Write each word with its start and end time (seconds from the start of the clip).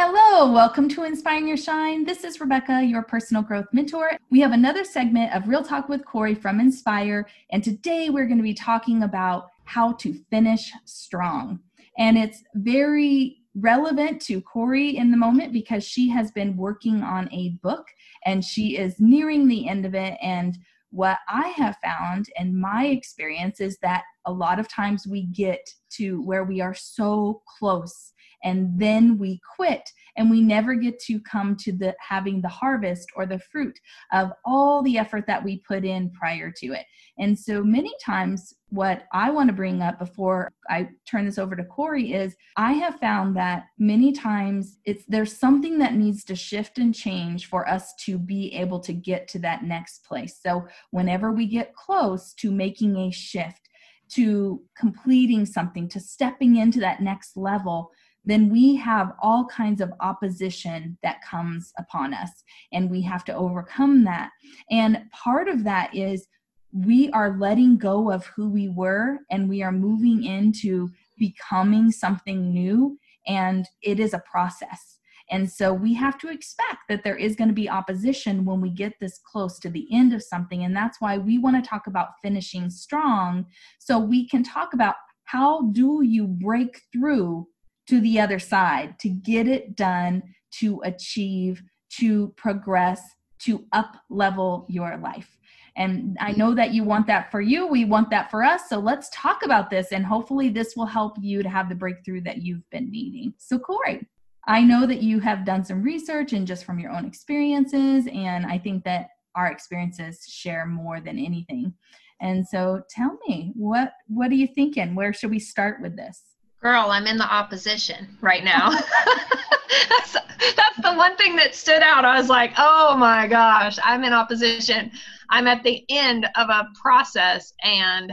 Hello, 0.00 0.52
welcome 0.52 0.88
to 0.90 1.02
Inspiring 1.02 1.48
Your 1.48 1.56
Shine. 1.56 2.04
This 2.04 2.22
is 2.22 2.40
Rebecca, 2.40 2.84
your 2.84 3.02
personal 3.02 3.42
growth 3.42 3.66
mentor. 3.72 4.12
We 4.30 4.38
have 4.38 4.52
another 4.52 4.84
segment 4.84 5.34
of 5.34 5.48
Real 5.48 5.64
Talk 5.64 5.88
with 5.88 6.04
Corey 6.04 6.36
from 6.36 6.60
Inspire, 6.60 7.26
and 7.50 7.64
today 7.64 8.08
we're 8.08 8.26
going 8.26 8.38
to 8.38 8.44
be 8.44 8.54
talking 8.54 9.02
about 9.02 9.48
how 9.64 9.94
to 9.94 10.14
finish 10.30 10.70
strong. 10.84 11.58
And 11.98 12.16
it's 12.16 12.44
very 12.54 13.38
relevant 13.56 14.22
to 14.26 14.40
Corey 14.40 14.96
in 14.96 15.10
the 15.10 15.16
moment 15.16 15.52
because 15.52 15.82
she 15.82 16.08
has 16.10 16.30
been 16.30 16.56
working 16.56 17.02
on 17.02 17.28
a 17.32 17.58
book 17.60 17.88
and 18.24 18.44
she 18.44 18.76
is 18.76 19.00
nearing 19.00 19.48
the 19.48 19.68
end 19.68 19.84
of 19.84 19.96
it. 19.96 20.16
And 20.22 20.56
what 20.90 21.18
I 21.28 21.48
have 21.48 21.76
found 21.82 22.30
in 22.38 22.58
my 22.58 22.86
experience 22.86 23.60
is 23.60 23.78
that 23.78 24.04
a 24.26 24.32
lot 24.32 24.60
of 24.60 24.68
times 24.68 25.08
we 25.08 25.24
get 25.26 25.68
to 25.94 26.22
where 26.22 26.44
we 26.44 26.60
are 26.60 26.74
so 26.74 27.42
close 27.58 28.12
and 28.44 28.78
then 28.78 29.18
we 29.18 29.40
quit 29.56 29.90
and 30.18 30.28
we 30.30 30.42
never 30.42 30.74
get 30.74 30.98
to 31.04 31.20
come 31.20 31.56
to 31.56 31.72
the 31.72 31.94
having 32.00 32.42
the 32.42 32.48
harvest 32.48 33.08
or 33.16 33.24
the 33.24 33.38
fruit 33.50 33.78
of 34.12 34.32
all 34.44 34.82
the 34.82 34.98
effort 34.98 35.24
that 35.26 35.42
we 35.42 35.62
put 35.66 35.84
in 35.84 36.10
prior 36.10 36.52
to 36.58 36.74
it. 36.74 36.84
And 37.18 37.38
so 37.38 37.64
many 37.64 37.92
times 38.04 38.54
what 38.70 39.04
i 39.14 39.30
want 39.30 39.48
to 39.48 39.54
bring 39.54 39.80
up 39.80 39.98
before 39.98 40.52
i 40.68 40.86
turn 41.10 41.24
this 41.24 41.38
over 41.38 41.56
to 41.56 41.64
corey 41.64 42.12
is 42.12 42.36
i 42.58 42.72
have 42.74 43.00
found 43.00 43.34
that 43.34 43.64
many 43.78 44.12
times 44.12 44.76
it's 44.84 45.04
there's 45.08 45.34
something 45.34 45.78
that 45.78 45.94
needs 45.94 46.22
to 46.22 46.36
shift 46.36 46.76
and 46.76 46.94
change 46.94 47.46
for 47.46 47.66
us 47.66 47.94
to 47.98 48.18
be 48.18 48.52
able 48.54 48.78
to 48.78 48.92
get 48.92 49.26
to 49.28 49.38
that 49.38 49.62
next 49.62 50.04
place. 50.04 50.38
So 50.42 50.66
whenever 50.90 51.32
we 51.32 51.46
get 51.46 51.74
close 51.74 52.34
to 52.34 52.50
making 52.50 52.96
a 52.96 53.10
shift 53.10 53.68
to 54.10 54.62
completing 54.76 55.44
something, 55.44 55.88
to 55.88 56.00
stepping 56.00 56.56
into 56.56 56.80
that 56.80 57.02
next 57.02 57.36
level, 57.36 57.90
then 58.28 58.50
we 58.50 58.76
have 58.76 59.14
all 59.22 59.46
kinds 59.46 59.80
of 59.80 59.90
opposition 60.00 60.98
that 61.02 61.22
comes 61.22 61.72
upon 61.78 62.12
us 62.12 62.30
and 62.72 62.90
we 62.90 63.00
have 63.00 63.24
to 63.24 63.34
overcome 63.34 64.04
that. 64.04 64.30
And 64.70 65.02
part 65.12 65.48
of 65.48 65.64
that 65.64 65.94
is 65.94 66.28
we 66.70 67.10
are 67.12 67.38
letting 67.38 67.78
go 67.78 68.12
of 68.12 68.26
who 68.26 68.50
we 68.50 68.68
were 68.68 69.20
and 69.30 69.48
we 69.48 69.62
are 69.62 69.72
moving 69.72 70.24
into 70.24 70.90
becoming 71.18 71.90
something 71.90 72.52
new 72.52 72.98
and 73.26 73.66
it 73.82 73.98
is 73.98 74.12
a 74.12 74.22
process. 74.30 74.98
And 75.30 75.50
so 75.50 75.72
we 75.72 75.94
have 75.94 76.18
to 76.18 76.30
expect 76.30 76.80
that 76.90 77.04
there 77.04 77.16
is 77.16 77.34
going 77.34 77.48
to 77.48 77.54
be 77.54 77.68
opposition 77.68 78.44
when 78.44 78.60
we 78.60 78.70
get 78.70 78.92
this 79.00 79.18
close 79.30 79.58
to 79.60 79.70
the 79.70 79.86
end 79.90 80.12
of 80.12 80.22
something. 80.22 80.64
And 80.64 80.76
that's 80.76 81.00
why 81.00 81.16
we 81.16 81.38
want 81.38 81.62
to 81.62 81.68
talk 81.68 81.86
about 81.86 82.10
finishing 82.22 82.68
strong 82.68 83.46
so 83.78 83.98
we 83.98 84.28
can 84.28 84.42
talk 84.42 84.74
about 84.74 84.96
how 85.24 85.62
do 85.72 86.02
you 86.02 86.26
break 86.26 86.80
through 86.92 87.46
to 87.88 88.00
the 88.00 88.20
other 88.20 88.38
side 88.38 88.98
to 89.00 89.08
get 89.08 89.48
it 89.48 89.76
done, 89.76 90.22
to 90.50 90.80
achieve, 90.84 91.62
to 91.90 92.28
progress, 92.36 93.02
to 93.40 93.64
up 93.72 93.96
level 94.10 94.66
your 94.68 94.96
life. 94.98 95.38
And 95.76 96.16
I 96.20 96.32
know 96.32 96.54
that 96.54 96.72
you 96.74 96.82
want 96.82 97.06
that 97.06 97.30
for 97.30 97.40
you. 97.40 97.66
We 97.66 97.84
want 97.84 98.10
that 98.10 98.30
for 98.30 98.42
us. 98.42 98.68
So 98.68 98.78
let's 98.78 99.08
talk 99.10 99.44
about 99.44 99.70
this. 99.70 99.92
And 99.92 100.04
hopefully, 100.04 100.48
this 100.48 100.74
will 100.76 100.86
help 100.86 101.16
you 101.20 101.42
to 101.42 101.48
have 101.48 101.68
the 101.68 101.74
breakthrough 101.76 102.20
that 102.22 102.38
you've 102.38 102.68
been 102.70 102.90
needing. 102.90 103.32
So, 103.38 103.60
Corey, 103.60 104.04
I 104.48 104.62
know 104.62 104.86
that 104.86 105.02
you 105.02 105.20
have 105.20 105.44
done 105.44 105.64
some 105.64 105.82
research 105.82 106.32
and 106.32 106.46
just 106.46 106.64
from 106.64 106.80
your 106.80 106.90
own 106.90 107.04
experiences. 107.04 108.08
And 108.12 108.44
I 108.44 108.58
think 108.58 108.82
that 108.84 109.10
our 109.36 109.46
experiences 109.46 110.26
share 110.28 110.66
more 110.66 111.00
than 111.00 111.16
anything. 111.16 111.72
And 112.20 112.46
so 112.46 112.82
tell 112.90 113.16
me, 113.28 113.52
what 113.54 113.92
what 114.08 114.32
are 114.32 114.34
you 114.34 114.48
thinking? 114.48 114.96
Where 114.96 115.12
should 115.12 115.30
we 115.30 115.38
start 115.38 115.80
with 115.80 115.96
this? 115.96 116.27
Girl, 116.60 116.90
I'm 116.90 117.06
in 117.06 117.18
the 117.18 117.32
opposition 117.32 118.16
right 118.20 118.42
now. 118.42 118.70
that's, 119.88 120.12
that's 120.12 120.76
the 120.82 120.94
one 120.94 121.16
thing 121.16 121.36
that 121.36 121.54
stood 121.54 121.82
out. 121.82 122.04
I 122.04 122.18
was 122.18 122.28
like, 122.28 122.52
oh 122.58 122.96
my 122.96 123.28
gosh, 123.28 123.78
I'm 123.82 124.02
in 124.02 124.12
opposition. 124.12 124.90
I'm 125.30 125.46
at 125.46 125.62
the 125.62 125.84
end 125.88 126.26
of 126.34 126.48
a 126.48 126.68
process 126.80 127.52
and 127.62 128.12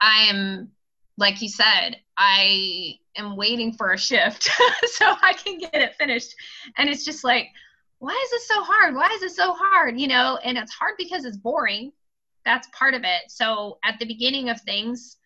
I 0.00 0.24
am, 0.24 0.70
like 1.18 1.42
you 1.42 1.48
said, 1.48 1.96
I 2.16 2.94
am 3.16 3.36
waiting 3.36 3.72
for 3.72 3.92
a 3.92 3.98
shift 3.98 4.44
so 4.86 5.14
I 5.20 5.34
can 5.34 5.58
get 5.58 5.74
it 5.74 5.94
finished. 5.96 6.34
And 6.78 6.88
it's 6.88 7.04
just 7.04 7.22
like, 7.22 7.48
why 7.98 8.18
is 8.24 8.30
this 8.30 8.48
so 8.48 8.62
hard? 8.62 8.94
Why 8.94 9.08
is 9.14 9.22
it 9.22 9.32
so 9.32 9.54
hard? 9.54 9.98
You 9.98 10.08
know, 10.08 10.38
and 10.44 10.56
it's 10.56 10.72
hard 10.72 10.94
because 10.98 11.24
it's 11.24 11.36
boring. 11.36 11.92
That's 12.44 12.68
part 12.72 12.94
of 12.94 13.02
it. 13.04 13.22
So 13.28 13.78
at 13.84 13.98
the 13.98 14.06
beginning 14.06 14.50
of 14.50 14.60
things, 14.62 15.16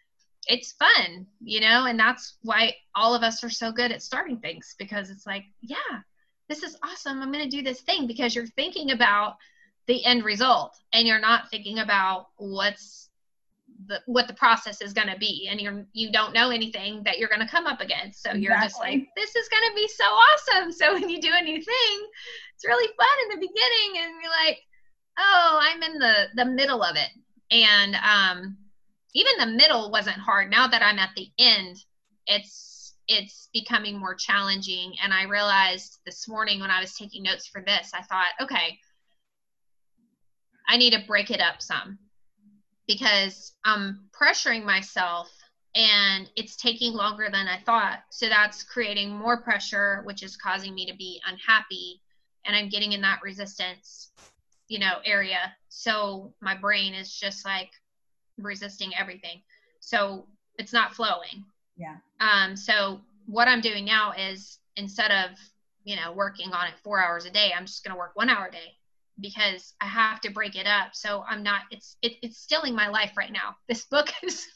it's 0.46 0.72
fun, 0.72 1.26
you 1.40 1.60
know, 1.60 1.86
and 1.86 1.98
that's 1.98 2.36
why 2.42 2.74
all 2.94 3.14
of 3.14 3.22
us 3.22 3.42
are 3.44 3.50
so 3.50 3.72
good 3.72 3.92
at 3.92 4.02
starting 4.02 4.38
things 4.38 4.74
because 4.78 5.10
it's 5.10 5.26
like, 5.26 5.44
yeah, 5.60 5.76
this 6.48 6.62
is 6.62 6.76
awesome. 6.82 7.20
I'm 7.20 7.32
going 7.32 7.48
to 7.48 7.56
do 7.56 7.62
this 7.62 7.80
thing 7.82 8.06
because 8.06 8.34
you're 8.34 8.46
thinking 8.46 8.92
about 8.92 9.36
the 9.86 10.04
end 10.04 10.24
result 10.24 10.76
and 10.92 11.06
you're 11.06 11.20
not 11.20 11.50
thinking 11.50 11.80
about 11.80 12.28
what's 12.36 13.08
the 13.86 14.00
what 14.06 14.26
the 14.26 14.34
process 14.34 14.82
is 14.82 14.92
going 14.92 15.08
to 15.08 15.16
be 15.18 15.48
and 15.50 15.60
you're 15.60 15.86
you 15.92 16.10
don't 16.10 16.34
know 16.34 16.50
anything 16.50 17.02
that 17.04 17.18
you're 17.18 17.28
going 17.28 17.40
to 17.40 17.48
come 17.48 17.66
up 17.66 17.80
against 17.80 18.22
so 18.22 18.32
you're 18.32 18.52
exactly. 18.52 18.68
just 18.68 18.80
like 18.80 19.08
this 19.16 19.36
is 19.36 19.48
going 19.48 19.62
to 19.68 19.74
be 19.74 19.88
so 19.88 20.04
awesome 20.04 20.72
so 20.72 20.92
when 20.94 21.08
you 21.08 21.20
do 21.20 21.30
a 21.32 21.42
new 21.42 21.62
thing 21.62 22.08
it's 22.54 22.66
really 22.66 22.88
fun 22.98 23.06
in 23.22 23.28
the 23.40 23.46
beginning 23.46 24.02
and 24.02 24.14
you're 24.20 24.32
like 24.46 24.58
oh 25.18 25.58
i'm 25.62 25.82
in 25.82 25.98
the 25.98 26.24
the 26.34 26.44
middle 26.44 26.82
of 26.82 26.96
it 26.96 27.10
and 27.50 27.94
um 27.96 28.56
even 29.14 29.32
the 29.38 29.56
middle 29.56 29.90
wasn't 29.90 30.18
hard. 30.18 30.50
Now 30.50 30.68
that 30.68 30.82
I'm 30.82 30.98
at 30.98 31.10
the 31.16 31.28
end, 31.38 31.76
it's 32.26 32.94
it's 33.08 33.48
becoming 33.54 33.98
more 33.98 34.14
challenging. 34.14 34.92
And 35.02 35.14
I 35.14 35.24
realized 35.24 36.00
this 36.04 36.28
morning 36.28 36.60
when 36.60 36.70
I 36.70 36.80
was 36.80 36.94
taking 36.94 37.22
notes 37.22 37.46
for 37.46 37.62
this, 37.62 37.92
I 37.94 38.02
thought, 38.02 38.32
okay, 38.42 38.78
I 40.68 40.76
need 40.76 40.92
to 40.92 41.06
break 41.06 41.30
it 41.30 41.40
up 41.40 41.62
some 41.62 41.98
because 42.86 43.54
I'm 43.64 44.08
pressuring 44.12 44.64
myself 44.64 45.30
and 45.74 46.28
it's 46.36 46.56
taking 46.56 46.92
longer 46.92 47.28
than 47.32 47.46
I 47.48 47.60
thought. 47.64 48.00
So 48.10 48.28
that's 48.28 48.62
creating 48.62 49.10
more 49.10 49.40
pressure, 49.40 50.02
which 50.04 50.22
is 50.22 50.36
causing 50.36 50.74
me 50.74 50.86
to 50.86 50.96
be 50.96 51.20
unhappy. 51.26 52.02
And 52.44 52.54
I'm 52.54 52.68
getting 52.68 52.92
in 52.92 53.00
that 53.02 53.20
resistance, 53.22 54.10
you 54.68 54.78
know, 54.78 54.96
area. 55.04 55.52
So 55.68 56.34
my 56.40 56.54
brain 56.54 56.94
is 56.94 57.14
just 57.14 57.44
like, 57.44 57.70
resisting 58.38 58.92
everything. 58.98 59.42
So 59.80 60.26
it's 60.58 60.72
not 60.72 60.94
flowing. 60.94 61.44
Yeah. 61.76 61.96
Um, 62.20 62.56
so 62.56 63.00
what 63.26 63.48
I'm 63.48 63.60
doing 63.60 63.84
now 63.84 64.12
is 64.12 64.58
instead 64.76 65.10
of, 65.10 65.36
you 65.84 65.96
know, 65.96 66.12
working 66.12 66.52
on 66.52 66.66
it 66.66 66.74
four 66.82 67.00
hours 67.02 67.24
a 67.24 67.30
day, 67.30 67.52
I'm 67.56 67.66
just 67.66 67.84
going 67.84 67.94
to 67.94 67.98
work 67.98 68.12
one 68.14 68.28
hour 68.28 68.46
a 68.46 68.50
day 68.50 68.74
because 69.20 69.74
I 69.80 69.86
have 69.86 70.20
to 70.22 70.30
break 70.30 70.56
it 70.56 70.66
up. 70.66 70.94
So 70.94 71.24
I'm 71.28 71.42
not, 71.42 71.62
it's, 71.70 71.96
it, 72.02 72.12
it's 72.22 72.38
stealing 72.38 72.74
my 72.74 72.88
life 72.88 73.12
right 73.16 73.32
now. 73.32 73.56
This 73.68 73.84
book 73.84 74.08
is, 74.22 74.46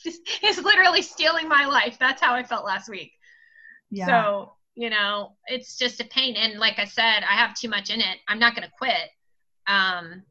is 0.43 0.59
literally 0.59 1.03
stealing 1.03 1.49
my 1.49 1.67
life. 1.67 1.97
That's 1.99 2.23
how 2.23 2.35
I 2.35 2.43
felt 2.43 2.65
last 2.65 2.89
week. 2.89 3.13
Yeah. 3.91 4.07
So, 4.07 4.53
you 4.75 4.91
know, 4.91 5.33
it's 5.47 5.77
just 5.77 6.01
a 6.01 6.05
pain. 6.05 6.37
And 6.37 6.59
like 6.59 6.79
I 6.79 6.85
said, 6.85 7.21
I 7.29 7.35
have 7.35 7.55
too 7.55 7.69
much 7.69 7.91
in 7.91 8.01
it. 8.01 8.19
I'm 8.29 8.39
not 8.39 8.55
going 8.55 8.67
to 8.67 8.73
quit. 8.79 9.11
Um, 9.67 10.23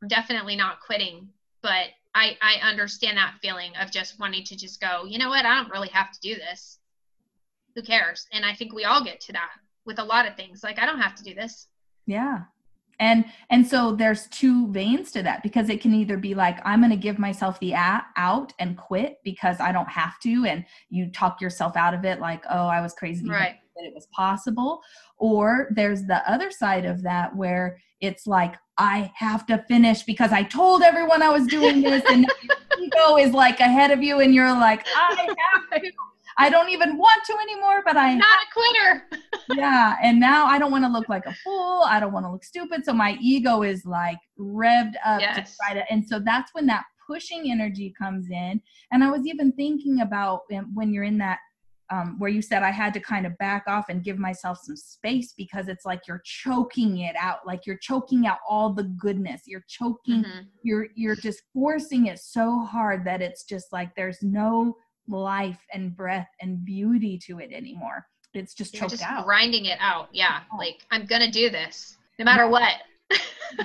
I'm 0.00 0.08
definitely 0.08 0.56
not 0.56 0.80
quitting, 0.80 1.28
but 1.62 1.88
I, 2.14 2.36
I 2.42 2.68
understand 2.68 3.16
that 3.16 3.36
feeling 3.40 3.72
of 3.80 3.90
just 3.90 4.18
wanting 4.18 4.44
to 4.44 4.56
just 4.56 4.80
go, 4.80 5.04
you 5.04 5.18
know 5.18 5.30
what, 5.30 5.46
I 5.46 5.56
don't 5.56 5.70
really 5.70 5.88
have 5.88 6.12
to 6.12 6.20
do 6.20 6.34
this. 6.34 6.78
Who 7.74 7.82
cares? 7.82 8.26
And 8.32 8.44
I 8.44 8.54
think 8.54 8.74
we 8.74 8.84
all 8.84 9.02
get 9.02 9.20
to 9.22 9.32
that 9.32 9.50
with 9.86 9.98
a 9.98 10.04
lot 10.04 10.28
of 10.28 10.36
things. 10.36 10.62
Like 10.62 10.78
I 10.78 10.86
don't 10.86 11.00
have 11.00 11.14
to 11.16 11.24
do 11.24 11.34
this. 11.34 11.68
Yeah. 12.06 12.40
And 13.00 13.24
and 13.50 13.66
so 13.66 13.96
there's 13.96 14.28
two 14.28 14.68
veins 14.68 15.10
to 15.12 15.22
that 15.22 15.42
because 15.42 15.70
it 15.70 15.80
can 15.80 15.94
either 15.94 16.16
be 16.16 16.34
like 16.34 16.58
I'm 16.64 16.80
going 16.80 16.90
to 16.90 16.96
give 16.96 17.18
myself 17.18 17.58
the 17.60 17.74
out 17.74 18.52
and 18.58 18.76
quit 18.76 19.18
because 19.24 19.58
I 19.60 19.72
don't 19.72 19.88
have 19.88 20.20
to 20.20 20.44
and 20.46 20.64
you 20.90 21.10
talk 21.10 21.40
yourself 21.40 21.76
out 21.76 21.94
of 21.94 22.04
it 22.04 22.20
like 22.20 22.44
oh 22.50 22.66
I 22.66 22.80
was 22.80 22.92
crazy 22.92 23.28
right. 23.28 23.56
That 23.76 23.84
it 23.84 23.94
was 23.94 24.06
possible 24.12 24.80
or 25.18 25.68
there's 25.74 26.04
the 26.04 26.28
other 26.30 26.50
side 26.50 26.84
of 26.84 27.02
that 27.02 27.34
where 27.34 27.78
it's 28.00 28.26
like 28.26 28.56
I 28.78 29.12
have 29.14 29.46
to 29.46 29.64
finish 29.68 30.02
because 30.02 30.32
I 30.32 30.42
told 30.42 30.82
everyone 30.82 31.22
I 31.22 31.28
was 31.28 31.46
doing 31.46 31.82
this, 31.82 32.02
and 32.10 32.26
ego 32.80 33.16
is 33.16 33.32
like 33.32 33.60
ahead 33.60 33.90
of 33.90 34.02
you, 34.02 34.20
and 34.20 34.34
you're 34.34 34.52
like, 34.52 34.86
I 34.94 35.28
have 35.70 35.82
to. 35.82 35.90
I 36.38 36.48
don't 36.48 36.70
even 36.70 36.96
want 36.96 37.22
to 37.26 37.34
anymore, 37.34 37.82
but 37.84 37.96
I'm 37.96 38.18
not 38.18 38.26
a 38.26 38.52
quitter. 38.52 39.20
yeah, 39.60 39.96
and 40.02 40.18
now 40.18 40.46
I 40.46 40.58
don't 40.58 40.72
want 40.72 40.84
to 40.84 40.90
look 40.90 41.08
like 41.08 41.26
a 41.26 41.34
fool. 41.44 41.82
I 41.86 42.00
don't 42.00 42.12
want 42.12 42.24
to 42.24 42.32
look 42.32 42.42
stupid, 42.42 42.84
so 42.84 42.92
my 42.92 43.16
ego 43.20 43.62
is 43.62 43.84
like 43.84 44.18
revved 44.38 44.94
up 45.04 45.20
yes. 45.20 45.36
to 45.50 45.56
try 45.56 45.74
to. 45.74 45.92
And 45.92 46.06
so 46.06 46.18
that's 46.18 46.52
when 46.54 46.66
that 46.66 46.84
pushing 47.06 47.50
energy 47.50 47.94
comes 47.96 48.30
in. 48.30 48.60
And 48.90 49.04
I 49.04 49.10
was 49.10 49.26
even 49.26 49.52
thinking 49.52 50.00
about 50.00 50.40
um, 50.56 50.70
when 50.74 50.92
you're 50.92 51.04
in 51.04 51.18
that 51.18 51.38
um, 51.92 52.16
where 52.18 52.30
you 52.30 52.40
said 52.40 52.62
I 52.62 52.70
had 52.70 52.94
to 52.94 53.00
kind 53.00 53.26
of 53.26 53.36
back 53.36 53.64
off 53.66 53.90
and 53.90 54.02
give 54.02 54.18
myself 54.18 54.58
some 54.62 54.76
space 54.76 55.34
because 55.36 55.68
it's 55.68 55.84
like 55.84 56.00
you're 56.08 56.22
choking 56.24 57.00
it 57.00 57.14
out, 57.20 57.46
like 57.46 57.66
you're 57.66 57.76
choking 57.76 58.26
out 58.26 58.38
all 58.48 58.72
the 58.72 58.84
goodness. 58.84 59.42
You're 59.46 59.64
choking, 59.68 60.24
mm-hmm. 60.24 60.40
you're 60.62 60.86
you're 60.94 61.16
just 61.16 61.42
forcing 61.52 62.06
it 62.06 62.18
so 62.18 62.60
hard 62.60 63.04
that 63.04 63.20
it's 63.20 63.44
just 63.44 63.72
like 63.72 63.94
there's 63.94 64.22
no 64.22 64.74
life 65.06 65.60
and 65.74 65.94
breath 65.94 66.28
and 66.40 66.64
beauty 66.64 67.20
to 67.26 67.40
it 67.40 67.52
anymore. 67.52 68.06
it's 68.32 68.54
just 68.54 68.72
You're 68.72 68.80
choked 68.80 68.92
just 68.92 69.02
out. 69.04 69.26
grinding 69.26 69.66
it 69.66 69.78
out. 69.78 70.08
Yeah. 70.12 70.40
Like 70.56 70.86
I'm 70.90 71.04
gonna 71.04 71.30
do 71.30 71.50
this 71.50 71.98
no 72.18 72.24
matter 72.24 72.48
what. 72.48 72.72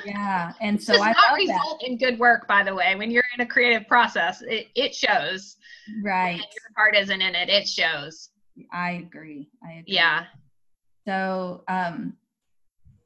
Yeah. 0.05 0.53
And 0.61 0.81
so 0.81 0.94
I 1.01 1.11
not 1.11 1.15
love 1.15 1.15
that. 1.15 1.35
result 1.38 1.83
in 1.83 1.97
good 1.97 2.19
work, 2.19 2.47
by 2.47 2.63
the 2.63 2.73
way. 2.73 2.95
When 2.95 3.11
you're 3.11 3.23
in 3.38 3.41
a 3.41 3.47
creative 3.47 3.88
process, 3.88 4.41
it, 4.41 4.67
it 4.75 4.94
shows. 4.94 5.57
Right. 6.03 6.33
When 6.33 6.39
your 6.39 6.71
heart 6.75 6.95
isn't 6.95 7.21
in 7.21 7.35
it, 7.35 7.49
it 7.49 7.67
shows. 7.67 8.29
I 8.71 8.91
agree. 8.91 9.49
I 9.63 9.79
agree. 9.79 9.83
Yeah. 9.88 10.25
So 11.05 11.63
um 11.67 12.13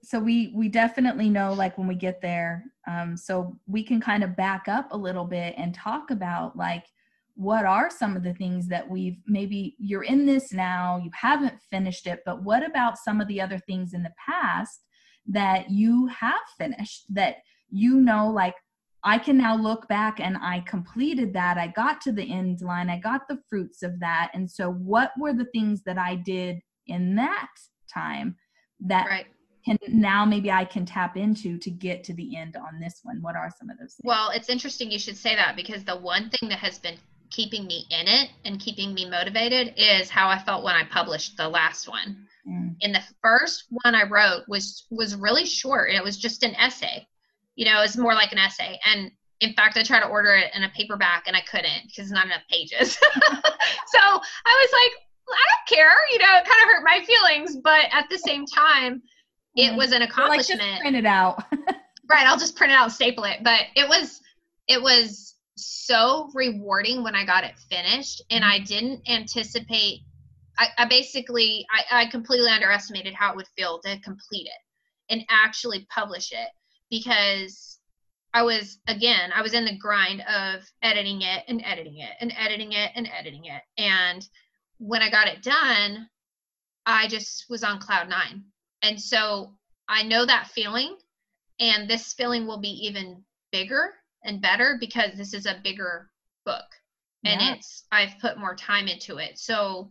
so 0.03 0.19
we 0.19 0.51
we 0.55 0.69
definitely 0.69 1.29
know 1.29 1.53
like 1.53 1.77
when 1.77 1.87
we 1.87 1.95
get 1.95 2.21
there 2.21 2.63
um 2.87 3.15
so 3.15 3.55
we 3.67 3.83
can 3.83 4.01
kind 4.01 4.23
of 4.23 4.35
back 4.35 4.67
up 4.67 4.87
a 4.91 4.97
little 4.97 5.25
bit 5.25 5.53
and 5.57 5.75
talk 5.75 6.09
about 6.09 6.57
like 6.57 6.85
what 7.35 7.65
are 7.65 7.89
some 7.89 8.15
of 8.15 8.23
the 8.23 8.33
things 8.33 8.67
that 8.67 8.89
we've 8.89 9.17
maybe 9.27 9.75
you're 9.77 10.03
in 10.03 10.25
this 10.25 10.51
now 10.51 10.99
you 11.03 11.11
haven't 11.13 11.53
finished 11.69 12.07
it 12.07 12.21
but 12.25 12.43
what 12.43 12.65
about 12.65 12.97
some 12.97 13.21
of 13.21 13.27
the 13.27 13.39
other 13.39 13.59
things 13.59 13.93
in 13.93 14.03
the 14.03 14.13
past 14.17 14.81
that 15.33 15.69
you 15.69 16.07
have 16.07 16.39
finished 16.57 17.05
that 17.09 17.37
you 17.69 17.95
know 17.95 18.29
like 18.29 18.55
I 19.03 19.17
can 19.17 19.37
now 19.37 19.55
look 19.55 19.87
back 19.87 20.19
and 20.19 20.37
I 20.37 20.63
completed 20.67 21.33
that. 21.33 21.57
I 21.57 21.67
got 21.67 22.01
to 22.01 22.11
the 22.11 22.31
end 22.31 22.61
line. 22.61 22.89
I 22.89 22.99
got 22.99 23.27
the 23.27 23.39
fruits 23.49 23.81
of 23.81 23.99
that. 23.99 24.29
And 24.33 24.49
so, 24.49 24.71
what 24.71 25.11
were 25.17 25.33
the 25.33 25.45
things 25.45 25.81
that 25.83 25.97
I 25.97 26.15
did 26.15 26.59
in 26.87 27.15
that 27.15 27.49
time 27.91 28.35
that 28.81 29.07
Right. 29.07 29.25
can 29.65 29.77
now 29.87 30.23
maybe 30.25 30.51
I 30.51 30.65
can 30.65 30.85
tap 30.85 31.17
into 31.17 31.57
to 31.57 31.71
get 31.71 32.03
to 32.05 32.13
the 32.13 32.37
end 32.37 32.55
on 32.55 32.79
this 32.79 32.99
one? 33.03 33.21
What 33.21 33.35
are 33.35 33.49
some 33.57 33.69
of 33.69 33.79
those 33.79 33.95
things? 33.95 34.03
Well, 34.03 34.29
it's 34.29 34.49
interesting 34.49 34.91
you 34.91 34.99
should 34.99 35.17
say 35.17 35.35
that 35.35 35.55
because 35.55 35.83
the 35.83 35.97
one 35.97 36.29
thing 36.29 36.49
that 36.49 36.59
has 36.59 36.77
been 36.77 36.97
keeping 37.31 37.65
me 37.65 37.85
in 37.89 38.07
it 38.07 38.29
and 38.45 38.59
keeping 38.59 38.93
me 38.93 39.09
motivated 39.09 39.73
is 39.77 40.09
how 40.09 40.27
I 40.27 40.37
felt 40.37 40.63
when 40.63 40.75
I 40.75 40.83
published 40.83 41.37
the 41.37 41.47
last 41.47 41.87
one. 41.87 42.27
Mm, 42.47 42.75
And 42.81 42.93
the 42.95 43.03
first 43.21 43.65
one 43.69 43.95
I 43.95 44.03
wrote 44.03 44.43
was 44.47 44.85
was 44.91 45.15
really 45.15 45.45
short. 45.45 45.91
It 45.91 46.03
was 46.03 46.17
just 46.17 46.43
an 46.43 46.55
essay. 46.55 47.07
You 47.55 47.65
know, 47.65 47.81
it's 47.83 47.97
more 47.97 48.13
like 48.13 48.31
an 48.31 48.37
essay. 48.37 48.79
And 48.85 49.11
in 49.39 49.53
fact, 49.53 49.77
I 49.77 49.83
tried 49.83 50.01
to 50.01 50.07
order 50.07 50.33
it 50.35 50.51
in 50.55 50.63
a 50.63 50.69
paperback 50.69 51.23
and 51.27 51.35
I 51.35 51.41
couldn't 51.41 51.83
because 51.87 52.05
it's 52.05 52.11
not 52.11 52.25
enough 52.25 52.43
pages. 52.49 52.93
so 52.95 53.99
I 53.99 54.11
was 54.61 54.71
like, 54.71 54.93
"Well, 55.27 55.37
I 55.37 55.45
don't 55.49 55.77
care. 55.77 55.95
You 56.11 56.19
know, 56.19 56.37
it 56.37 56.45
kind 56.45 56.61
of 56.63 56.67
hurt 56.69 56.83
my 56.83 57.03
feelings, 57.05 57.57
but 57.63 57.85
at 57.91 58.05
the 58.09 58.17
same 58.17 58.45
time, 58.45 59.01
it 59.55 59.73
Mm. 59.73 59.77
was 59.77 59.91
an 59.91 60.01
Or, 60.01 60.05
like 60.05 60.07
just 60.07 60.11
accomplishment 60.51 60.79
print 60.81 60.95
it 60.95 61.05
out. 61.05 61.43
right 62.09 62.25
i'll 62.25 62.37
just 62.37 62.55
print 62.55 62.71
it 62.71 62.75
out 62.75 62.83
and 62.85 62.93
staple 62.93 63.25
it 63.25 63.39
but 63.43 63.63
it 63.75 63.87
was 63.87 64.21
it 64.69 64.81
was 64.81 65.35
so 65.61 66.29
rewarding 66.33 67.03
when 67.03 67.15
i 67.15 67.25
got 67.25 67.43
it 67.43 67.57
finished 67.69 68.21
and 68.29 68.43
i 68.43 68.57
mm-hmm. 68.57 68.65
didn't 68.65 69.09
anticipate 69.09 70.01
i, 70.57 70.67
I 70.77 70.85
basically 70.85 71.65
I, 71.71 72.03
I 72.03 72.05
completely 72.07 72.49
underestimated 72.49 73.13
how 73.13 73.31
it 73.31 73.35
would 73.35 73.47
feel 73.55 73.79
to 73.79 73.99
complete 74.01 74.47
it 74.47 75.13
and 75.13 75.23
actually 75.29 75.87
publish 75.93 76.31
it 76.31 76.49
because 76.89 77.79
i 78.33 78.41
was 78.41 78.79
again 78.87 79.31
i 79.33 79.41
was 79.41 79.53
in 79.53 79.65
the 79.65 79.77
grind 79.77 80.21
of 80.21 80.63
editing 80.81 81.21
it 81.21 81.43
and 81.47 81.61
editing 81.65 81.97
it 81.99 82.11
and 82.19 82.33
editing 82.37 82.73
it 82.73 82.91
and 82.95 83.09
editing 83.17 83.45
it. 83.45 83.61
And 83.77 84.27
when 84.79 85.01
i 85.01 85.09
got 85.09 85.27
it 85.27 85.43
done 85.43 86.07
i 86.85 87.07
just 87.07 87.45
was 87.49 87.63
on 87.63 87.79
cloud 87.79 88.09
nine. 88.09 88.43
And 88.81 88.99
so 88.99 89.53
i 89.87 90.03
know 90.03 90.25
that 90.25 90.47
feeling 90.47 90.97
and 91.59 91.89
this 91.89 92.13
feeling 92.13 92.47
will 92.47 92.59
be 92.59 92.87
even 92.87 93.23
bigger 93.51 93.93
and 94.23 94.41
better 94.41 94.77
because 94.79 95.11
this 95.15 95.33
is 95.33 95.45
a 95.45 95.59
bigger 95.63 96.09
book 96.45 96.65
and 97.25 97.41
Yeah. 97.41 97.53
it's 97.55 97.85
i've 97.91 98.17
put 98.19 98.37
more 98.37 98.55
time 98.55 98.87
into 98.87 99.17
it 99.17 99.37
so 99.37 99.89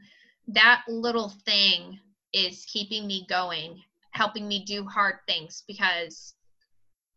that 0.48 0.82
little 0.88 1.28
thing 1.44 1.98
is 2.32 2.64
keeping 2.72 3.06
me 3.06 3.26
going 3.28 3.80
helping 4.12 4.48
me 4.48 4.64
do 4.64 4.84
hard 4.84 5.16
things 5.28 5.62
because 5.68 6.34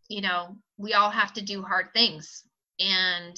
you 0.07 0.21
know 0.21 0.55
we 0.77 0.93
all 0.93 1.09
have 1.09 1.33
to 1.33 1.41
do 1.41 1.61
hard 1.61 1.87
things 1.93 2.43
and 2.79 3.37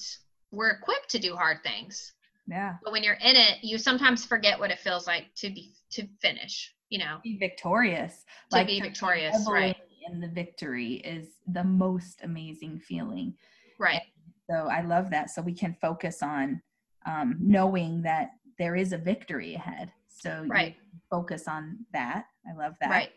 we're 0.52 0.72
equipped 0.72 1.10
to 1.10 1.20
do 1.20 1.36
hard 1.36 1.58
things 1.64 2.14
yeah. 2.48 2.76
but 2.84 2.92
when 2.92 3.04
you're 3.04 3.14
in 3.16 3.36
it 3.36 3.58
you 3.64 3.78
sometimes 3.78 4.26
forget 4.26 4.60
what 4.60 4.72
it 4.72 4.80
feels 4.80 5.08
like 5.08 5.28
to 5.36 5.50
be 5.50 5.74
to 5.92 6.08
finish 6.22 6.74
you 6.90 7.00
know 7.00 7.18
Be 7.24 7.38
victorious. 7.38 8.26
to 8.54 8.66
be 8.66 8.80
victorious 8.82 9.46
right 9.50 9.76
In 10.12 10.20
the 10.20 10.28
victory 10.28 10.96
is 10.96 11.30
the 11.48 11.64
most 11.64 12.20
amazing 12.24 12.80
feeling. 12.80 13.34
Right 13.80 14.02
So 14.50 14.68
I 14.70 14.82
love 14.82 15.10
that. 15.12 15.30
So 15.30 15.42
we 15.42 15.54
can 15.54 15.76
focus 15.82 16.22
on 16.22 16.62
um, 17.06 17.38
knowing 17.40 18.02
that 18.04 18.32
there 18.58 18.76
is 18.76 18.94
a 18.94 18.98
victory 18.98 19.56
ahead. 19.56 19.92
So 20.08 20.44
you 20.44 20.50
right 20.50 20.76
focus 21.10 21.48
on 21.48 21.86
that. 21.94 22.26
I 22.50 22.56
love 22.58 22.74
that. 22.82 22.90
right 22.90 23.12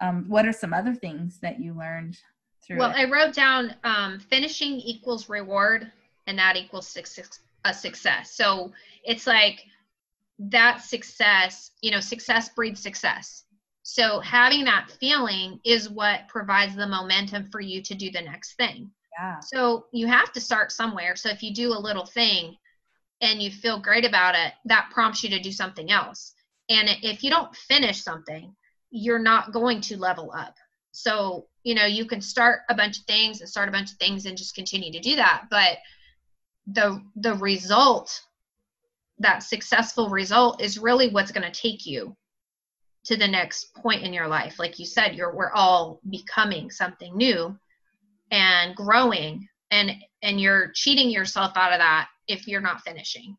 Um, 0.00 0.24
what 0.28 0.46
are 0.46 0.52
some 0.52 0.72
other 0.74 0.94
things 0.94 1.38
that 1.40 1.60
you 1.60 1.74
learned 1.74 2.18
through 2.64 2.78
Well, 2.78 2.90
it? 2.90 2.96
I 2.96 3.10
wrote 3.10 3.34
down 3.34 3.74
um, 3.84 4.18
finishing 4.18 4.74
equals 4.80 5.28
reward, 5.28 5.90
and 6.26 6.38
that 6.38 6.56
equals 6.56 6.88
success, 6.88 7.40
a 7.64 7.72
success. 7.72 8.32
So 8.32 8.72
it's 9.04 9.26
like 9.26 9.64
that 10.38 10.82
success, 10.82 11.70
you 11.82 11.90
know, 11.90 12.00
success 12.00 12.48
breeds 12.48 12.82
success. 12.82 13.44
So 13.84 14.20
having 14.20 14.64
that 14.64 14.90
feeling 15.00 15.60
is 15.64 15.88
what 15.88 16.28
provides 16.28 16.74
the 16.76 16.86
momentum 16.86 17.48
for 17.50 17.60
you 17.60 17.82
to 17.82 17.94
do 17.94 18.10
the 18.10 18.22
next 18.22 18.54
thing. 18.54 18.90
Yeah. 19.18 19.40
So 19.40 19.86
you 19.92 20.06
have 20.06 20.32
to 20.32 20.40
start 20.40 20.72
somewhere. 20.72 21.16
So 21.16 21.28
if 21.28 21.42
you 21.42 21.52
do 21.54 21.72
a 21.72 21.78
little 21.78 22.06
thing 22.06 22.56
and 23.20 23.42
you 23.42 23.50
feel 23.50 23.80
great 23.80 24.04
about 24.04 24.34
it, 24.34 24.52
that 24.64 24.90
prompts 24.92 25.22
you 25.22 25.30
to 25.30 25.40
do 25.40 25.52
something 25.52 25.90
else. 25.90 26.34
And 26.68 26.88
if 27.02 27.22
you 27.22 27.30
don't 27.30 27.54
finish 27.54 28.02
something, 28.02 28.54
you're 28.90 29.18
not 29.18 29.52
going 29.52 29.80
to 29.82 29.96
level 29.96 30.32
up. 30.36 30.56
So, 30.92 31.46
you 31.64 31.74
know, 31.74 31.86
you 31.86 32.04
can 32.04 32.20
start 32.20 32.60
a 32.68 32.74
bunch 32.74 32.98
of 32.98 33.04
things 33.04 33.40
and 33.40 33.48
start 33.48 33.68
a 33.68 33.72
bunch 33.72 33.92
of 33.92 33.98
things 33.98 34.26
and 34.26 34.36
just 34.36 34.54
continue 34.54 34.92
to 34.92 35.00
do 35.00 35.16
that, 35.16 35.44
but 35.50 35.78
the 36.66 37.02
the 37.16 37.34
result 37.34 38.22
that 39.18 39.42
successful 39.42 40.08
result 40.08 40.62
is 40.62 40.78
really 40.78 41.08
what's 41.08 41.32
going 41.32 41.50
to 41.50 41.60
take 41.60 41.86
you 41.86 42.16
to 43.04 43.16
the 43.16 43.26
next 43.26 43.74
point 43.74 44.02
in 44.02 44.12
your 44.12 44.28
life. 44.28 44.58
Like 44.58 44.78
you 44.78 44.86
said, 44.86 45.14
you're 45.14 45.34
we're 45.34 45.52
all 45.52 46.00
becoming 46.08 46.70
something 46.70 47.16
new 47.16 47.58
and 48.32 48.74
growing 48.74 49.46
and 49.70 49.92
and 50.22 50.40
you're 50.40 50.72
cheating 50.74 51.10
yourself 51.10 51.52
out 51.54 51.72
of 51.72 51.78
that 51.78 52.08
if 52.26 52.48
you're 52.48 52.60
not 52.60 52.80
finishing 52.80 53.36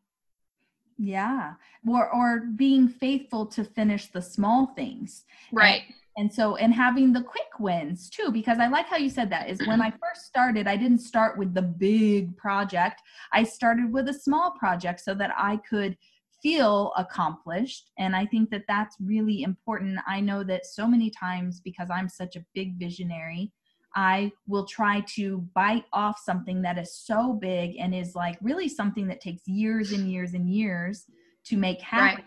Yeah. 0.96 1.54
Or 1.86 2.08
or 2.14 2.40
being 2.56 2.88
faithful 2.88 3.44
to 3.46 3.64
finish 3.64 4.06
the 4.06 4.22
small 4.22 4.68
things. 4.74 5.24
right 5.52 5.82
And 6.16 6.32
so 6.32 6.54
and 6.56 6.72
having 6.72 7.12
the 7.12 7.22
quick 7.22 7.52
wins 7.58 8.08
too 8.08 8.30
because 8.30 8.58
I 8.58 8.68
like 8.68 8.86
how 8.86 8.96
you 8.96 9.10
said 9.10 9.28
that 9.30 9.50
is 9.50 9.66
when 9.66 9.82
I 9.82 9.90
first 9.90 10.22
started 10.26 10.68
I 10.68 10.76
didn't 10.76 11.00
start 11.00 11.36
with 11.38 11.52
the 11.52 11.62
big 11.62 12.36
project. 12.36 13.02
I 13.32 13.42
started 13.42 13.92
with 13.92 14.08
a 14.08 14.14
small 14.26 14.52
project 14.52 15.00
so 15.00 15.12
that 15.14 15.32
I 15.36 15.56
could 15.68 15.96
feel 16.42 16.92
accomplished 16.96 17.90
and 17.98 18.14
I 18.14 18.26
think 18.26 18.50
that 18.50 18.66
that's 18.68 18.96
really 19.00 19.42
important. 19.42 19.98
I 20.06 20.20
know 20.20 20.44
that 20.44 20.66
so 20.66 20.86
many 20.86 21.10
times 21.10 21.60
because 21.68 21.88
I'm 21.90 22.08
such 22.08 22.36
a 22.36 22.44
big 22.54 22.78
visionary 22.78 23.50
I 23.94 24.32
will 24.46 24.66
try 24.66 25.00
to 25.14 25.38
bite 25.54 25.84
off 25.92 26.18
something 26.18 26.62
that 26.62 26.78
is 26.78 26.98
so 26.98 27.32
big 27.32 27.76
and 27.78 27.94
is 27.94 28.14
like 28.14 28.36
really 28.42 28.68
something 28.68 29.06
that 29.08 29.20
takes 29.20 29.46
years 29.46 29.92
and 29.92 30.10
years 30.10 30.34
and 30.34 30.48
years 30.48 31.04
to 31.46 31.56
make 31.56 31.80
happen. 31.80 32.16
right 32.16 32.24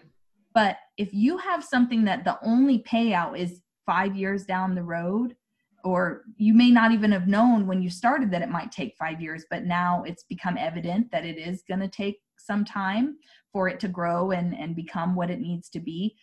But 0.54 0.78
if 0.98 1.14
you 1.14 1.38
have 1.38 1.64
something 1.64 2.06
that 2.06 2.24
the 2.24 2.40
only 2.42 2.80
payout 2.80 3.38
is 3.38 3.62
five 3.86 4.16
years 4.16 4.46
down 4.46 4.76
the 4.76 4.84
road, 4.84 5.36
or 5.84 6.24
you 6.38 6.54
may 6.54 6.72
not 6.72 6.92
even 6.92 7.12
have 7.12 7.28
known 7.28 7.68
when 7.68 7.82
you 7.82 7.90
started 7.90 8.32
that 8.32 8.42
it 8.42 8.50
might 8.50 8.72
take 8.72 8.96
five 8.98 9.22
years, 9.22 9.46
but 9.50 9.66
now 9.66 10.04
it's 10.06 10.24
become 10.24 10.58
evident 10.58 11.12
that 11.12 11.26
it 11.26 11.38
is 11.38 11.64
going 11.68 11.80
to 11.80 11.88
take 11.88 12.20
some 12.38 12.66
time 12.66 13.18
for 13.52 13.68
it 13.68 13.80
to 13.80 13.88
grow 13.88 14.32
and, 14.32 14.56
and 14.56 14.76
become 14.76 15.16
what 15.16 15.30
it 15.30 15.40
needs 15.40 15.70
to 15.70 15.80
be, 15.80 16.16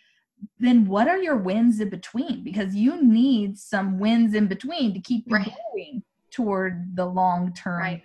then 0.58 0.86
what 0.86 1.08
are 1.08 1.18
your 1.18 1.36
wins 1.36 1.80
in 1.80 1.88
between? 1.90 2.42
Because 2.44 2.74
you 2.74 3.02
need 3.02 3.58
some 3.58 3.98
wins 3.98 4.34
in 4.34 4.46
between 4.46 4.94
to 4.94 5.00
keep 5.00 5.24
you 5.26 5.34
Right. 5.36 5.52
going 5.72 6.02
toward 6.30 6.96
the 6.96 7.06
long 7.06 7.52
term. 7.54 7.78
Right. 7.78 8.02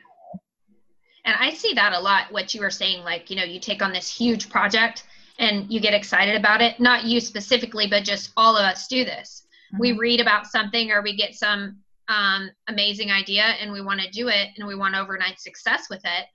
and 1.25 1.35
i 1.39 1.51
see 1.53 1.73
that 1.73 1.93
a 1.93 1.99
lot 1.99 2.31
what 2.31 2.53
you 2.53 2.61
were 2.61 2.69
saying 2.69 3.03
like 3.03 3.29
you 3.29 3.35
know 3.35 3.43
you 3.43 3.59
take 3.59 3.81
on 3.81 3.91
this 3.91 4.07
huge 4.15 4.49
project 4.49 5.03
and 5.39 5.71
you 5.71 5.79
get 5.79 5.93
excited 5.93 6.35
about 6.35 6.61
it 6.61 6.79
not 6.79 7.03
you 7.05 7.19
specifically 7.19 7.87
but 7.87 8.03
just 8.03 8.31
all 8.37 8.55
of 8.55 8.63
us 8.63 8.87
do 8.87 9.03
this 9.03 9.47
we 9.79 9.91
Mhm. 9.91 9.97
read 9.99 10.19
about 10.21 10.45
something 10.47 10.91
or 10.91 11.01
we 11.01 11.15
get 11.15 11.35
some 11.35 11.79
um, 12.07 12.49
amazing 12.67 13.11
idea 13.11 13.43
and 13.43 13.71
we 13.71 13.81
want 13.81 13.99
to 14.01 14.09
do 14.09 14.29
it 14.29 14.49
and 14.57 14.67
we 14.67 14.75
want 14.75 14.95
overnight 14.95 15.39
success 15.39 15.87
with 15.89 16.01
it 16.05 16.25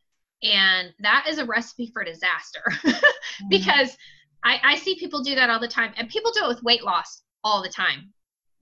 and 0.47 0.93
that 1.01 1.27
is 1.29 1.39
a 1.39 1.45
recipe 1.45 1.91
for 1.93 2.05
disaster 2.05 2.63
Mm-hmm. 3.41 3.49
because 3.49 3.97
I, 4.45 4.61
I 4.63 4.77
see 4.77 4.95
people 4.97 5.23
do 5.23 5.35
that 5.35 5.51
all 5.51 5.59
the 5.59 5.69
time 5.69 5.93
and 5.97 6.09
people 6.09 6.31
do 6.33 6.45
it 6.45 6.49
with 6.49 6.63
weight 6.63 6.85
loss 6.85 7.23
all 7.43 7.63
the 7.63 7.69
time. 7.69 8.13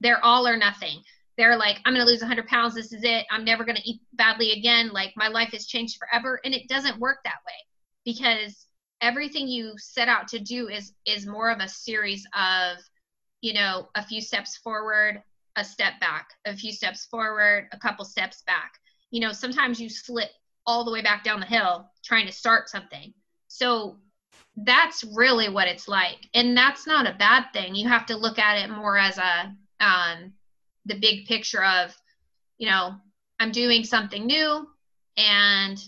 They're 0.00 0.24
all 0.24 0.46
or 0.46 0.56
nothing. 0.56 1.02
They're 1.36 1.56
like 1.56 1.78
i'm 1.84 1.94
going 1.94 2.04
to 2.04 2.10
lose 2.10 2.20
100 2.20 2.46
pounds. 2.46 2.74
This 2.74 2.92
is 2.92 3.02
it. 3.04 3.26
I'm 3.30 3.44
never 3.44 3.64
going 3.64 3.76
to 3.76 3.88
eat 3.88 4.00
badly 4.12 4.52
again. 4.52 4.90
Like 4.92 5.12
my 5.16 5.28
life 5.28 5.50
has 5.52 5.66
changed 5.66 5.98
forever. 5.98 6.40
And 6.44 6.54
it 6.54 6.68
doesn't 6.68 7.00
work 7.00 7.18
that 7.24 7.40
way 7.46 7.54
because 8.04 8.66
everything 9.00 9.48
you 9.48 9.74
set 9.76 10.08
out 10.08 10.28
to 10.28 10.38
do 10.38 10.68
is 10.68 10.92
is 11.06 11.26
more 11.26 11.50
of 11.50 11.58
a 11.58 11.68
series 11.68 12.24
of 12.34 12.78
you 13.40 13.54
know 13.54 13.88
a 13.96 14.04
few 14.04 14.20
steps 14.20 14.56
forward 14.58 15.22
a 15.56 15.64
step 15.64 15.94
back 16.00 16.28
a 16.46 16.56
few 16.56 16.72
steps 16.72 17.06
forward 17.06 17.68
a 17.72 17.78
couple 17.78 18.04
steps 18.04 18.42
back. 18.46 18.72
You 19.10 19.20
know 19.20 19.32
sometimes 19.32 19.80
you 19.80 19.88
slip 19.88 20.30
all 20.66 20.84
the 20.84 20.92
way 20.92 21.02
back 21.02 21.24
down 21.24 21.40
the 21.40 21.46
hill 21.46 21.90
trying 22.04 22.26
to 22.26 22.32
start 22.32 22.68
something. 22.68 23.12
So 23.48 23.98
that's 24.56 25.04
really 25.04 25.48
what 25.48 25.68
it's 25.68 25.88
like. 25.88 26.18
And 26.34 26.56
that's 26.56 26.86
not 26.86 27.06
a 27.06 27.16
bad 27.18 27.46
thing. 27.52 27.74
You 27.74 27.88
have 27.88 28.06
to 28.06 28.16
look 28.16 28.38
at 28.38 28.58
it 28.58 28.70
more 28.70 28.98
as 28.98 29.18
a 29.18 29.54
um 29.80 30.32
the 30.86 30.94
big 30.94 31.26
picture 31.26 31.64
of 31.64 31.94
you 32.58 32.68
know 32.68 32.94
i'm 33.40 33.50
doing 33.50 33.84
something 33.84 34.26
new 34.26 34.66
and 35.16 35.78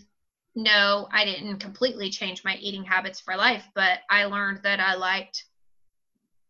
no 0.57 1.09
i 1.13 1.25
didn't 1.25 1.59
completely 1.59 2.11
change 2.11 2.43
my 2.45 2.57
eating 2.57 2.85
habits 2.85 3.21
for 3.21 3.37
life 3.37 3.65
but 3.75 4.01
i 4.11 4.25
learned 4.25 4.61
that 4.63 4.81
i 4.81 4.95
liked 4.95 5.45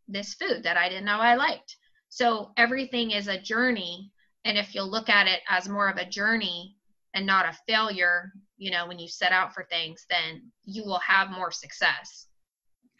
this 0.09 0.35
food 0.35 0.62
that 0.62 0.76
i 0.76 0.88
didn't 0.88 1.04
know 1.04 1.18
i 1.18 1.35
liked. 1.35 1.76
So 2.09 2.52
everything 2.56 3.11
is 3.11 3.26
a 3.26 3.40
journey. 3.40 4.11
And 4.44 4.56
if 4.56 4.75
you 4.75 4.83
look 4.83 5.09
at 5.09 5.26
it 5.26 5.40
as 5.49 5.68
more 5.68 5.88
of 5.88 5.97
a 5.97 6.04
journey 6.04 6.76
and 7.12 7.26
not 7.26 7.47
a 7.47 7.59
failure 7.66 8.30
you 8.64 8.71
know 8.71 8.87
when 8.87 8.99
you 8.99 9.06
set 9.06 9.30
out 9.30 9.52
for 9.52 9.64
things 9.64 10.06
then 10.09 10.42
you 10.64 10.83
will 10.85 11.00
have 11.00 11.30
more 11.30 11.50
success. 11.50 12.26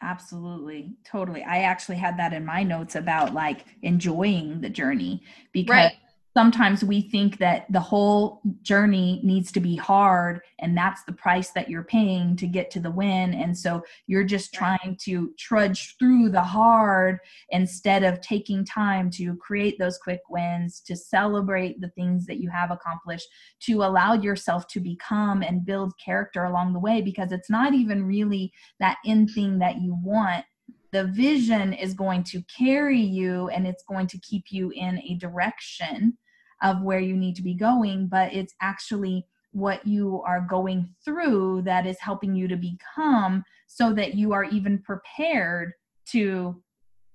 Absolutely. 0.01 0.93
Totally. 1.05 1.41
I 1.43 1.59
actually 1.59 1.95
had 1.95 2.19
that 2.19 2.33
in 2.33 2.45
my 2.45 2.63
notes 2.63 2.95
about 2.95 3.33
like 3.33 3.65
enjoying 3.81 4.61
the 4.61 4.69
journey 4.69 5.23
because 5.51 5.73
right 5.73 5.93
sometimes 6.35 6.83
we 6.83 6.99
think 6.99 7.37
that 7.37 7.65
the 7.71 7.79
whole 7.79 8.41
journey 8.61 9.21
needs 9.23 9.53
to 9.53 9.61
be 9.61 9.77
hard 9.77 10.41
and 10.59 10.77
that's 10.77 11.03
the 11.05 11.13
price 11.13 11.51
that 11.51 11.69
you're 11.69 11.85
paying 11.85 12.35
to 12.35 12.45
get 12.45 12.69
to 12.69 12.81
the 12.81 12.91
win. 12.91 13.33
And 13.33 13.57
so 13.57 13.81
you're 14.07 14.25
just 14.25 14.53
trying 14.53 14.97
to 15.03 15.31
trudge 15.39 15.95
through 15.97 16.29
the 16.29 16.41
hard 16.41 17.19
instead 17.51 18.03
of 18.03 18.19
taking 18.19 18.65
time 18.65 19.09
to 19.11 19.37
create 19.37 19.79
those 19.79 19.97
quick 19.97 20.19
wins 20.29 20.81
to 20.81 20.95
celebrate 20.97 21.79
the 21.79 21.89
things 21.89 22.25
that 22.25 22.41
you 22.41 22.49
have 22.49 22.69
accomplished 22.69 23.29
to 23.61 23.83
allow 23.83 24.13
yourself 24.13 24.67
to 24.67 24.81
become 24.81 25.41
and 25.41 25.65
build 25.65 25.93
character 26.03 26.43
along 26.43 26.73
the 26.73 26.79
way 26.79 27.01
because 27.01 27.31
it's 27.31 27.49
not 27.49 27.73
even 27.73 28.05
really 28.05 28.51
that 28.81 28.97
end 29.05 29.29
thing 29.33 29.57
that 29.59 29.79
you 29.81 29.97
want. 30.03 30.43
The 30.91 31.05
vision 31.05 31.71
is 31.71 31.93
going 31.93 32.23
to 32.25 32.43
carry 32.57 32.99
you 32.99 33.47
and 33.49 33.65
it's 33.65 33.83
going 33.83 34.07
to 34.07 34.19
keep 34.19 34.45
you 34.49 34.71
in 34.71 34.99
a 34.99 35.15
direction 35.15 36.17
of 36.63 36.81
where 36.81 36.99
you 36.99 37.15
need 37.15 37.35
to 37.35 37.41
be 37.41 37.53
going, 37.53 38.07
but 38.07 38.33
it's 38.33 38.53
actually 38.61 39.25
what 39.51 39.85
you 39.87 40.21
are 40.25 40.41
going 40.41 40.93
through 41.03 41.61
that 41.61 41.85
is 41.85 41.97
helping 41.99 42.35
you 42.35 42.47
to 42.47 42.57
become 42.57 43.43
so 43.67 43.93
that 43.93 44.15
you 44.15 44.33
are 44.33 44.43
even 44.43 44.77
prepared 44.79 45.71
to 46.05 46.61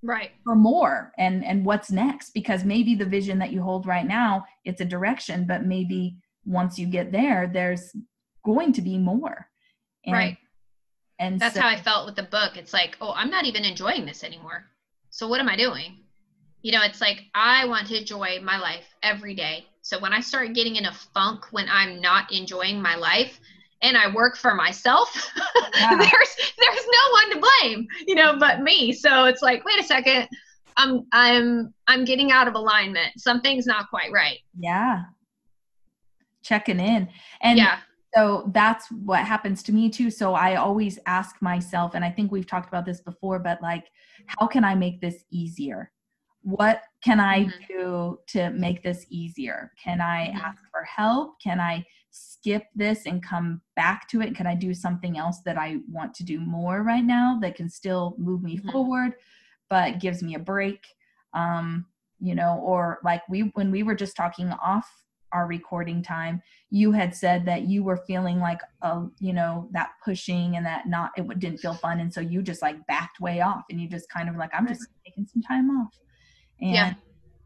right. 0.01 0.31
for 0.43 0.55
more 0.55 1.11
and 1.19 1.45
and 1.45 1.63
what's 1.63 1.91
next. 1.91 2.31
Because 2.31 2.63
maybe 2.63 2.95
the 2.95 3.05
vision 3.05 3.37
that 3.39 3.51
you 3.51 3.61
hold 3.61 3.85
right 3.85 4.07
now 4.07 4.43
it's 4.65 4.81
a 4.81 4.85
direction 4.85 5.45
but 5.45 5.65
maybe 5.65 6.17
once 6.43 6.79
you 6.79 6.87
get 6.87 7.11
there 7.11 7.49
there's 7.51 7.91
going 8.43 8.73
to 8.73 8.81
be 8.81 8.97
more. 8.97 9.47
And, 10.03 10.13
right. 10.13 10.37
and 11.19 11.39
that's 11.39 11.53
so, 11.53 11.61
how 11.61 11.69
i 11.69 11.79
felt 11.79 12.07
with 12.07 12.15
the 12.15 12.23
book. 12.23 12.57
It's 12.57 12.73
like 12.73 12.97
oh 13.01 13.13
i'm 13.15 13.29
not 13.29 13.45
even 13.45 13.63
enjoying 13.63 14.05
this 14.05 14.23
anymore. 14.23 14.65
So 15.11 15.27
what 15.27 15.39
am 15.39 15.47
i 15.47 15.55
doing 15.55 15.99
you 16.61 16.71
know, 16.71 16.83
it's 16.83 17.01
like 17.01 17.23
I 17.33 17.65
want 17.65 17.87
to 17.87 17.97
enjoy 17.97 18.39
my 18.41 18.57
life 18.57 18.85
every 19.03 19.33
day. 19.33 19.65
So 19.81 19.99
when 19.99 20.13
I 20.13 20.19
start 20.19 20.53
getting 20.53 20.75
in 20.75 20.85
a 20.85 20.93
funk 20.93 21.45
when 21.51 21.67
I'm 21.69 21.99
not 21.99 22.31
enjoying 22.31 22.81
my 22.81 22.95
life 22.95 23.39
and 23.81 23.97
I 23.97 24.13
work 24.13 24.37
for 24.37 24.53
myself, 24.53 25.31
yeah. 25.75 25.95
there's 25.97 26.35
there's 26.57 26.85
no 26.85 27.11
one 27.11 27.31
to 27.31 27.49
blame, 27.61 27.87
you 28.07 28.15
know, 28.15 28.37
but 28.37 28.61
me. 28.61 28.93
So 28.93 29.25
it's 29.25 29.41
like, 29.41 29.65
wait 29.65 29.79
a 29.79 29.83
second, 29.83 30.27
I'm 30.77 31.07
I'm 31.11 31.73
I'm 31.87 32.05
getting 32.05 32.31
out 32.31 32.47
of 32.47 32.53
alignment. 32.53 33.11
Something's 33.17 33.65
not 33.65 33.89
quite 33.89 34.11
right. 34.11 34.39
Yeah. 34.57 35.03
Checking 36.43 36.79
in. 36.79 37.09
And 37.41 37.57
yeah. 37.57 37.79
So 38.15 38.51
that's 38.53 38.91
what 38.91 39.25
happens 39.25 39.63
to 39.63 39.71
me 39.71 39.89
too. 39.89 40.11
So 40.11 40.33
I 40.33 40.55
always 40.55 40.99
ask 41.05 41.41
myself, 41.41 41.95
and 41.95 42.03
I 42.03 42.11
think 42.11 42.29
we've 42.29 42.45
talked 42.45 42.67
about 42.67 42.85
this 42.85 42.99
before, 42.99 43.39
but 43.39 43.61
like, 43.61 43.87
how 44.25 44.47
can 44.47 44.65
I 44.65 44.75
make 44.75 44.99
this 44.99 45.23
easier? 45.31 45.91
What 46.43 46.81
can 47.03 47.19
I 47.19 47.45
mm-hmm. 47.45 47.63
do 47.67 48.19
to 48.27 48.49
make 48.51 48.83
this 48.83 49.05
easier? 49.09 49.71
Can 49.81 50.01
I 50.01 50.27
mm-hmm. 50.27 50.37
ask 50.37 50.63
for 50.71 50.83
help? 50.83 51.39
Can 51.41 51.59
I 51.59 51.85
skip 52.09 52.63
this 52.75 53.05
and 53.05 53.23
come 53.23 53.61
back 53.75 54.07
to 54.09 54.21
it? 54.21 54.35
Can 54.35 54.47
I 54.47 54.55
do 54.55 54.73
something 54.73 55.17
else 55.17 55.39
that 55.45 55.57
I 55.57 55.77
want 55.89 56.13
to 56.15 56.23
do 56.23 56.39
more 56.39 56.83
right 56.83 57.03
now 57.03 57.37
that 57.41 57.55
can 57.55 57.69
still 57.69 58.15
move 58.17 58.43
me 58.43 58.57
mm-hmm. 58.57 58.71
forward, 58.71 59.13
but 59.69 59.99
gives 59.99 60.21
me 60.21 60.35
a 60.35 60.39
break? 60.39 60.85
Um, 61.33 61.85
you 62.19 62.35
know, 62.35 62.59
or 62.63 62.99
like 63.03 63.21
we, 63.29 63.51
when 63.53 63.71
we 63.71 63.83
were 63.83 63.95
just 63.95 64.15
talking 64.15 64.51
off 64.51 64.87
our 65.31 65.47
recording 65.47 66.03
time, 66.03 66.41
you 66.69 66.91
had 66.91 67.15
said 67.15 67.45
that 67.45 67.63
you 67.63 67.83
were 67.83 68.03
feeling 68.05 68.39
like, 68.39 68.59
uh, 68.81 69.05
you 69.19 69.33
know, 69.33 69.69
that 69.71 69.91
pushing 70.03 70.57
and 70.57 70.65
that 70.65 70.87
not, 70.87 71.11
it 71.15 71.39
didn't 71.39 71.59
feel 71.59 71.73
fun. 71.73 71.99
And 71.99 72.13
so 72.13 72.19
you 72.19 72.41
just 72.41 72.61
like 72.61 72.85
backed 72.85 73.21
way 73.21 73.41
off 73.41 73.63
and 73.69 73.79
you 73.79 73.87
just 73.87 74.09
kind 74.09 74.27
of 74.27 74.35
like, 74.35 74.51
I'm 74.53 74.67
just 74.67 74.87
taking 75.05 75.25
some 75.25 75.41
time 75.41 75.69
off 75.69 75.97
and 76.61 76.73
yeah. 76.73 76.93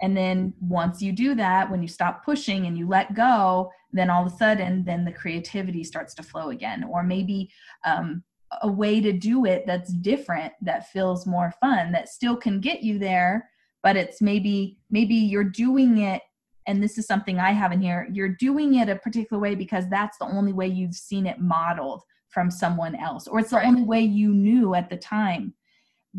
and 0.02 0.16
then 0.16 0.54
once 0.60 1.02
you 1.02 1.12
do 1.12 1.36
that, 1.36 1.70
when 1.70 1.82
you 1.82 1.88
stop 1.88 2.26
pushing 2.26 2.66
and 2.66 2.78
you 2.78 2.88
let 2.88 3.14
go, 3.14 3.72
then 3.92 4.10
all 4.10 4.26
of 4.26 4.34
a 4.34 4.36
sudden 4.36 4.84
then 4.84 5.06
the 5.06 5.12
creativity 5.12 5.84
starts 5.84 6.14
to 6.16 6.24
flow 6.24 6.50
again. 6.50 6.84
Or 6.84 7.04
maybe 7.04 7.50
um, 7.86 8.24
a 8.62 8.72
way 8.72 9.02
to 9.02 9.12
do 9.12 9.46
it 9.46 9.66
that's 9.66 9.92
different, 9.94 10.54
that 10.62 10.90
feels 10.92 11.26
more 11.26 11.54
fun, 11.62 11.92
that 11.92 12.10
still 12.10 12.36
can 12.36 12.60
get 12.60 12.84
you 12.84 13.00
there, 13.00 13.50
but 13.84 13.96
it's 13.96 14.22
maybe 14.22 14.78
maybe 14.90 15.16
you're 15.16 15.44
doing 15.44 16.00
it 16.00 16.22
and 16.68 16.82
this 16.82 16.98
is 16.98 17.06
something 17.06 17.40
I 17.40 17.52
have 17.52 17.72
in 17.72 17.82
here, 17.82 18.08
you're 18.12 18.30
doing 18.30 18.76
it 18.76 18.90
a 18.90 18.96
particular 18.96 19.40
way 19.40 19.56
because 19.56 19.88
that's 19.90 20.18
the 20.18 20.26
only 20.26 20.54
way 20.54 20.68
you've 20.68 20.96
seen 20.96 21.28
it 21.28 21.40
modeled 21.40 22.02
from 22.30 22.52
someone 22.52 22.96
else, 22.96 23.28
or 23.28 23.40
it's 23.40 23.52
the 23.52 23.58
right. 23.58 23.68
only 23.68 23.84
way 23.84 24.02
you 24.02 24.34
knew 24.34 24.76
at 24.76 24.90
the 24.90 24.98
time. 24.98 25.54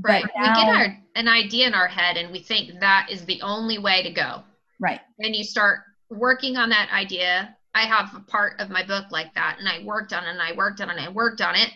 Right. 0.01 0.25
Now, 0.37 0.43
we 0.43 0.49
get 0.49 0.69
our 0.69 0.99
an 1.15 1.29
idea 1.29 1.67
in 1.67 1.75
our 1.75 1.87
head 1.87 2.17
and 2.17 2.31
we 2.31 2.41
think 2.41 2.81
that 2.81 3.09
is 3.11 3.25
the 3.25 3.41
only 3.43 3.79
way 3.79 4.03
to 4.03 4.11
go. 4.11 4.43
Right. 4.79 5.01
And 5.19 5.35
you 5.35 5.45
start 5.45 5.81
working 6.11 6.57
on 6.57 6.69
that 6.69 6.91
idea. 6.93 7.57
I 7.75 7.83
have 7.83 8.15
a 8.15 8.21
part 8.21 8.61
of 8.61 8.71
my 8.71 8.83
book 8.83 9.07
like 9.11 9.35
that 9.35 9.57
and 9.59 9.69
I 9.69 9.83
worked 9.85 10.13
on 10.13 10.25
it 10.25 10.31
and 10.31 10.41
I 10.41 10.53
worked 10.53 10.81
on 10.81 10.91
it 10.91 10.97
and 10.97 11.07
I 11.07 11.09
worked 11.11 11.41
on 11.41 11.55
it 11.55 11.71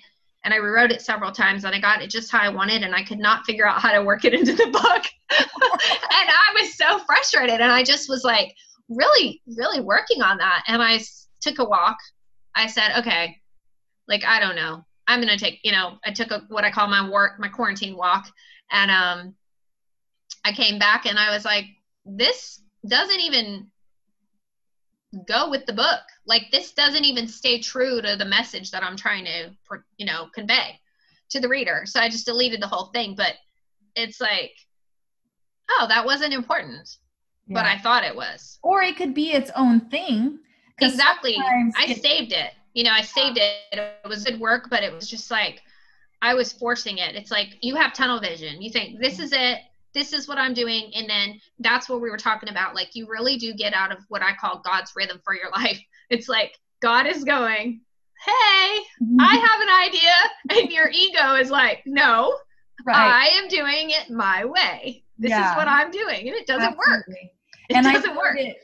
and 0.45 0.55
I 0.55 0.59
rewrote 0.59 0.91
it 0.91 1.03
several 1.03 1.33
times 1.33 1.65
and 1.65 1.75
I 1.75 1.81
got 1.81 2.03
it 2.03 2.11
just 2.11 2.31
how 2.31 2.41
I 2.41 2.49
wanted 2.49 2.83
and 2.83 2.95
I 2.95 3.03
could 3.03 3.19
not 3.19 3.45
figure 3.45 3.67
out 3.67 3.81
how 3.81 3.93
to 3.93 4.03
work 4.03 4.25
it 4.25 4.35
into 4.35 4.55
the 4.55 4.67
book. 4.73 5.05
and 5.31 5.49
I 6.11 6.61
was 6.61 6.75
so 6.77 6.99
frustrated 7.01 7.61
and 7.61 7.73
I 7.73 7.83
just 7.83 8.09
was 8.09 8.25
like 8.25 8.55
really 8.89 9.41
really 9.57 9.81
working 9.81 10.21
on 10.21 10.39
that 10.39 10.65
and 10.67 10.83
I 10.83 11.01
took 11.41 11.59
a 11.59 11.65
walk. 11.65 11.97
I 12.55 12.67
said, 12.67 12.99
"Okay, 12.99 13.41
like 14.09 14.25
I 14.25 14.41
don't 14.41 14.57
know. 14.57 14.85
I'm 15.11 15.21
gonna 15.21 15.37
take, 15.37 15.59
you 15.65 15.73
know, 15.73 15.99
I 16.05 16.13
took 16.13 16.31
a 16.31 16.45
what 16.49 16.65
I 16.65 16.71
call 16.71 16.87
my 16.87 17.09
work, 17.11 17.41
my 17.41 17.49
quarantine 17.49 17.97
walk, 17.97 18.31
and 18.71 18.91
um, 18.93 19.35
I 20.45 20.53
came 20.53 20.79
back 20.79 21.05
and 21.05 21.19
I 21.19 21.35
was 21.35 21.45
like, 21.45 21.65
this 22.05 22.63
doesn't 22.87 23.19
even 23.19 23.67
go 25.27 25.51
with 25.51 25.67
the 25.67 25.73
book. 25.73 26.01
Like 26.27 26.45
this 26.53 26.71
doesn't 26.73 27.05
even 27.05 27.27
stay 27.27 27.59
true 27.59 28.01
to 28.01 28.15
the 28.15 28.25
message 28.25 28.71
that 28.71 28.85
I'm 28.85 28.97
trying 28.97 29.25
to, 29.25 29.51
you 29.99 30.07
know, 30.07 30.29
convey 30.33 30.79
to 31.31 31.41
the 31.41 31.49
reader. 31.49 31.83
So 31.87 31.99
I 31.99 32.09
just 32.09 32.27
deleted 32.27 32.63
the 32.63 32.69
whole 32.69 32.93
thing. 32.95 33.17
But 33.17 33.35
it's 33.97 34.21
like, 34.21 34.53
oh, 35.73 35.87
that 35.89 36.07
wasn't 36.07 36.35
important, 36.35 36.99
yeah. 37.49 37.55
but 37.55 37.67
I 37.67 37.79
thought 37.79 38.05
it 38.05 38.15
was. 38.15 38.61
Or 38.63 38.83
it 38.83 38.97
could 38.97 39.13
be 39.13 39.33
its 39.33 39.51
own 39.57 39.81
thing. 39.91 40.39
Exactly. 40.81 41.37
I 41.77 41.95
saved 41.95 42.33
it 42.33 42.53
you 42.75 42.85
know, 42.85 42.93
I 42.93 43.03
saved 43.03 43.39
it. 43.39 43.55
It 43.73 44.09
was 44.09 44.25
good 44.25 44.41
work, 44.41 44.69
but 44.71 44.83
it 44.83 44.93
was 44.93 45.09
just 45.09 45.31
like 45.31 45.63
I 46.23 46.35
was 46.35 46.53
forcing 46.53 46.99
it. 46.99 47.15
It's 47.15 47.31
like 47.31 47.57
you 47.63 47.77
have 47.77 47.93
tunnel 47.93 48.21
vision. 48.21 48.61
You 48.61 48.71
think 48.71 49.01
this 49.01 49.19
is 49.19 49.33
it. 49.33 49.59
This 49.93 50.13
is 50.13 50.29
what 50.29 50.39
I'm 50.39 50.55
doing. 50.55 50.93
And 50.95 51.09
then 51.09 51.41
that's 51.59 51.89
what 51.89 52.01
we 52.01 52.11
were 52.11 52.17
talking 52.17 52.49
about. 52.49 52.75
Like 52.75 52.95
you 52.95 53.09
really 53.09 53.37
do 53.37 53.53
get 53.55 53.75
out 53.75 53.91
of 53.91 53.99
what 54.09 54.23
I 54.23 54.35
call 54.35 54.63
God's 54.65 54.93
rhythm 54.95 55.21
for 55.25 55.35
your 55.35 55.51
life. 55.57 55.81
It's 56.11 56.29
like 56.29 56.59
God 56.81 57.07
is 57.07 57.25
going, 57.25 57.81
Hey, 58.25 58.81
mm-hmm. 59.03 59.17
I 59.19 59.35
have 59.35 59.61
an 59.61 59.89
idea. 59.89 60.63
And 60.63 60.71
your 60.71 60.91
ego 60.91 61.35
is 61.35 61.51
like, 61.51 61.83
No, 61.87 62.37
right. 62.87 62.97
I 62.97 63.27
am 63.39 63.49
doing 63.49 63.91
it 63.91 64.11
my 64.11 64.45
way. 64.45 65.05
This 65.19 65.31
yeah. 65.31 65.51
is 65.51 65.57
what 65.57 65.69
I'm 65.69 65.91
doing. 65.91 66.29
And 66.29 66.37
it 66.37 66.47
doesn't 66.47 66.77
Absolutely. 66.79 66.93
work. 66.93 67.31
It 67.69 67.77
and 67.77 67.87
doesn't 67.87 68.17
work. 68.17 68.39
It, 68.39 68.57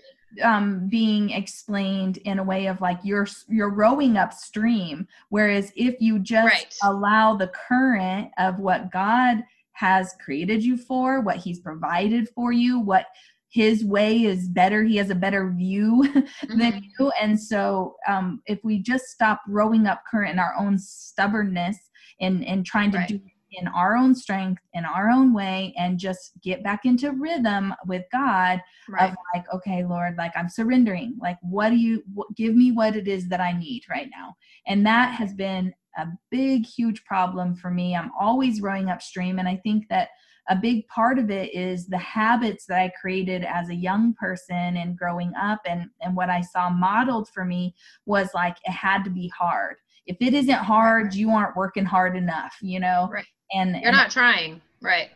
um, 0.42 0.88
being 0.88 1.30
explained 1.30 2.18
in 2.18 2.38
a 2.38 2.44
way 2.44 2.66
of 2.66 2.80
like 2.80 2.98
you're 3.02 3.26
you're 3.48 3.72
rowing 3.72 4.16
upstream 4.16 5.06
whereas 5.28 5.72
if 5.76 6.00
you 6.00 6.18
just 6.18 6.52
right. 6.52 6.74
allow 6.82 7.34
the 7.34 7.50
current 7.68 8.30
of 8.38 8.58
what 8.58 8.92
god 8.92 9.42
has 9.72 10.14
created 10.24 10.62
you 10.64 10.76
for 10.76 11.20
what 11.20 11.36
he's 11.36 11.60
provided 11.60 12.28
for 12.34 12.52
you 12.52 12.80
what 12.80 13.06
his 13.48 13.84
way 13.84 14.24
is 14.24 14.48
better 14.48 14.84
he 14.84 14.96
has 14.96 15.10
a 15.10 15.14
better 15.14 15.52
view 15.56 16.04
mm-hmm. 16.14 16.58
than 16.58 16.82
you 16.98 17.12
and 17.20 17.38
so 17.40 17.94
um, 18.08 18.42
if 18.46 18.58
we 18.64 18.78
just 18.78 19.06
stop 19.06 19.40
rowing 19.48 19.86
up 19.86 20.02
current 20.10 20.32
in 20.32 20.38
our 20.38 20.54
own 20.58 20.78
stubbornness 20.78 21.78
and 22.20 22.44
and 22.44 22.64
trying 22.66 22.90
to 22.90 22.98
right. 22.98 23.08
do 23.08 23.20
in 23.56 23.66
our 23.68 23.96
own 23.96 24.14
strength 24.14 24.62
in 24.74 24.84
our 24.84 25.10
own 25.10 25.32
way 25.32 25.74
and 25.76 25.98
just 25.98 26.32
get 26.42 26.62
back 26.62 26.84
into 26.84 27.10
rhythm 27.12 27.74
with 27.86 28.04
god 28.12 28.60
right. 28.88 29.10
of 29.10 29.16
like 29.34 29.44
okay 29.52 29.84
lord 29.84 30.14
like 30.16 30.32
i'm 30.36 30.48
surrendering 30.48 31.16
like 31.20 31.38
what 31.42 31.70
do 31.70 31.76
you 31.76 32.02
what, 32.14 32.28
give 32.36 32.54
me 32.54 32.70
what 32.70 32.94
it 32.94 33.08
is 33.08 33.28
that 33.28 33.40
i 33.40 33.52
need 33.52 33.82
right 33.90 34.08
now 34.16 34.34
and 34.66 34.86
that 34.86 35.14
has 35.14 35.32
been 35.34 35.72
a 35.98 36.06
big 36.30 36.64
huge 36.64 37.04
problem 37.04 37.56
for 37.56 37.70
me 37.70 37.96
i'm 37.96 38.12
always 38.18 38.60
rowing 38.60 38.90
upstream 38.90 39.38
and 39.38 39.48
i 39.48 39.56
think 39.64 39.88
that 39.88 40.08
a 40.48 40.56
big 40.56 40.86
part 40.88 41.18
of 41.18 41.30
it 41.30 41.52
is 41.54 41.86
the 41.86 41.98
habits 41.98 42.66
that 42.66 42.78
I 42.78 42.92
created 43.00 43.44
as 43.44 43.68
a 43.68 43.74
young 43.74 44.14
person 44.14 44.76
and 44.76 44.96
growing 44.96 45.32
up 45.34 45.60
and 45.66 45.90
and 46.00 46.14
what 46.14 46.30
I 46.30 46.40
saw 46.40 46.70
modeled 46.70 47.28
for 47.30 47.44
me 47.44 47.74
was 48.04 48.28
like 48.34 48.56
it 48.64 48.70
had 48.72 49.02
to 49.04 49.10
be 49.10 49.28
hard. 49.36 49.76
If 50.06 50.16
it 50.20 50.34
isn't 50.34 50.54
hard, 50.54 51.14
you 51.14 51.30
aren't 51.30 51.56
working 51.56 51.84
hard 51.84 52.16
enough, 52.16 52.56
you 52.62 52.80
know. 52.80 53.08
Right. 53.12 53.26
And 53.52 53.70
you're 53.70 53.88
and, 53.88 53.96
not 53.96 54.10
trying, 54.10 54.60
right? 54.80 55.10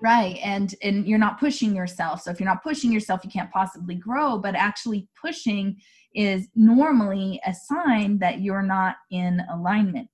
Right. 0.00 0.38
And 0.42 0.74
and 0.82 1.06
you're 1.06 1.18
not 1.18 1.38
pushing 1.38 1.74
yourself. 1.74 2.22
So 2.22 2.30
if 2.30 2.40
you're 2.40 2.48
not 2.48 2.62
pushing 2.62 2.92
yourself, 2.92 3.20
you 3.24 3.30
can't 3.30 3.50
possibly 3.50 3.94
grow, 3.94 4.38
but 4.38 4.54
actually 4.54 5.08
pushing 5.20 5.76
is 6.14 6.48
normally 6.54 7.40
a 7.46 7.54
sign 7.54 8.18
that 8.18 8.40
you're 8.40 8.62
not 8.62 8.96
in 9.10 9.40
alignment. 9.50 10.10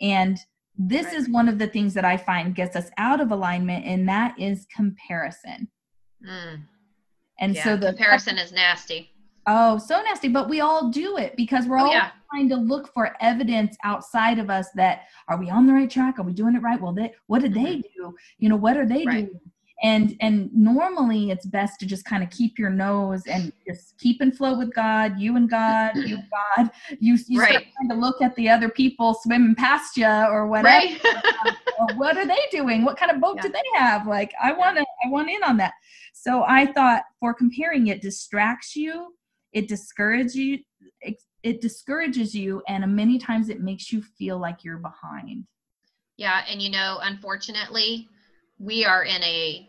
And 0.00 0.38
this 0.76 1.06
right. 1.06 1.14
is 1.14 1.28
one 1.28 1.48
of 1.48 1.58
the 1.58 1.66
things 1.66 1.94
that 1.94 2.04
I 2.04 2.16
find 2.16 2.54
gets 2.54 2.76
us 2.76 2.90
out 2.98 3.20
of 3.20 3.30
alignment, 3.30 3.84
and 3.84 4.08
that 4.08 4.38
is 4.38 4.66
comparison. 4.74 5.68
Mm. 6.26 6.62
And 7.40 7.54
yeah, 7.54 7.64
so 7.64 7.76
the 7.76 7.88
comparison 7.88 8.38
is 8.38 8.52
nasty. 8.52 9.10
Oh, 9.46 9.78
so 9.78 10.00
nasty. 10.02 10.28
But 10.28 10.48
we 10.48 10.60
all 10.60 10.90
do 10.90 11.16
it 11.16 11.34
because 11.36 11.66
we're 11.66 11.78
oh, 11.78 11.86
all 11.86 11.92
yeah. 11.92 12.10
trying 12.30 12.48
to 12.50 12.56
look 12.56 12.92
for 12.92 13.16
evidence 13.20 13.76
outside 13.84 14.38
of 14.38 14.50
us 14.50 14.68
that 14.76 15.02
are 15.28 15.38
we 15.38 15.50
on 15.50 15.66
the 15.66 15.72
right 15.72 15.90
track? 15.90 16.18
Are 16.18 16.22
we 16.22 16.32
doing 16.32 16.54
it 16.54 16.62
right? 16.62 16.80
Well, 16.80 16.92
they, 16.92 17.12
what 17.26 17.42
did 17.42 17.52
mm-hmm. 17.52 17.64
they 17.64 17.76
do? 17.80 18.14
You 18.38 18.48
know, 18.48 18.56
what 18.56 18.76
are 18.76 18.86
they 18.86 19.04
right. 19.04 19.26
doing? 19.26 19.40
and 19.82 20.16
and 20.20 20.52
normally 20.54 21.30
it's 21.30 21.44
best 21.46 21.80
to 21.80 21.86
just 21.86 22.04
kind 22.04 22.22
of 22.22 22.30
keep 22.30 22.58
your 22.58 22.70
nose 22.70 23.22
and 23.26 23.52
just 23.66 23.98
keep 23.98 24.22
in 24.22 24.30
flow 24.30 24.56
with 24.56 24.72
god 24.74 25.18
you 25.18 25.36
and 25.36 25.50
god 25.50 25.96
you 25.96 26.16
and 26.16 26.28
god 26.56 26.70
you, 27.00 27.18
you 27.28 27.40
right. 27.40 27.50
start 27.50 27.64
trying 27.76 27.88
to 27.88 27.94
look 27.94 28.22
at 28.22 28.34
the 28.36 28.48
other 28.48 28.68
people 28.68 29.14
swimming 29.22 29.54
past 29.54 29.96
you 29.96 30.06
or 30.06 30.46
whatever 30.46 30.68
right. 30.68 31.00
or 31.80 31.94
what 31.96 32.16
are 32.16 32.26
they 32.26 32.38
doing 32.50 32.84
what 32.84 32.96
kind 32.96 33.10
of 33.10 33.20
boat 33.20 33.36
yeah. 33.36 33.42
do 33.42 33.48
they 33.48 33.78
have 33.78 34.06
like 34.06 34.32
i 34.42 34.52
want 34.52 34.76
to 34.76 34.84
i 35.04 35.08
want 35.08 35.28
in 35.28 35.42
on 35.42 35.56
that 35.56 35.74
so 36.12 36.44
i 36.46 36.64
thought 36.64 37.02
for 37.18 37.34
comparing 37.34 37.88
it 37.88 38.00
distracts 38.00 38.76
you 38.76 39.12
it 39.52 39.68
discourages 39.68 40.34
you 40.36 40.58
it, 41.00 41.20
it 41.42 41.60
discourages 41.60 42.34
you 42.34 42.62
and 42.68 42.94
many 42.94 43.18
times 43.18 43.48
it 43.48 43.60
makes 43.60 43.92
you 43.92 44.02
feel 44.02 44.38
like 44.38 44.64
you're 44.64 44.78
behind. 44.78 45.46
Yeah 46.16 46.42
and 46.48 46.60
you 46.62 46.70
know 46.70 46.98
unfortunately 47.02 48.08
we 48.58 48.84
are 48.84 49.02
in 49.02 49.22
a 49.22 49.68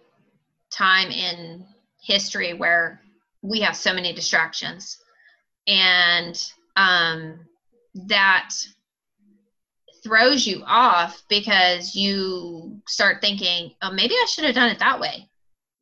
time 0.70 1.10
in 1.10 1.66
history 2.02 2.54
where 2.54 3.02
we 3.42 3.62
have 3.62 3.76
so 3.76 3.94
many 3.94 4.14
distractions. 4.14 5.00
And 5.68 6.40
um, 6.76 7.40
that 8.08 8.54
throws 10.04 10.46
you 10.46 10.64
off 10.66 11.24
because 11.30 11.96
you 11.96 12.82
start 12.88 13.22
thinking 13.22 13.72
oh 13.82 13.90
maybe 13.90 14.14
i 14.16 14.26
should 14.28 14.44
have 14.44 14.56
done 14.56 14.70
it 14.70 14.80
that 14.80 15.00
way. 15.00 15.30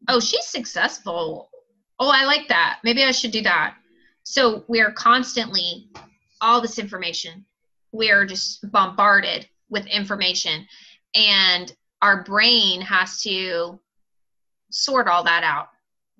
Oh 0.07 0.19
she's 0.19 0.45
successful. 0.45 1.49
Oh 1.99 2.11
i 2.13 2.25
like 2.25 2.47
that. 2.49 2.79
Maybe 2.83 3.03
i 3.03 3.11
should 3.11 3.31
do 3.31 3.41
that 3.41 3.75
so 4.31 4.63
we're 4.67 4.91
constantly 4.91 5.87
all 6.41 6.61
this 6.61 6.79
information 6.79 7.45
we're 7.91 8.25
just 8.25 8.69
bombarded 8.71 9.47
with 9.69 9.85
information 9.87 10.65
and 11.15 11.75
our 12.01 12.23
brain 12.23 12.81
has 12.81 13.21
to 13.21 13.79
sort 14.69 15.07
all 15.07 15.23
that 15.23 15.43
out 15.43 15.69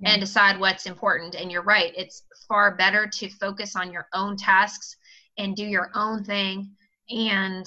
and 0.04 0.20
decide 0.20 0.60
what's 0.60 0.86
important. 0.86 1.36
And 1.36 1.52
you're 1.52 1.62
right, 1.62 1.94
it's 1.96 2.24
far 2.48 2.76
better 2.76 3.08
to 3.08 3.30
focus 3.30 3.76
on 3.76 3.92
your 3.92 4.08
own 4.14 4.36
tasks 4.36 4.98
and 5.38 5.56
do 5.56 5.66
your 5.66 5.92
own 5.96 6.24
thing 6.24 6.72
and 7.10 7.66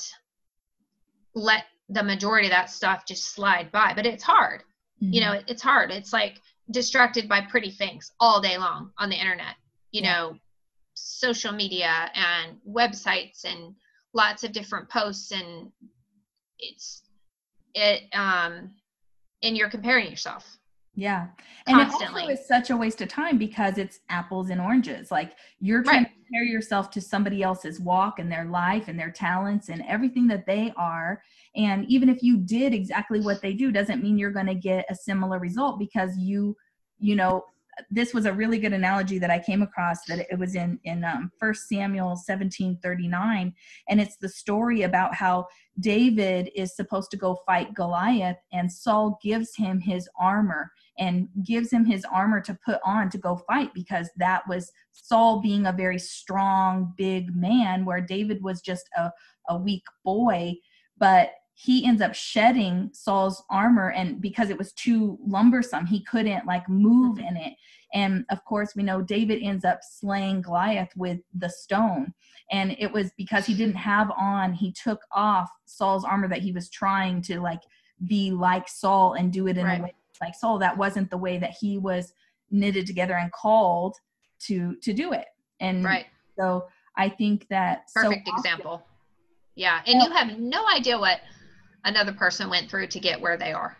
let 1.34 1.64
the 1.88 2.02
majority 2.02 2.46
of 2.46 2.52
that 2.52 2.70
stuff 2.70 3.04
just 3.06 3.34
slide 3.34 3.70
by. 3.72 3.92
But 3.94 4.06
it's 4.06 4.22
hard. 4.22 4.62
Mm-hmm. 5.02 5.12
You 5.12 5.20
know, 5.20 5.40
it's 5.46 5.62
hard. 5.62 5.90
It's 5.90 6.12
like 6.12 6.40
distracted 6.70 7.28
by 7.28 7.42
pretty 7.42 7.70
things 7.70 8.12
all 8.20 8.40
day 8.40 8.58
long 8.58 8.90
on 8.98 9.10
the 9.10 9.16
internet, 9.16 9.54
you 9.94 10.02
know, 10.02 10.36
social 10.94 11.52
media 11.52 12.10
and 12.14 12.58
websites 12.68 13.44
and 13.44 13.74
lots 14.12 14.42
of 14.42 14.52
different 14.52 14.88
posts 14.90 15.32
and 15.32 15.70
it's 16.58 17.02
it 17.74 18.02
um 18.12 18.70
and 19.42 19.56
you're 19.56 19.68
comparing 19.68 20.08
yourself 20.08 20.56
yeah. 20.96 21.26
And 21.66 21.76
Constantly. 21.76 22.22
it 22.22 22.24
also 22.24 22.34
is 22.34 22.46
such 22.46 22.70
a 22.70 22.76
waste 22.76 23.00
of 23.00 23.08
time 23.08 23.36
because 23.36 23.78
it's 23.78 23.98
apples 24.10 24.50
and 24.50 24.60
oranges. 24.60 25.10
Like 25.10 25.32
you're 25.58 25.82
trying 25.82 26.04
right. 26.04 26.08
to 26.08 26.14
compare 26.14 26.44
yourself 26.44 26.88
to 26.92 27.00
somebody 27.00 27.42
else's 27.42 27.80
walk 27.80 28.20
and 28.20 28.30
their 28.30 28.44
life 28.44 28.86
and 28.86 28.96
their 28.96 29.10
talents 29.10 29.70
and 29.70 29.82
everything 29.88 30.28
that 30.28 30.46
they 30.46 30.72
are. 30.76 31.20
And 31.56 31.84
even 31.90 32.08
if 32.08 32.22
you 32.22 32.36
did 32.36 32.72
exactly 32.72 33.20
what 33.20 33.42
they 33.42 33.54
do, 33.54 33.72
doesn't 33.72 34.04
mean 34.04 34.16
you're 34.16 34.30
going 34.30 34.46
to 34.46 34.54
get 34.54 34.84
a 34.88 34.94
similar 34.94 35.40
result 35.40 35.80
because 35.80 36.16
you, 36.16 36.56
you 37.00 37.16
know, 37.16 37.44
this 37.90 38.14
was 38.14 38.26
a 38.26 38.32
really 38.32 38.58
good 38.58 38.72
analogy 38.72 39.18
that 39.18 39.30
I 39.30 39.38
came 39.38 39.62
across 39.62 40.04
that 40.08 40.26
it 40.30 40.38
was 40.38 40.54
in 40.54 40.78
in 40.84 41.04
um, 41.04 41.30
Samuel 41.52 42.18
17:39 42.28 43.52
and 43.88 44.00
it's 44.00 44.16
the 44.16 44.28
story 44.28 44.82
about 44.82 45.14
how 45.14 45.46
David 45.80 46.50
is 46.54 46.76
supposed 46.76 47.10
to 47.10 47.16
go 47.16 47.40
fight 47.46 47.74
Goliath 47.74 48.38
and 48.52 48.70
Saul 48.70 49.18
gives 49.22 49.54
him 49.56 49.80
his 49.80 50.08
armor 50.18 50.70
and 50.98 51.28
gives 51.44 51.72
him 51.72 51.84
his 51.84 52.04
armor 52.04 52.40
to 52.40 52.58
put 52.64 52.80
on 52.84 53.10
to 53.10 53.18
go 53.18 53.42
fight 53.48 53.74
because 53.74 54.08
that 54.16 54.46
was 54.48 54.70
Saul 54.92 55.40
being 55.40 55.66
a 55.66 55.72
very 55.72 55.98
strong 55.98 56.94
big 56.96 57.34
man 57.34 57.84
where 57.84 58.00
David 58.00 58.42
was 58.42 58.60
just 58.60 58.88
a 58.96 59.10
a 59.48 59.56
weak 59.56 59.84
boy. 60.04 60.54
But 60.98 61.30
he 61.54 61.86
ends 61.86 62.02
up 62.02 62.14
shedding 62.14 62.90
Saul's 62.92 63.42
armor 63.48 63.90
and 63.90 64.20
because 64.20 64.50
it 64.50 64.58
was 64.58 64.72
too 64.72 65.18
lumbersome 65.26 65.86
he 65.86 66.02
couldn't 66.02 66.46
like 66.46 66.68
move 66.68 67.18
mm-hmm. 67.18 67.28
in 67.28 67.36
it. 67.36 67.54
And 67.92 68.24
of 68.30 68.44
course 68.44 68.74
we 68.74 68.82
know 68.82 69.00
David 69.00 69.40
ends 69.40 69.64
up 69.64 69.78
slaying 69.82 70.42
Goliath 70.42 70.90
with 70.96 71.20
the 71.32 71.48
stone. 71.48 72.12
And 72.50 72.76
it 72.78 72.92
was 72.92 73.12
because 73.16 73.46
he 73.46 73.54
didn't 73.54 73.76
have 73.76 74.10
on 74.18 74.52
he 74.52 74.72
took 74.72 75.00
off 75.12 75.48
Saul's 75.64 76.04
armor 76.04 76.28
that 76.28 76.42
he 76.42 76.52
was 76.52 76.68
trying 76.68 77.22
to 77.22 77.40
like 77.40 77.62
be 78.06 78.32
like 78.32 78.68
Saul 78.68 79.14
and 79.14 79.32
do 79.32 79.46
it 79.46 79.56
in 79.56 79.64
right. 79.64 79.80
a 79.80 79.84
way 79.84 79.94
like 80.20 80.34
Saul. 80.34 80.58
That 80.58 80.76
wasn't 80.76 81.10
the 81.10 81.18
way 81.18 81.38
that 81.38 81.54
he 81.60 81.78
was 81.78 82.12
knitted 82.50 82.86
together 82.86 83.14
and 83.14 83.30
called 83.32 83.96
to 84.46 84.74
to 84.82 84.92
do 84.92 85.12
it. 85.12 85.26
And 85.60 85.84
right. 85.84 86.06
so 86.36 86.66
I 86.96 87.08
think 87.08 87.46
that 87.48 87.84
perfect 87.94 88.28
so 88.28 88.34
example. 88.36 88.82
Yeah. 89.54 89.80
And 89.86 90.02
you 90.02 90.10
have 90.10 90.38
no 90.38 90.66
idea 90.68 90.98
what 90.98 91.20
another 91.84 92.12
person 92.12 92.50
went 92.50 92.70
through 92.70 92.88
to 92.88 93.00
get 93.00 93.20
where 93.20 93.36
they 93.36 93.52
are. 93.52 93.76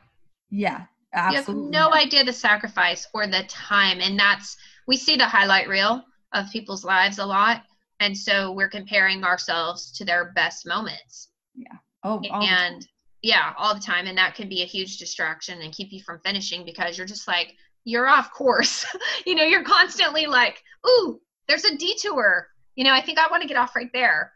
Yeah, 0.51 0.83
absolutely. 1.13 1.55
You 1.55 1.61
have 1.61 1.91
no 1.91 1.95
idea 1.95 2.25
the 2.25 2.33
sacrifice 2.33 3.07
or 3.13 3.27
the 3.27 3.45
time. 3.49 4.01
And 4.01 4.19
that's, 4.19 4.57
we 4.87 4.97
see 4.97 5.17
the 5.17 5.27
highlight 5.27 5.69
reel 5.69 6.05
of 6.33 6.51
people's 6.51 6.85
lives 6.85 7.19
a 7.19 7.27
lot. 7.27 7.63
And 8.01 8.17
so 8.17 8.53
we're 8.53 8.69
comparing 8.69 9.25
ourselves 9.25 9.93
to 9.93 10.05
their 10.05 10.33
best 10.33 10.67
moments. 10.67 11.31
Yeah. 11.55 11.77
Oh, 12.03 12.21
and 12.21 12.87
yeah, 13.23 13.55
all 13.57 13.75
the 13.75 13.81
time. 13.81 14.07
And 14.07 14.19
that 14.19 14.35
can 14.35 14.49
be 14.49 14.63
a 14.63 14.67
huge 14.67 14.99
distraction 14.99 15.63
and 15.63 15.73
keep 15.73 15.93
you 15.93 16.03
from 16.03 16.21
finishing 16.25 16.65
because 16.65 16.99
you're 16.99 17.07
just 17.07 17.27
like, 17.27 17.55
you're 17.85 18.09
off 18.09 18.33
course. 18.33 18.85
you 19.27 19.35
know, 19.35 19.45
you're 19.45 19.65
constantly 19.65 20.27
like, 20.27 20.63
ooh, 20.87 21.21
there's 21.49 21.65
a 21.65 21.77
detour. 21.77 22.49
You 22.75 22.85
know, 22.85 22.93
I 22.93 23.01
think 23.01 23.19
I 23.19 23.29
want 23.31 23.43
to 23.43 23.49
get 23.49 23.57
off 23.57 23.77
right 23.77 23.91
there. 23.95 24.33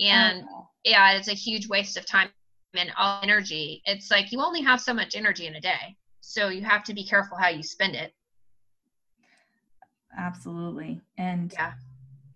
And 0.00 0.44
yeah, 0.84 1.12
it's 1.12 1.28
a 1.28 1.34
huge 1.34 1.68
waste 1.68 1.96
of 1.96 2.06
time 2.06 2.30
and 2.78 2.90
all 2.96 3.20
energy. 3.22 3.82
It's 3.84 4.10
like 4.10 4.32
you 4.32 4.40
only 4.40 4.62
have 4.62 4.80
so 4.80 4.94
much 4.94 5.16
energy 5.16 5.46
in 5.46 5.54
a 5.54 5.60
day. 5.60 5.96
So 6.20 6.48
you 6.48 6.62
have 6.62 6.82
to 6.84 6.94
be 6.94 7.04
careful 7.04 7.38
how 7.38 7.48
you 7.48 7.62
spend 7.62 7.94
it. 7.94 8.12
Absolutely. 10.16 11.00
And 11.18 11.52
yeah. 11.52 11.72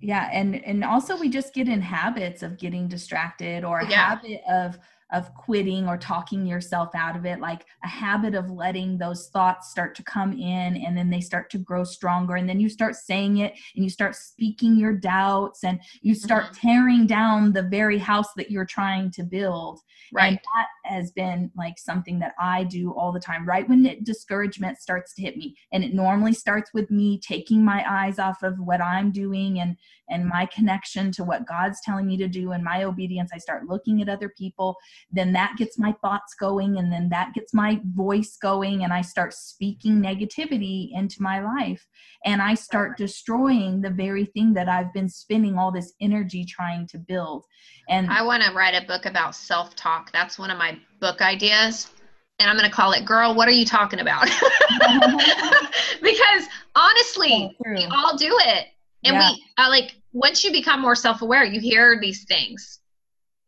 Yeah 0.01 0.31
and 0.33 0.65
and 0.65 0.85
also 0.85 1.17
we 1.17 1.29
just 1.29 1.53
get 1.53 1.69
in 1.69 1.83
habits 1.83 2.43
of 2.43 2.59
getting 2.59 2.89
distracted 2.89 3.65
or 3.65 3.81
a 3.81 3.89
yeah. 3.89 4.11
habit 4.11 4.41
of 4.49 4.79
of 5.13 5.35
quitting 5.35 5.89
or 5.89 5.97
talking 5.97 6.47
yourself 6.47 6.91
out 6.95 7.17
of 7.17 7.25
it 7.27 7.41
like 7.41 7.65
a 7.85 7.89
habit 7.89 8.35
of 8.35 8.51
letting 8.51 8.99
those 8.99 9.29
thoughts 9.29 9.71
start 9.71 9.95
to 9.97 10.03
come 10.05 10.33
in 10.33 10.77
and 10.77 10.97
then 10.97 11.11
they 11.11 11.21
start 11.21 11.51
to 11.51 11.59
grow 11.59 11.85
stronger. 11.85 12.37
And 12.37 12.49
then 12.49 12.61
you 12.61 12.69
start 12.69 12.95
saying 12.95 13.39
it 13.39 13.55
and 13.75 13.85
you 13.85 13.91
start 13.91 14.15
speaking 14.15 14.77
your 14.77 14.93
doubts 14.93 15.65
and 15.65 15.81
you 16.03 16.15
start 16.15 16.45
mm-hmm. 16.45 16.69
tearing 16.69 17.07
down 17.07 17.53
the 17.53 17.63
very 17.63 17.99
house 17.99 18.33
that 18.37 18.51
you're 18.51 18.65
trying 18.65 19.11
to 19.13 19.23
build. 19.23 19.81
Right. 20.13 20.29
and 20.29 20.41
that 20.57 20.67
has 20.93 21.13
been 21.13 21.53
like 21.57 21.79
something 21.79 22.19
that 22.19 22.35
i 22.39 22.65
do 22.65 22.93
all 22.93 23.13
the 23.13 23.21
time. 23.21 23.47
Right 23.47 23.69
when 23.69 23.87
it, 23.87 24.03
discouragement 24.05 24.79
starts 24.79 25.15
to 25.15 25.23
hit 25.23 25.37
me 25.37 25.57
and 25.73 25.85
it 25.85 25.95
normally 25.95 26.33
starts 26.33 26.73
with 26.75 26.91
me 26.91 27.21
taking 27.21 27.65
my 27.65 27.85
eyes 27.89 28.19
off 28.19 28.43
of 28.43 28.59
what 28.59 28.81
i'm 28.81 29.13
doing 29.13 29.61
and 29.61 29.77
and 30.11 30.27
my 30.27 30.47
connection 30.47 31.11
to 31.11 31.25
what 31.25 31.47
god's 31.47 31.81
telling 31.85 32.07
me 32.07 32.17
to 32.17 32.29
do 32.29 32.53
and 32.53 32.63
my 32.63 32.85
obedience 32.85 33.31
i 33.35 33.39
start 33.39 33.67
looking 33.67 34.03
at 34.03 34.09
other 34.09 34.33
people 34.37 34.77
then 35.13 35.33
that 35.33 35.55
gets 35.57 35.79
my 35.79 35.93
thoughts 36.03 36.35
going 36.35 36.79
and 36.79 36.93
then 36.93 37.09
that 37.09 37.33
gets 37.35 37.55
my 37.55 37.81
voice 37.95 38.37
going 38.41 38.85
and 38.85 38.93
i 38.93 39.01
start 39.01 39.33
speaking 39.33 40.01
negativity 40.01 40.91
into 40.93 41.23
my 41.23 41.41
life. 41.41 41.87
And 42.25 42.43
i 42.43 42.55
start 42.55 42.97
destroying 42.97 43.81
the 43.81 43.91
very 43.91 44.25
thing 44.25 44.53
that 44.55 44.69
i've 44.69 44.93
been 44.93 45.09
spending 45.09 45.59
all 45.59 45.73
this 45.73 45.93
energy 46.01 46.45
trying 46.45 46.87
to 46.89 46.99
build. 46.99 47.45
And 47.89 48.11
i 48.11 48.23
want 48.23 48.43
to 48.43 48.53
write 48.53 48.75
a 48.75 48.87
book 48.87 49.07
about 49.07 49.35
self-talk. 49.35 50.13
That's 50.13 50.39
one 50.39 50.51
of 50.51 50.59
my 50.59 50.79
book 51.01 51.21
ideas. 51.21 51.91
And 52.39 52.49
i'm 52.49 52.57
going 52.57 52.69
to 52.69 52.75
call 52.75 52.93
it 52.93 53.05
girl 53.05 53.35
what 53.35 53.49
are 53.49 53.53
you 53.53 53.67
talking 53.67 54.01
about? 54.01 54.29
Because 56.03 56.45
honestly 56.75 57.55
so 57.63 57.71
we 57.75 57.87
all 57.93 58.17
do 58.17 58.35
it 58.41 58.69
and 59.05 59.15
yeah. 59.17 59.31
we 59.31 59.45
uh, 59.59 59.69
like 59.69 59.97
once 60.13 60.45
you 60.45 60.53
become 60.53 60.81
more 60.81 60.95
self-aware 60.95 61.45
you 61.45 61.61
hear 61.61 61.99
these 62.01 62.25
things 62.25 62.81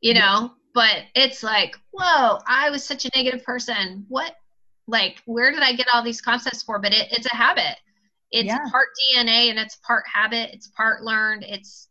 you 0.02 0.14
know? 0.14 0.50
But 0.74 1.04
it's 1.14 1.42
like 1.42 1.76
whoa 1.92 2.38
i 2.46 2.70
was 2.70 2.82
such 2.82 3.04
a 3.04 3.10
negative 3.14 3.44
person. 3.44 4.06
What 4.08 4.34
like 4.86 5.22
where 5.26 5.52
did 5.52 5.60
i 5.60 5.74
get 5.74 5.86
all 5.92 6.02
these 6.02 6.20
concepts 6.20 6.62
for? 6.62 6.78
But 6.78 6.92
it, 6.92 7.08
it's 7.12 7.26
a 7.26 7.36
habit. 7.36 7.76
It's 8.30 8.46
yeah. 8.46 8.58
part 8.70 8.88
dna 9.14 9.50
and 9.50 9.58
it's 9.58 9.76
part 9.76 10.04
habit. 10.12 10.50
It's 10.52 10.68
part 10.68 11.02
learned. 11.02 11.44
It's 11.44 11.88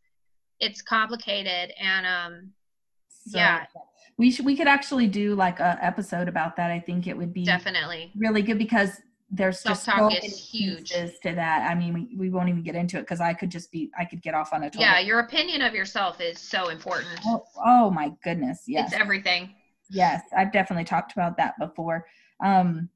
it's 0.60 0.82
complicated 0.82 1.74
and 1.80 2.06
um 2.06 2.52
so, 3.28 3.38
yeah. 3.38 3.66
we 4.18 4.32
should 4.32 4.46
we 4.46 4.56
could 4.56 4.68
actually 4.68 5.08
do 5.08 5.36
like 5.36 5.60
a 5.60 5.78
episode 5.80 6.28
about 6.28 6.56
that. 6.56 6.72
I 6.72 6.80
think 6.80 7.06
it 7.06 7.16
would 7.16 7.34
be 7.34 7.46
definitely. 7.46 8.12
really 8.18 8.42
good 8.42 8.58
because 8.58 8.90
there's 9.32 9.64
just 9.64 9.86
so 9.86 10.10
many 10.10 10.28
huge 10.28 10.90
to 10.90 11.10
that. 11.24 11.70
I 11.70 11.74
mean, 11.74 11.94
we, 11.94 12.16
we 12.18 12.30
won't 12.30 12.50
even 12.50 12.64
get 12.64 12.76
into 12.76 12.98
it 12.98 13.02
because 13.02 13.22
I 13.22 13.34
could 13.34 13.50
just 13.50 13.72
be, 13.72 13.90
I 13.98 14.04
could 14.04 14.22
get 14.22 14.34
off 14.34 14.52
on 14.52 14.64
a 14.64 14.70
total. 14.70 14.82
Yeah, 14.82 15.00
your 15.00 15.20
opinion 15.20 15.62
of 15.62 15.74
yourself 15.74 16.20
is 16.20 16.38
so 16.38 16.68
important. 16.68 17.20
Oh, 17.26 17.44
oh 17.66 17.90
my 17.92 18.12
goodness, 18.24 18.64
yes, 18.68 18.92
it's 18.92 19.02
everything. 19.02 19.56
Yes, 19.90 20.22
I've 20.36 20.52
definitely 20.52 20.84
talked 20.84 21.14
about 21.14 21.38
that 21.38 21.58
before. 21.60 22.06
Um, 22.44 22.90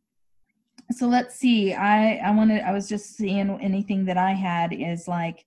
so 0.91 1.07
let's 1.07 1.35
see. 1.35 1.73
I 1.73 2.17
I 2.17 2.31
wanted. 2.31 2.61
I 2.61 2.71
was 2.71 2.87
just 2.87 3.15
seeing 3.15 3.49
anything 3.61 4.05
that 4.05 4.17
I 4.17 4.31
had 4.31 4.73
is 4.73 5.07
like, 5.07 5.45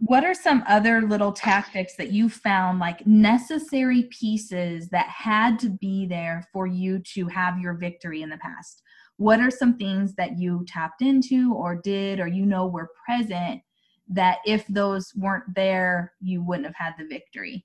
what 0.00 0.24
are 0.24 0.34
some 0.34 0.64
other 0.68 1.02
little 1.02 1.32
tactics 1.32 1.94
that 1.96 2.12
you 2.12 2.28
found 2.28 2.78
like 2.78 3.06
necessary 3.06 4.04
pieces 4.10 4.88
that 4.90 5.06
had 5.06 5.58
to 5.60 5.70
be 5.70 6.06
there 6.06 6.46
for 6.52 6.66
you 6.66 6.98
to 7.14 7.28
have 7.28 7.58
your 7.58 7.74
victory 7.74 8.22
in 8.22 8.30
the 8.30 8.38
past? 8.38 8.82
What 9.18 9.40
are 9.40 9.50
some 9.50 9.76
things 9.76 10.14
that 10.14 10.38
you 10.38 10.64
tapped 10.66 11.02
into 11.02 11.52
or 11.52 11.74
did 11.74 12.20
or 12.20 12.26
you 12.26 12.46
know 12.46 12.66
were 12.66 12.90
present 13.04 13.60
that 14.08 14.38
if 14.46 14.66
those 14.68 15.12
weren't 15.16 15.54
there 15.54 16.12
you 16.20 16.42
wouldn't 16.42 16.66
have 16.66 16.74
had 16.76 16.94
the 16.98 17.06
victory 17.06 17.64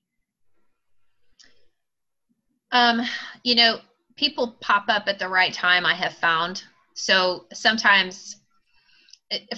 um 2.72 3.00
you 3.44 3.54
know 3.54 3.78
people 4.16 4.56
pop 4.60 4.84
up 4.88 5.04
at 5.06 5.18
the 5.18 5.28
right 5.28 5.54
time 5.54 5.86
i 5.86 5.94
have 5.94 6.14
found 6.14 6.64
so 6.94 7.46
sometimes 7.52 8.36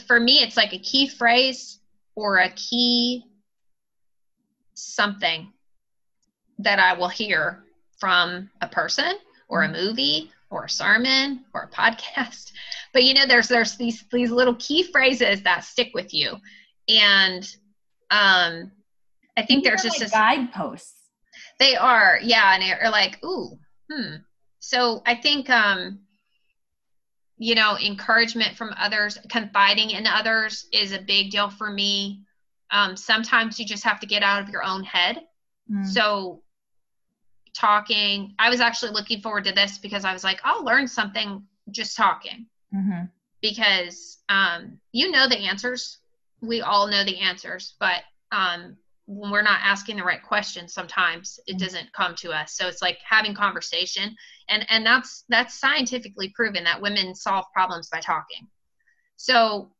for 0.07 0.21
me 0.21 0.43
it's 0.43 0.57
like 0.57 0.73
a 0.73 0.79
key 0.79 1.09
phrase 1.09 1.81
or 2.15 2.39
a 2.39 2.51
key 2.51 3.25
something 4.75 5.51
that 6.59 6.79
i 6.79 6.93
will 6.93 7.09
hear 7.09 7.65
from 7.99 8.51
a 8.61 8.69
person 8.69 9.15
or 9.49 9.63
a 9.63 9.69
mm-hmm. 9.69 9.87
movie 9.87 10.31
or 10.51 10.65
a 10.65 10.71
sermon 10.71 11.45
or 11.55 11.63
a 11.63 11.69
podcast. 11.75 12.53
But 12.93 13.05
you 13.05 13.13
know 13.13 13.27
there's 13.27 13.49
there's 13.49 13.77
these 13.77 14.05
these 14.11 14.31
little 14.31 14.55
key 14.55 14.83
phrases 14.83 15.43
that 15.43 15.65
stick 15.65 15.91
with 15.93 16.15
you. 16.15 16.37
And 16.89 17.47
um 18.11 18.71
i 19.37 19.43
think 19.43 19.65
there's 19.65 19.83
just 19.83 20.01
like 20.01 20.09
a 20.09 20.11
guideposts. 20.11 20.95
They 21.59 21.77
are 21.77 22.19
yeah 22.23 22.55
and 22.55 22.63
they're 22.63 22.91
like 22.91 23.23
ooh 23.23 23.59
hmm. 23.93 24.15
So 24.61 25.03
i 25.05 25.15
think 25.15 25.51
um 25.51 25.99
you 27.37 27.55
know 27.55 27.77
encouragement 27.77 28.57
from 28.57 28.73
others 28.79 29.19
confiding 29.31 29.91
in 29.91 30.07
others 30.07 30.67
is 30.73 30.93
a 30.93 30.99
big 30.99 31.31
deal 31.31 31.51
for 31.51 31.71
me. 31.71 32.23
Um 32.71 32.97
sometimes 32.97 33.61
you 33.61 33.67
just 33.67 33.85
have 33.85 34.01
to 34.01 34.07
get 34.07 34.23
out 34.23 34.43
of 34.43 34.49
your 34.49 34.65
own 34.65 34.85
head. 34.85 35.21
Mm. 35.71 35.85
so 35.85 36.43
talking. 37.57 38.35
I 38.38 38.51
was 38.51 38.61
actually 38.61 38.92
looking 38.92 39.21
forward 39.21 39.45
to 39.45 39.53
this 39.53 39.79
because 39.79 40.05
I 40.05 40.12
was 40.12 40.25
like, 40.25 40.40
I'll 40.45 40.64
learn 40.64 40.87
something 40.87 41.42
just 41.71 41.97
talking. 41.97 42.47
Mm-hmm. 42.75 43.05
Because 43.40 44.19
um, 44.29 44.79
you 44.92 45.11
know 45.11 45.29
the 45.29 45.38
answers. 45.38 45.99
We 46.42 46.61
all 46.61 46.87
know 46.87 47.05
the 47.05 47.19
answers, 47.19 47.75
but 47.81 48.03
um, 48.31 48.77
when 49.07 49.31
we're 49.31 49.42
not 49.42 49.61
asking 49.62 49.97
the 49.97 50.05
right 50.05 50.23
questions, 50.23 50.75
sometimes 50.75 51.40
it 51.47 51.53
mm-hmm. 51.53 51.64
doesn't 51.64 51.92
come 51.92 52.14
to 52.16 52.33
us. 52.33 52.57
So 52.57 52.69
it's 52.69 52.83
like 52.83 52.99
having 53.09 53.35
conversation, 53.35 54.14
and 54.49 54.66
and 54.69 54.85
that's 54.85 55.25
that's 55.29 55.59
scientifically 55.59 56.33
proven 56.35 56.64
that 56.64 56.83
women 56.83 57.14
solve 57.14 57.47
problems 57.55 57.88
by 57.88 58.01
talking. 58.01 58.47
So, 59.16 59.71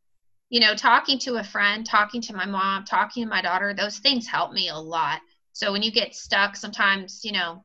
you 0.49 0.61
know, 0.61 0.75
talking 0.75 1.19
to 1.21 1.37
a 1.37 1.45
friend, 1.45 1.85
talking 1.85 2.23
to 2.23 2.35
my 2.35 2.47
mom, 2.47 2.85
talking 2.85 3.25
to 3.25 3.31
my 3.31 3.43
daughter, 3.43 3.75
those 3.75 3.99
things 3.99 4.27
help 4.27 4.53
me 4.53 4.69
a 4.69 4.79
lot. 4.79 5.21
So 5.53 5.73
when 5.73 5.83
you 5.83 5.91
get 5.91 6.15
stuck, 6.15 6.57
sometimes, 6.57 7.23
you 7.25 7.33
know, 7.33 7.65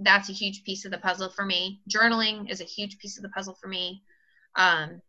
that's 0.00 0.28
a 0.28 0.32
huge 0.32 0.64
piece 0.64 0.84
of 0.84 0.90
the 0.90 0.98
puzzle 0.98 1.28
for 1.30 1.44
me. 1.44 1.80
Journaling 1.88 2.50
is 2.50 2.60
a 2.60 2.64
huge 2.64 2.98
piece 2.98 3.16
of 3.16 3.22
the 3.22 3.28
puzzle 3.28 3.54
for 3.60 3.68
me. 3.68 4.02
Um, 4.56 5.00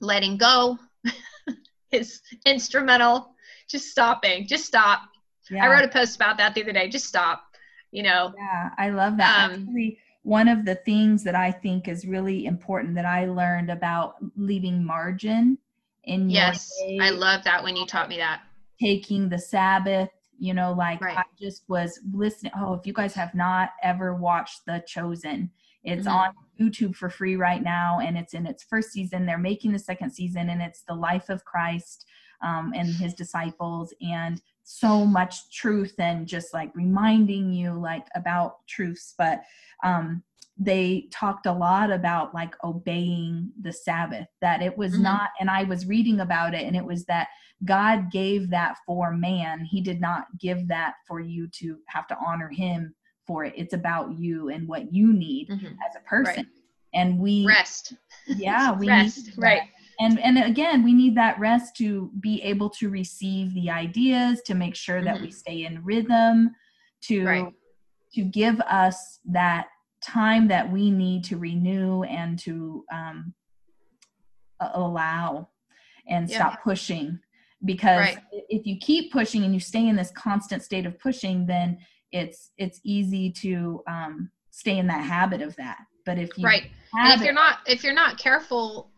letting 0.00 0.36
go 0.36 0.78
is 1.92 2.20
instrumental. 2.44 3.34
Just 3.68 3.88
stopping, 3.88 4.46
just 4.46 4.64
stop. 4.64 5.02
Yeah. 5.50 5.64
I 5.64 5.68
wrote 5.68 5.84
a 5.84 5.88
post 5.88 6.16
about 6.16 6.36
that 6.38 6.54
the 6.54 6.62
other 6.62 6.72
day. 6.72 6.88
Just 6.88 7.06
stop, 7.06 7.42
you 7.90 8.02
know. 8.02 8.32
Yeah, 8.36 8.70
I 8.78 8.90
love 8.90 9.16
that. 9.16 9.50
Um, 9.50 9.62
Actually, 9.62 9.98
one 10.22 10.48
of 10.48 10.64
the 10.64 10.74
things 10.74 11.24
that 11.24 11.34
I 11.34 11.50
think 11.50 11.88
is 11.88 12.06
really 12.06 12.44
important 12.46 12.94
that 12.96 13.06
I 13.06 13.26
learned 13.26 13.70
about 13.70 14.16
leaving 14.36 14.84
margin 14.84 15.58
in 16.04 16.30
yes, 16.30 16.70
I 17.00 17.10
love 17.10 17.44
that 17.44 17.62
when 17.62 17.76
you 17.76 17.86
taught 17.86 18.08
me 18.08 18.18
that. 18.18 18.42
Taking 18.80 19.28
the 19.28 19.38
Sabbath 19.38 20.10
you 20.38 20.54
know 20.54 20.72
like 20.72 21.00
right. 21.00 21.18
i 21.18 21.24
just 21.40 21.64
was 21.68 22.00
listening 22.12 22.52
oh 22.56 22.74
if 22.74 22.86
you 22.86 22.92
guys 22.92 23.14
have 23.14 23.34
not 23.34 23.70
ever 23.82 24.14
watched 24.14 24.64
the 24.66 24.82
chosen 24.86 25.50
it's 25.84 26.06
mm-hmm. 26.06 26.16
on 26.16 26.32
youtube 26.60 26.94
for 26.94 27.10
free 27.10 27.36
right 27.36 27.62
now 27.62 27.98
and 28.00 28.16
it's 28.16 28.34
in 28.34 28.46
its 28.46 28.62
first 28.64 28.90
season 28.90 29.26
they're 29.26 29.38
making 29.38 29.72
the 29.72 29.78
second 29.78 30.10
season 30.10 30.50
and 30.50 30.62
it's 30.62 30.82
the 30.82 30.94
life 30.94 31.28
of 31.28 31.44
christ 31.44 32.06
um, 32.40 32.72
and 32.76 32.88
his 32.88 33.14
disciples 33.14 33.92
and 34.00 34.40
so 34.62 35.04
much 35.04 35.50
truth 35.50 35.94
and 35.98 36.26
just 36.26 36.54
like 36.54 36.70
reminding 36.74 37.52
you 37.52 37.72
like 37.72 38.06
about 38.14 38.66
truths 38.66 39.14
but 39.18 39.42
um 39.82 40.22
they 40.58 41.08
talked 41.12 41.46
a 41.46 41.52
lot 41.52 41.90
about 41.90 42.34
like 42.34 42.54
obeying 42.64 43.50
the 43.62 43.72
sabbath 43.72 44.26
that 44.40 44.60
it 44.60 44.76
was 44.76 44.92
mm-hmm. 44.92 45.04
not 45.04 45.30
and 45.38 45.48
i 45.48 45.62
was 45.62 45.86
reading 45.86 46.20
about 46.20 46.52
it 46.52 46.66
and 46.66 46.76
it 46.76 46.84
was 46.84 47.04
that 47.04 47.28
God 47.64 48.10
gave 48.10 48.50
that 48.50 48.78
for 48.86 49.12
man. 49.12 49.64
He 49.64 49.80
did 49.80 50.00
not 50.00 50.26
give 50.38 50.68
that 50.68 50.94
for 51.06 51.20
you 51.20 51.48
to 51.54 51.78
have 51.88 52.06
to 52.08 52.16
honor 52.24 52.48
him 52.48 52.94
for 53.26 53.44
it. 53.44 53.54
It's 53.56 53.74
about 53.74 54.18
you 54.18 54.48
and 54.48 54.68
what 54.68 54.92
you 54.92 55.12
need 55.12 55.48
mm-hmm. 55.48 55.66
as 55.66 55.96
a 55.96 56.08
person. 56.08 56.34
Right. 56.36 56.46
And 56.94 57.18
we 57.18 57.44
rest. 57.46 57.94
Yeah, 58.26 58.72
we 58.78 58.88
rest. 58.88 59.30
right. 59.36 59.62
And 60.00 60.20
and 60.20 60.38
again, 60.38 60.84
we 60.84 60.92
need 60.92 61.16
that 61.16 61.38
rest 61.40 61.76
to 61.76 62.10
be 62.20 62.40
able 62.42 62.70
to 62.70 62.88
receive 62.88 63.52
the 63.54 63.70
ideas, 63.70 64.40
to 64.42 64.54
make 64.54 64.76
sure 64.76 65.02
that 65.02 65.16
mm-hmm. 65.16 65.24
we 65.24 65.30
stay 65.32 65.64
in 65.64 65.82
rhythm, 65.84 66.54
to 67.02 67.24
right. 67.24 67.52
to 68.14 68.22
give 68.22 68.60
us 68.60 69.18
that 69.26 69.66
time 70.02 70.48
that 70.48 70.70
we 70.70 70.90
need 70.90 71.24
to 71.24 71.36
renew 71.36 72.02
and 72.04 72.38
to 72.40 72.84
um, 72.92 73.34
allow 74.60 75.48
and 76.08 76.28
yeah. 76.28 76.36
stop 76.36 76.62
pushing. 76.62 77.18
Because 77.64 78.00
right. 78.00 78.18
if 78.48 78.66
you 78.66 78.78
keep 78.78 79.12
pushing 79.12 79.44
and 79.44 79.52
you 79.52 79.60
stay 79.60 79.88
in 79.88 79.96
this 79.96 80.12
constant 80.12 80.62
state 80.62 80.86
of 80.86 80.96
pushing 81.00 81.44
then 81.44 81.78
it's 82.12 82.52
it's 82.56 82.80
easy 82.84 83.30
to 83.30 83.82
um, 83.88 84.30
stay 84.50 84.78
in 84.78 84.86
that 84.86 85.04
habit 85.04 85.42
of 85.42 85.54
that. 85.56 85.78
But 86.06 86.18
if 86.18 86.36
you 86.38 86.44
right. 86.44 86.70
And 86.94 87.20
if 87.20 87.24
you're 87.24 87.34
not 87.34 87.58
if 87.66 87.84
you're 87.84 87.94
not 87.94 88.18
careful 88.18 88.90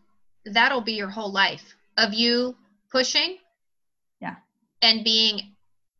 that'll 0.45 0.81
be 0.81 0.93
your 0.93 1.09
whole 1.09 1.31
life 1.31 1.75
of 1.97 2.13
you 2.13 2.55
pushing 2.91 3.37
yeah. 4.21 4.35
and 4.81 5.03
being 5.03 5.53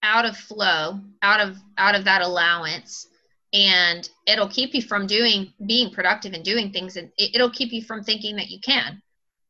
out 0.04 0.26
of 0.26 0.36
flow 0.36 1.00
out 1.22 1.40
of 1.40 1.58
out 1.78 1.96
of 1.96 2.06
that 2.06 2.22
allowance 2.22 3.08
and 3.54 4.10
it'll 4.28 4.48
keep 4.48 4.74
you 4.74 4.82
from 4.82 5.06
doing 5.06 5.52
being 5.66 5.94
productive 5.94 6.34
and 6.34 6.44
doing 6.44 6.72
things 6.72 6.96
and 6.96 7.12
it, 7.18 7.40
will 7.40 7.50
keep 7.50 7.72
you 7.72 7.84
from 7.84 8.04
thinking 8.04 8.36
that 8.36 8.50
you 8.50 8.60
can 8.62 9.02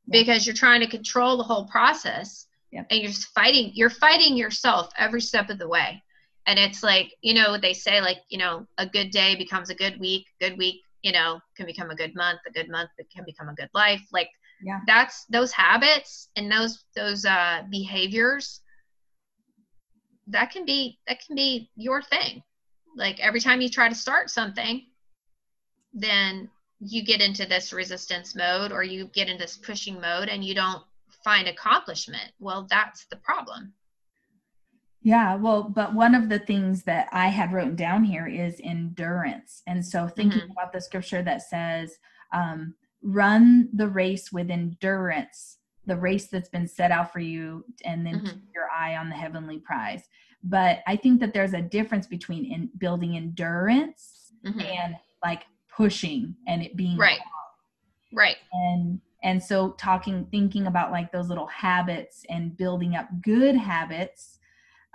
yeah. 0.08 0.20
because 0.20 0.46
you're 0.46 0.56
trying 0.56 0.80
to 0.80 0.88
control 0.88 1.38
the 1.38 1.44
whole 1.44 1.68
process 1.68 2.48
yeah. 2.72 2.84
and 2.90 3.02
you're 3.02 3.12
just 3.12 3.28
fighting 3.34 3.72
you're 3.74 3.90
fighting 3.90 4.36
yourself 4.36 4.90
every 4.98 5.22
step 5.22 5.50
of 5.50 5.60
the 5.60 5.68
way 5.68 6.02
and 6.48 6.58
it's 6.58 6.82
like 6.82 7.14
you 7.22 7.34
know 7.34 7.58
they 7.58 7.74
say 7.74 8.02
like 8.02 8.18
you 8.30 8.38
know 8.38 8.66
a 8.78 8.86
good 8.86 9.12
day 9.12 9.36
becomes 9.36 9.70
a 9.70 9.76
good 9.76 10.00
week 10.00 10.26
good 10.40 10.58
week 10.58 10.82
you 11.04 11.12
know 11.12 11.40
can 11.56 11.66
become 11.66 11.92
a 11.92 11.96
good 11.96 12.16
month 12.16 12.40
a 12.48 12.52
good 12.52 12.70
month 12.70 12.90
can 13.14 13.24
become 13.26 13.50
a 13.50 13.56
good 13.56 13.70
life 13.74 14.02
like 14.12 14.30
yeah 14.64 14.80
that's 14.88 15.26
those 15.26 15.52
habits 15.52 16.30
and 16.36 16.52
those 16.52 16.86
those 16.96 17.26
uh 17.26 17.62
behaviors 17.70 18.62
that 20.28 20.52
can 20.52 20.66
be 20.66 20.98
that 21.08 21.20
can 21.26 21.36
be 21.36 21.70
your 21.76 22.02
thing 22.02 22.42
like 22.95 23.19
every 23.19 23.39
time 23.39 23.62
you 23.62 23.69
try 23.69 23.89
to 23.89 23.95
start 23.95 24.30
something 24.30 24.86
then 25.93 26.49
you 26.80 27.04
get 27.04 27.21
into 27.21 27.45
this 27.45 27.73
resistance 27.73 28.36
mode 28.36 28.71
or 28.71 28.84
you 28.84 29.06
get 29.13 29.27
into 29.27 29.41
this 29.41 29.58
pushing 29.58 29.99
mode 29.99 30.30
and 30.30 30.43
you 30.43 30.56
don't 30.56 30.84
find 31.23 31.47
accomplishment 31.47 32.32
well 32.39 32.65
that's 32.69 33.06
the 33.06 33.15
problem 33.17 33.73
yeah 35.04 35.36
well 35.36 35.63
but 35.63 35.93
one 35.93 36.15
of 36.15 36.30
the 36.30 36.39
things 36.39 36.84
that 36.84 37.08
i 37.12 37.27
had 37.27 37.54
written 37.54 37.75
down 37.75 38.04
here 38.04 38.27
is 38.27 38.60
endurance 38.63 39.62
and 39.67 39.86
so 39.86 40.08
thinking 40.08 40.41
mm-hmm. 40.41 40.51
about 40.51 40.73
the 40.73 40.82
scripture 40.82 41.21
that 41.21 41.41
says 41.41 41.97
um, 42.34 42.73
run 43.04 43.67
the 43.73 43.88
race 43.88 44.32
with 44.32 44.49
endurance 44.49 45.58
the 45.86 45.97
race 45.97 46.27
that's 46.27 46.49
been 46.49 46.67
set 46.67 46.91
out 46.91 47.12
for 47.12 47.19
you 47.19 47.65
and 47.84 48.06
then 48.06 48.15
mm-hmm. 48.15 48.25
keep 48.25 48.43
your 48.54 48.69
eye 48.75 48.95
on 48.95 49.10
the 49.10 49.15
heavenly 49.15 49.58
prize 49.58 50.04
but 50.43 50.80
i 50.88 50.95
think 50.95 51.19
that 51.19 51.34
there's 51.34 51.54
a 51.54 51.62
difference 51.62 52.08
between 52.08 52.45
in 52.45 52.69
building 52.77 53.15
endurance 53.15 54.34
mm-hmm. 54.45 54.60
and 54.60 54.95
like 55.23 55.43
pushing 55.75 56.36
and 56.47 56.62
it 56.62 56.75
being 56.75 56.97
right 56.97 57.19
hard. 57.19 58.13
right 58.13 58.38
and 58.54 58.99
and 59.23 59.41
so 59.41 59.71
talking 59.71 60.27
thinking 60.32 60.67
about 60.67 60.91
like 60.91 61.12
those 61.12 61.30
little 61.30 61.47
habits 61.47 62.25
and 62.30 62.58
building 62.58 62.95
up 62.95 63.08
good 63.21 63.56
habits 63.56 64.39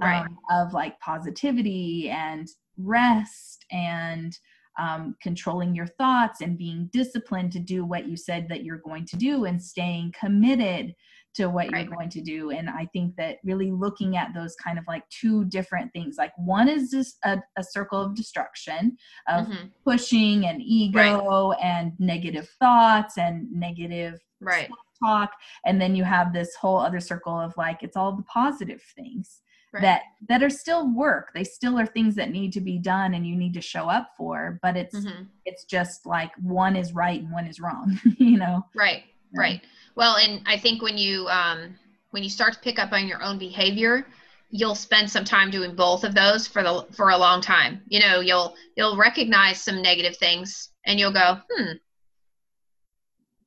right. 0.00 0.22
um, 0.22 0.38
of 0.50 0.72
like 0.72 0.98
positivity 1.00 2.11
and 2.11 2.48
rest 2.76 3.64
and 3.70 4.38
um, 4.78 5.16
controlling 5.22 5.74
your 5.74 5.87
thoughts 5.87 6.42
and 6.42 6.59
being 6.59 6.90
disciplined 6.92 7.50
to 7.52 7.59
do 7.59 7.85
what 7.85 8.06
you 8.06 8.16
said 8.16 8.46
that 8.48 8.62
you're 8.62 8.78
going 8.78 9.06
to 9.06 9.16
do 9.16 9.46
and 9.46 9.62
staying 9.62 10.12
committed 10.18 10.94
to 11.37 11.49
what 11.49 11.70
right. 11.70 11.85
you're 11.85 11.94
going 11.94 12.09
to 12.09 12.20
do 12.20 12.51
and 12.51 12.68
i 12.68 12.88
think 12.92 13.14
that 13.16 13.37
really 13.44 13.70
looking 13.70 14.16
at 14.16 14.33
those 14.35 14.55
kind 14.57 14.79
of 14.79 14.85
like 14.88 15.09
two 15.11 15.44
different 15.46 15.92
things 15.92 16.16
like 16.18 16.33
one 16.38 16.68
is 16.68 16.90
just 16.90 17.18
a, 17.25 17.38
a 17.57 17.62
circle 17.62 18.01
of 18.01 18.14
destruction 18.14 18.96
of 19.29 19.46
mm-hmm. 19.46 19.66
pushing 19.85 20.46
and 20.46 20.61
ego 20.62 21.51
right. 21.51 21.59
and 21.62 21.92
negative 21.99 22.49
thoughts 22.59 23.18
and 23.18 23.51
negative 23.53 24.18
right 24.40 24.70
talk 25.05 25.31
and 25.64 25.81
then 25.81 25.94
you 25.94 26.05
have 26.05 26.33
this 26.33 26.55
whole 26.55 26.79
other 26.79 27.01
circle 27.01 27.38
of 27.38 27.55
like 27.57 27.83
it's 27.83 27.96
all 27.96 28.12
the 28.12 28.22
positive 28.22 28.83
things 28.94 29.42
right. 29.72 29.83
that 29.83 30.03
that 30.29 30.42
are 30.42 30.51
still 30.51 30.92
work 30.94 31.31
they 31.35 31.44
still 31.44 31.79
are 31.79 31.87
things 31.87 32.14
that 32.14 32.31
need 32.31 32.53
to 32.53 32.61
be 32.61 32.79
done 32.79 33.14
and 33.14 33.27
you 33.27 33.37
need 33.37 33.55
to 33.55 33.61
show 33.61 33.88
up 33.88 34.11
for 34.16 34.59
but 34.62 34.77
it's 34.77 34.96
mm-hmm. 34.96 35.25
it's 35.44 35.64
just 35.64 36.07
like 36.07 36.31
one 36.40 36.77
is 36.77 36.92
right 36.92 37.20
and 37.20 37.31
one 37.31 37.46
is 37.46 37.61
wrong 37.61 37.99
you 38.18 38.38
know 38.38 38.64
right 38.75 39.05
right 39.35 39.62
well 39.96 40.16
and 40.16 40.40
i 40.46 40.56
think 40.56 40.82
when 40.82 40.96
you 40.96 41.26
um 41.28 41.74
when 42.11 42.22
you 42.22 42.30
start 42.30 42.52
to 42.52 42.61
pick 42.61 42.78
up 42.78 42.92
on 42.92 43.09
your 43.09 43.22
own 43.22 43.38
behavior 43.38 44.06
you'll 44.50 44.76
spend 44.76 45.11
some 45.11 45.24
time 45.24 45.50
doing 45.50 45.74
both 45.74 46.04
of 46.04 46.14
those 46.14 46.46
for 46.46 46.62
the 46.62 46.87
for 46.92 47.11
a 47.11 47.18
long 47.18 47.40
time 47.40 47.80
you 47.88 47.98
know 47.98 48.20
you'll 48.20 48.54
you'll 48.76 48.96
recognize 48.96 49.61
some 49.61 49.82
negative 49.82 50.16
things 50.16 50.68
and 50.85 51.00
you'll 51.00 51.12
go 51.12 51.38
hmm 51.50 51.72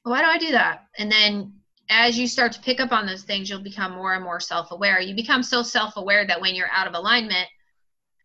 why 0.04 0.22
do 0.22 0.28
i 0.28 0.38
do 0.38 0.52
that 0.52 0.86
and 0.98 1.12
then 1.12 1.54
as 1.90 2.20
you 2.20 2.28
start 2.28 2.52
to 2.52 2.60
pick 2.62 2.80
up 2.80 2.92
on 2.92 3.06
those 3.06 3.24
things, 3.24 3.50
you'll 3.50 3.64
become 3.64 3.94
more 3.94 4.14
and 4.14 4.24
more 4.24 4.40
self-aware. 4.40 5.00
You 5.00 5.16
become 5.16 5.42
so 5.42 5.64
self-aware 5.64 6.26
that 6.28 6.40
when 6.40 6.54
you're 6.54 6.70
out 6.72 6.88
of 6.88 6.94
alignment, 6.94 7.48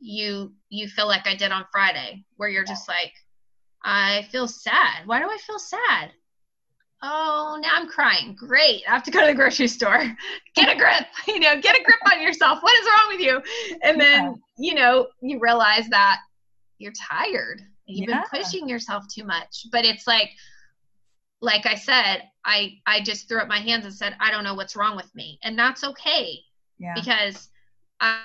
you 0.00 0.52
you 0.68 0.86
feel 0.86 1.06
like 1.06 1.26
I 1.26 1.34
did 1.34 1.50
on 1.50 1.64
Friday, 1.72 2.24
where 2.36 2.48
you're 2.48 2.64
just 2.64 2.88
like, 2.88 3.12
I 3.84 4.28
feel 4.30 4.46
sad. 4.46 5.06
Why 5.06 5.18
do 5.18 5.30
I 5.30 5.38
feel 5.38 5.58
sad? 5.58 6.12
Oh, 7.06 7.58
now 7.60 7.68
I'm 7.74 7.86
crying. 7.86 8.34
Great. 8.34 8.82
I 8.88 8.92
have 8.92 9.02
to 9.02 9.10
go 9.10 9.20
to 9.20 9.26
the 9.26 9.34
grocery 9.34 9.68
store. 9.68 10.16
Get 10.54 10.74
a 10.74 10.76
grip. 10.76 11.06
You 11.26 11.40
know, 11.40 11.60
get 11.60 11.78
a 11.78 11.82
grip 11.82 11.98
on 12.12 12.22
yourself. 12.22 12.62
What 12.62 12.78
is 12.78 12.86
wrong 12.86 13.08
with 13.08 13.20
you? 13.20 13.78
And 13.82 14.00
then, 14.00 14.40
you 14.56 14.74
know, 14.74 15.08
you 15.20 15.40
realize 15.40 15.88
that 15.88 16.18
you're 16.78 16.92
tired. 16.92 17.60
You've 17.86 18.08
yeah. 18.08 18.22
been 18.30 18.42
pushing 18.42 18.68
yourself 18.68 19.04
too 19.08 19.24
much. 19.24 19.66
But 19.72 19.84
it's 19.84 20.06
like, 20.06 20.30
like 21.40 21.66
I 21.66 21.74
said, 21.74 22.22
I 22.44 22.74
I 22.86 23.00
just 23.00 23.28
threw 23.28 23.40
up 23.40 23.48
my 23.48 23.58
hands 23.58 23.84
and 23.84 23.92
said, 23.92 24.16
I 24.20 24.30
don't 24.30 24.44
know 24.44 24.54
what's 24.54 24.76
wrong 24.76 24.96
with 24.96 25.12
me, 25.14 25.38
and 25.42 25.58
that's 25.58 25.82
okay. 25.82 26.40
Yeah. 26.78 26.94
Because 26.94 27.48
I 28.00 28.20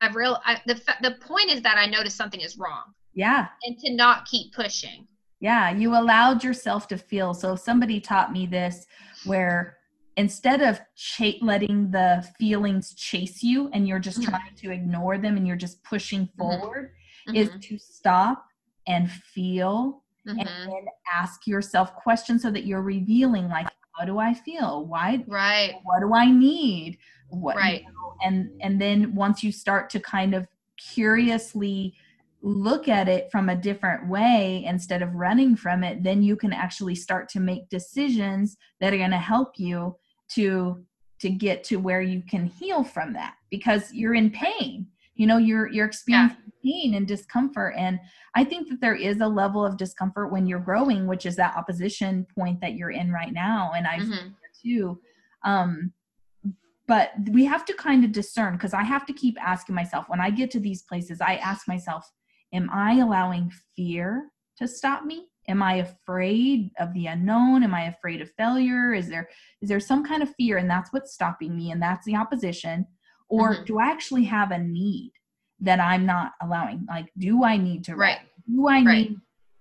I've 0.00 0.16
real 0.16 0.38
I, 0.44 0.60
the 0.66 0.80
the 1.00 1.12
point 1.20 1.50
is 1.50 1.62
that 1.62 1.78
I 1.78 1.86
noticed 1.86 2.16
something 2.16 2.40
is 2.40 2.58
wrong. 2.58 2.92
Yeah. 3.14 3.48
And 3.62 3.78
to 3.78 3.94
not 3.94 4.26
keep 4.26 4.52
pushing. 4.52 5.06
Yeah, 5.42 5.72
you 5.72 5.96
allowed 5.96 6.44
yourself 6.44 6.86
to 6.88 6.96
feel. 6.96 7.34
So 7.34 7.56
somebody 7.56 8.00
taught 8.00 8.32
me 8.32 8.46
this 8.46 8.86
where 9.24 9.76
instead 10.16 10.62
of 10.62 10.80
ch- 10.94 11.38
letting 11.42 11.90
the 11.90 12.24
feelings 12.38 12.94
chase 12.94 13.42
you 13.42 13.68
and 13.72 13.88
you're 13.88 13.98
just 13.98 14.20
mm-hmm. 14.20 14.30
trying 14.30 14.54
to 14.54 14.70
ignore 14.70 15.18
them 15.18 15.36
and 15.36 15.44
you're 15.44 15.56
just 15.56 15.82
pushing 15.82 16.26
mm-hmm. 16.28 16.38
forward 16.38 16.92
mm-hmm. 17.28 17.34
is 17.34 17.50
to 17.60 17.76
stop 17.76 18.46
and 18.86 19.10
feel 19.10 20.04
mm-hmm. 20.28 20.38
and 20.38 20.48
then 20.48 20.86
ask 21.12 21.44
yourself 21.48 21.92
questions 21.96 22.42
so 22.42 22.50
that 22.52 22.64
you're 22.64 22.82
revealing 22.82 23.48
like 23.48 23.66
how 23.96 24.04
do 24.04 24.18
i 24.18 24.34
feel 24.34 24.84
why 24.86 25.22
right 25.28 25.74
what 25.84 26.00
do 26.00 26.14
i 26.14 26.28
need 26.30 26.98
what 27.28 27.56
right 27.56 27.82
you 27.82 27.88
know, 27.88 28.14
and 28.24 28.50
and 28.60 28.80
then 28.80 29.14
once 29.14 29.42
you 29.42 29.52
start 29.52 29.88
to 29.88 30.00
kind 30.00 30.34
of 30.34 30.46
curiously 30.76 31.94
look 32.42 32.88
at 32.88 33.08
it 33.08 33.30
from 33.30 33.48
a 33.48 33.56
different 33.56 34.08
way 34.08 34.64
instead 34.66 35.00
of 35.00 35.14
running 35.14 35.54
from 35.54 35.84
it 35.84 36.02
then 36.02 36.22
you 36.22 36.36
can 36.36 36.52
actually 36.52 36.94
start 36.94 37.28
to 37.28 37.38
make 37.38 37.68
decisions 37.68 38.56
that 38.80 38.92
are 38.92 38.98
going 38.98 39.10
to 39.10 39.16
help 39.16 39.58
you 39.58 39.96
to 40.28 40.84
to 41.20 41.30
get 41.30 41.62
to 41.62 41.76
where 41.76 42.02
you 42.02 42.20
can 42.28 42.44
heal 42.44 42.82
from 42.82 43.12
that 43.12 43.34
because 43.48 43.92
you're 43.92 44.14
in 44.14 44.28
pain 44.28 44.86
you 45.14 45.26
know 45.26 45.38
you're 45.38 45.68
you're 45.68 45.86
experiencing 45.86 46.36
yeah. 46.62 46.72
pain 46.72 46.94
and 46.94 47.06
discomfort 47.06 47.74
and 47.78 48.00
i 48.34 48.42
think 48.42 48.68
that 48.68 48.80
there 48.80 48.96
is 48.96 49.20
a 49.20 49.26
level 49.26 49.64
of 49.64 49.76
discomfort 49.76 50.32
when 50.32 50.46
you're 50.46 50.58
growing 50.58 51.06
which 51.06 51.26
is 51.26 51.36
that 51.36 51.56
opposition 51.56 52.26
point 52.36 52.60
that 52.60 52.74
you're 52.74 52.90
in 52.90 53.12
right 53.12 53.32
now 53.32 53.70
and 53.76 53.86
i 53.86 53.98
mm-hmm. 53.98 54.28
too 54.60 54.98
um 55.44 55.92
but 56.88 57.12
we 57.30 57.44
have 57.44 57.64
to 57.64 57.72
kind 57.74 58.04
of 58.04 58.10
discern 58.10 58.54
because 58.54 58.74
i 58.74 58.82
have 58.82 59.06
to 59.06 59.12
keep 59.12 59.36
asking 59.40 59.76
myself 59.76 60.08
when 60.08 60.20
i 60.20 60.28
get 60.28 60.50
to 60.50 60.58
these 60.58 60.82
places 60.82 61.20
i 61.20 61.36
ask 61.36 61.68
myself 61.68 62.10
am 62.52 62.70
i 62.72 62.98
allowing 62.98 63.52
fear 63.76 64.30
to 64.58 64.68
stop 64.68 65.04
me? 65.04 65.26
Am 65.48 65.62
i 65.62 65.74
afraid 65.76 66.70
of 66.78 66.92
the 66.94 67.06
unknown? 67.06 67.62
Am 67.62 67.74
i 67.74 67.84
afraid 67.84 68.20
of 68.20 68.30
failure? 68.32 68.94
Is 68.94 69.08
there 69.08 69.28
is 69.60 69.68
there 69.68 69.80
some 69.80 70.04
kind 70.04 70.22
of 70.22 70.34
fear? 70.36 70.58
And 70.58 70.70
that's 70.70 70.92
what's 70.92 71.12
stopping 71.12 71.56
me 71.56 71.70
and 71.70 71.82
that's 71.82 72.06
the 72.06 72.16
opposition. 72.16 72.86
Or 73.28 73.54
mm-hmm. 73.54 73.64
do 73.64 73.78
i 73.78 73.86
actually 73.86 74.24
have 74.24 74.50
a 74.50 74.58
need 74.58 75.12
that 75.60 75.80
i'm 75.80 76.06
not 76.06 76.32
allowing? 76.42 76.86
Like 76.88 77.10
do 77.18 77.44
i 77.44 77.56
need 77.56 77.84
to 77.84 77.96
right. 77.96 78.18
Do 78.46 78.68
i 78.68 78.82
right. 78.82 79.10
need 79.10 79.16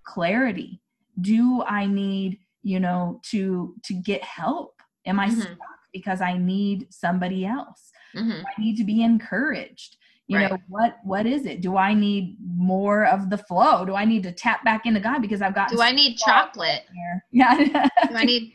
clarity? 0.06 0.82
Do 1.20 1.64
i 1.64 1.86
need 1.86 2.40
you 2.64 2.80
know 2.80 3.22
to 3.32 3.76
to 3.86 3.94
get 3.94 4.24
help? 4.24 4.74
Am 5.06 5.20
i 5.20 5.30
mm-hmm. 5.30 5.42
stuck 5.42 5.58
because 5.94 6.22
i 6.22 6.38
need 6.38 6.88
somebody 6.94 7.46
else? 7.46 7.92
Mm-hmm. 8.16 8.42
i 8.46 8.62
need 8.62 8.76
to 8.76 8.84
be 8.84 9.04
encouraged 9.04 9.96
you 10.28 10.38
right. 10.38 10.52
know 10.52 10.58
what 10.70 10.98
what 11.04 11.26
is 11.26 11.46
it 11.46 11.62
do 11.62 11.78
i 11.78 11.94
need 11.94 12.38
more 12.56 13.06
of 13.06 13.30
the 13.30 13.38
flow 13.38 13.86
do 13.86 13.96
i 13.96 14.06
need 14.06 14.24
to 14.24 14.32
tap 14.32 14.64
back 14.64 14.86
into 14.86 15.00
god 15.00 15.20
because 15.22 15.42
i've 15.42 15.56
got 15.56 15.70
do 15.72 15.82
i 15.82 15.92
need 15.92 16.18
chocolate 16.18 16.84
yeah 17.32 17.58
do 17.58 18.16
i 18.16 18.24
need 18.24 18.54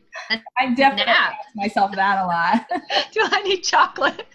i 0.58 0.72
definitely 0.74 1.04
nap? 1.04 1.34
myself 1.54 1.92
that 1.92 2.22
a 2.22 2.26
lot 2.26 2.64
do 3.12 3.20
i 3.22 3.42
need 3.42 3.62
chocolate 3.62 4.26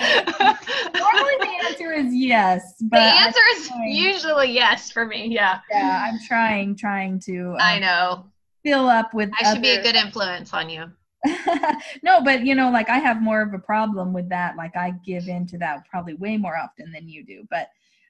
Normally 0.00 1.34
the 1.40 1.60
answer 1.66 1.92
is 1.92 2.14
yes. 2.14 2.74
But 2.80 2.98
the 2.98 3.02
answer 3.02 3.40
is 3.56 3.70
usually 3.84 4.52
yes 4.52 4.90
for 4.90 5.04
me. 5.04 5.28
Yeah. 5.28 5.60
Yeah, 5.70 6.06
I'm 6.08 6.18
trying, 6.26 6.76
trying 6.76 7.20
to. 7.20 7.50
Um, 7.50 7.56
I 7.60 7.78
know. 7.78 8.26
Fill 8.64 8.88
up 8.88 9.12
with. 9.14 9.30
I 9.38 9.44
should 9.44 9.58
other... 9.58 9.60
be 9.60 9.70
a 9.70 9.82
good 9.82 9.96
influence 9.96 10.54
on 10.54 10.70
you. 10.70 10.90
no, 12.02 12.22
but 12.22 12.44
you 12.44 12.54
know, 12.54 12.70
like 12.70 12.88
I 12.88 12.98
have 12.98 13.22
more 13.22 13.42
of 13.42 13.52
a 13.52 13.58
problem 13.58 14.12
with 14.12 14.28
that. 14.30 14.56
Like 14.56 14.76
I 14.76 14.94
give 15.04 15.28
in 15.28 15.46
to 15.48 15.58
that 15.58 15.86
probably 15.88 16.14
way 16.14 16.36
more 16.36 16.56
often 16.56 16.90
than 16.92 17.08
you 17.08 17.24
do. 17.24 17.46
But 17.50 17.68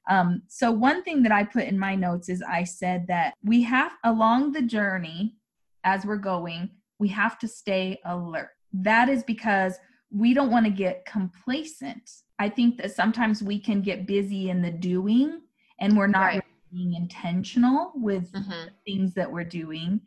um, 0.08 0.42
so 0.48 0.70
one 0.70 1.02
thing 1.02 1.22
that 1.22 1.32
I 1.32 1.44
put 1.44 1.64
in 1.64 1.78
my 1.78 1.94
notes 1.94 2.28
is 2.28 2.42
I 2.42 2.64
said 2.64 3.06
that 3.08 3.34
we 3.44 3.62
have 3.62 3.92
along 4.04 4.52
the 4.52 4.62
journey 4.62 5.36
as 5.84 6.04
we're 6.04 6.16
going, 6.16 6.70
we 6.98 7.08
have 7.08 7.38
to 7.40 7.48
stay 7.48 7.98
alert. 8.04 8.50
That 8.72 9.08
is 9.08 9.22
because 9.22 9.78
we 10.10 10.34
don't 10.34 10.50
want 10.50 10.66
to 10.66 10.72
get 10.72 11.04
complacent. 11.06 12.10
I 12.38 12.48
think 12.48 12.76
that 12.78 12.92
sometimes 12.92 13.42
we 13.42 13.58
can 13.58 13.82
get 13.82 14.06
busy 14.06 14.50
in 14.50 14.62
the 14.62 14.70
doing 14.70 15.40
and 15.80 15.96
we're 15.96 16.06
not 16.06 16.26
right. 16.26 16.42
being 16.72 16.94
intentional 16.94 17.92
with 17.94 18.30
mm-hmm. 18.32 18.68
things 18.86 19.14
that 19.14 19.30
we're 19.30 19.44
doing 19.44 20.00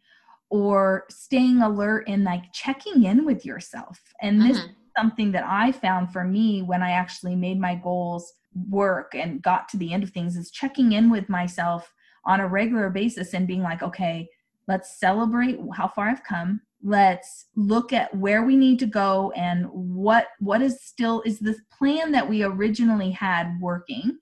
or 0.54 1.06
staying 1.10 1.64
alert 1.64 2.08
and 2.08 2.24
like 2.24 2.44
checking 2.54 3.06
in 3.06 3.26
with 3.26 3.44
yourself. 3.44 4.00
And 4.22 4.40
this 4.40 4.60
mm-hmm. 4.60 4.70
is 4.70 4.76
something 4.96 5.32
that 5.32 5.44
I 5.48 5.72
found 5.72 6.14
for 6.14 6.24
me 6.24 6.62
when 6.62 6.84
I 6.84 6.92
actually 6.92 7.36
made 7.36 7.60
my 7.60 7.74
goals 7.74 8.32
work 8.70 9.16
and 9.16 9.42
got 9.42 9.68
to 9.70 9.78
the 9.78 9.92
end 9.92 10.04
of 10.04 10.12
things 10.12 10.38
is 10.38 10.52
checking 10.52 10.92
in 10.92 11.10
with 11.10 11.28
myself 11.28 11.92
on 12.26 12.40
a 12.40 12.48
regular 12.48 12.92
basis 12.92 13.34
and 13.34 13.48
being 13.48 13.64
like, 13.64 13.82
okay, 13.82 14.30
let's 14.68 15.00
celebrate 15.00 15.60
how 15.74 15.88
far 15.88 16.10
I've 16.10 16.24
come. 16.24 16.62
Let's 16.84 17.48
look 17.56 17.92
at 17.92 18.16
where 18.16 18.44
we 18.44 18.56
need 18.56 18.78
to 18.78 18.86
go 18.86 19.32
and 19.36 19.66
what 19.72 20.28
what 20.38 20.62
is 20.62 20.84
still 20.84 21.24
is 21.26 21.40
this 21.40 21.62
plan 21.76 22.12
that 22.12 22.30
we 22.30 22.44
originally 22.44 23.10
had 23.10 23.60
working. 23.60 24.20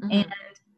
Mm-hmm. 0.00 0.12
And 0.12 0.34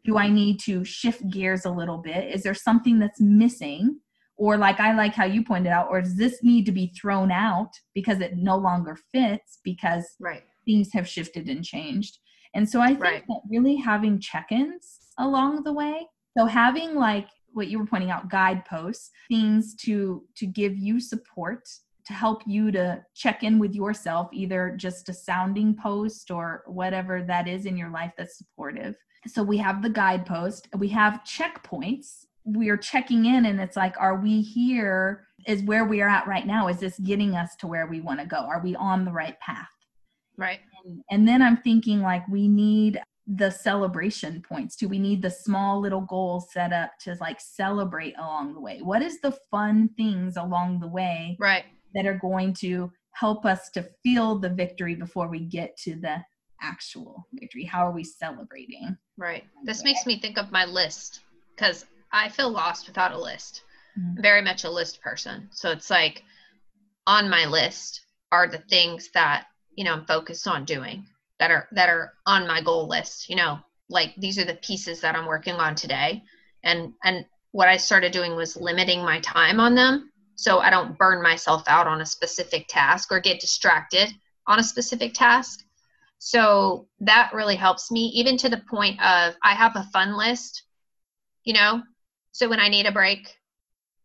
do 0.07 0.17
I 0.17 0.31
need 0.31 0.59
to 0.61 0.87
shift 0.87 1.29
gears 1.29 1.67
a 1.67 1.71
little 1.71 1.99
bit? 1.99 2.35
Is 2.35 2.45
there 2.45 2.55
something 2.55 2.99
that's 2.99 3.21
missing? 3.21 4.01
Or 4.37 4.57
like 4.57 4.81
i 4.81 4.95
like 4.95 5.15
how 5.15 5.25
you 5.25 5.43
pointed 5.43 5.71
out 5.71 5.89
or 5.91 6.01
does 6.01 6.17
this 6.17 6.43
need 6.43 6.67
to 6.67 6.73
be 6.73 6.93
thrown 7.01 7.31
out 7.31 7.71
because 7.95 8.21
it 8.21 8.37
no 8.37 8.57
longer 8.57 8.99
fits 9.13 9.59
because 9.65 10.05
right. 10.21 10.43
things 10.65 10.91
have 10.93 11.09
shifted 11.09 11.49
and 11.49 11.65
changed 11.65 12.19
and 12.55 12.69
so 12.69 12.81
i 12.81 12.89
think 12.89 13.01
right. 13.01 13.25
that 13.29 13.41
really 13.49 13.77
having 13.77 14.19
check-ins 14.21 14.99
along 15.19 15.63
the 15.63 15.73
way 15.73 16.07
so 16.37 16.47
having 16.47 16.95
like 16.95 17.29
what 17.53 17.69
you 17.69 17.79
were 17.79 17.87
pointing 17.87 18.11
out 18.11 18.29
guideposts 18.29 19.11
things 19.29 19.75
to 19.75 20.23
to 20.37 20.47
give 20.47 20.77
you 20.77 21.01
support 21.01 21.67
to 22.07 22.13
help 22.13 22.43
you 22.47 22.71
to 22.71 23.03
check 23.15 23.43
in 23.43 23.59
with 23.59 23.75
yourself 23.75 24.29
either 24.33 24.75
just 24.77 25.09
a 25.09 25.13
sounding 25.13 25.75
post 25.75 26.31
or 26.31 26.63
whatever 26.67 27.23
that 27.23 27.49
is 27.49 27.67
in 27.67 27.77
your 27.77 27.91
life 27.91 28.13
that's 28.17 28.39
supportive 28.39 28.95
so 29.27 29.43
we 29.43 29.57
have 29.57 29.83
the 29.83 29.91
guidepost 29.91 30.69
we 30.77 30.89
have 30.89 31.23
checkpoints 31.25 32.27
we're 32.47 32.77
checking 32.77 33.27
in 33.27 33.47
and 33.47 33.61
it's 33.61 33.77
like 33.77 33.95
are 33.99 34.17
we 34.17 34.41
here? 34.41 35.27
Is 35.47 35.63
where 35.63 35.85
we 35.85 36.01
are 36.01 36.09
at 36.09 36.27
right 36.27 36.47
now 36.47 36.69
is 36.69 36.79
this 36.79 36.99
getting 36.99 37.37
us 37.37 37.55
to 37.57 37.67
where 37.67 37.87
we 37.87 38.01
want 38.01 38.21
to 38.21 38.27
go? 38.27 38.37
Are 38.37 38.63
we 38.63 38.75
on 38.77 39.05
the 39.05 39.13
right 39.13 39.39
path? 39.41 39.69
Right. 40.39 40.61
And, 40.85 41.03
and 41.11 41.29
then 41.29 41.41
i'm 41.41 41.57
thinking 41.57 42.03
like 42.03 42.27
we 42.29 42.47
need 42.47 43.01
the 43.27 43.51
celebration 43.51 44.43
points. 44.49 44.77
Too 44.77 44.89
we 44.89 44.99
need 44.99 45.21
the 45.21 45.31
small 45.31 45.81
little 45.81 46.03
goals 46.03 46.53
set 46.53 46.73
up 46.73 46.93
to 47.01 47.17
like 47.21 47.41
celebrate 47.41 48.15
along 48.19 48.55
the 48.55 48.61
way? 48.61 48.81
What 48.83 49.03
is 49.03 49.21
the 49.21 49.37
fun 49.51 49.91
things 49.97 50.37
along 50.37 50.81
the 50.81 50.89
way 50.89 51.37
right. 51.41 51.65
that 51.95 52.07
are 52.07 52.19
going 52.19 52.55
to 52.55 52.93
help 53.13 53.45
us 53.45 53.71
to 53.71 53.89
feel 54.03 54.39
the 54.39 54.51
victory 54.51 54.95
before 54.95 55.29
we 55.29 55.41
get 55.41 55.77
to 55.79 55.97
the 55.97 56.23
actual 56.63 57.27
victory? 57.33 57.65
How 57.65 57.87
are 57.87 57.93
we 57.93 58.05
celebrating? 58.05 58.97
Right. 59.17 59.45
This 59.65 59.83
makes 59.83 60.07
me 60.07 60.21
think 60.21 60.39
of 60.39 60.53
my 60.53 60.65
list 60.65 61.21
because 61.57 61.85
I 62.17 62.29
feel 62.29 62.51
lost 62.51 62.87
without 62.87 63.13
a 63.13 63.21
list. 63.21 63.63
Mm-hmm. 63.99 64.23
Very 64.23 64.43
much 64.43 64.65
a 64.65 64.71
list 64.71 65.01
person. 65.03 65.49
So 65.53 65.71
it's 65.71 65.91
like 65.91 66.23
on 67.07 67.29
my 67.29 67.47
list 67.47 68.01
are 68.33 68.49
the 68.49 68.63
things 68.71 69.11
that, 69.15 69.47
you 69.75 69.85
know, 69.85 69.93
I'm 69.93 70.07
focused 70.07 70.49
on 70.49 70.65
doing 70.65 71.07
that 71.39 71.51
are 71.51 71.69
that 71.73 71.89
are 71.89 72.15
on 72.27 72.47
my 72.47 72.63
goal 72.63 72.89
list, 72.89 73.29
you 73.29 73.37
know, 73.37 73.59
like 73.89 74.15
these 74.17 74.39
are 74.39 74.45
the 74.45 74.55
pieces 74.55 75.01
that 75.03 75.15
I'm 75.15 75.27
working 75.27 75.55
on 75.55 75.75
today. 75.75 76.23
And 76.65 76.93
and 77.05 77.25
what 77.53 77.69
I 77.69 77.77
started 77.77 78.13
doing 78.13 78.35
was 78.35 78.57
limiting 78.57 79.03
my 79.03 79.21
time 79.21 79.61
on 79.61 79.75
them 79.75 80.11
so 80.37 80.59
I 80.59 80.71
don't 80.71 80.99
burn 80.99 81.23
myself 81.23 81.63
out 81.67 81.87
on 81.87 82.03
a 82.03 82.07
specific 82.07 82.67
task 82.69 83.11
or 83.11 83.21
get 83.21 83.41
distracted 83.41 84.13
on 84.47 84.59
a 84.59 84.65
specific 84.65 85.15
task. 85.15 85.61
So 86.19 86.87
that 87.01 87.33
really 87.33 87.57
helps 87.57 87.91
me, 87.91 88.07
even 88.15 88.37
to 88.39 88.49
the 88.49 88.63
point 88.71 89.01
of 89.03 89.35
I 89.43 89.55
have 89.55 89.77
a 89.77 89.89
fun 89.93 90.17
list, 90.17 90.63
you 91.45 91.55
know, 91.55 91.83
so 92.37 92.51
when 92.51 92.61
I 92.61 92.69
need 92.69 92.85
a 92.85 92.93
break, 92.93 93.35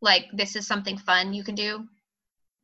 like 0.01 0.27
this 0.31 0.55
is 0.55 0.65
something 0.65 0.97
fun 0.97 1.33
you 1.33 1.43
can 1.43 1.53
do. 1.53 1.85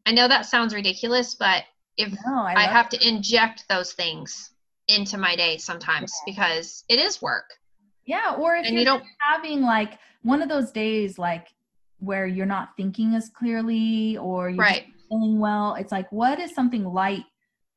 I 0.06 0.14
know 0.14 0.26
that 0.26 0.46
sounds 0.46 0.74
ridiculous, 0.74 1.36
but 1.36 1.66
if 1.98 2.14
no, 2.26 2.38
I, 2.38 2.54
I 2.56 2.64
have 2.68 2.86
it. 2.86 2.92
to 3.02 3.08
inject 3.08 3.66
those 3.68 3.92
things 3.92 4.52
into 4.88 5.18
my 5.18 5.36
day 5.36 5.58
sometimes 5.58 6.14
yeah. 6.26 6.32
because 6.34 6.86
it 6.88 7.00
is 7.00 7.22
work. 7.22 7.50
Yeah, 8.06 8.36
or 8.38 8.56
if 8.56 8.66
and 8.66 8.76
you're 8.76 8.80
you 8.80 8.86
don't 8.86 9.04
having 9.20 9.62
like 9.62 10.00
one 10.24 10.42
of 10.42 10.48
those 10.48 10.72
days 10.72 11.20
like 11.20 11.48
where 12.00 12.26
you're 12.26 12.46
not 12.46 12.70
thinking 12.78 13.14
as 13.14 13.28
clearly 13.28 14.16
or 14.16 14.50
you're 14.50 14.60
right. 14.60 14.86
feeling 15.10 15.38
well, 15.38 15.76
it's 15.76 15.92
like 15.92 16.10
what 16.14 16.40
is 16.40 16.56
something 16.56 16.86
light 16.86 17.26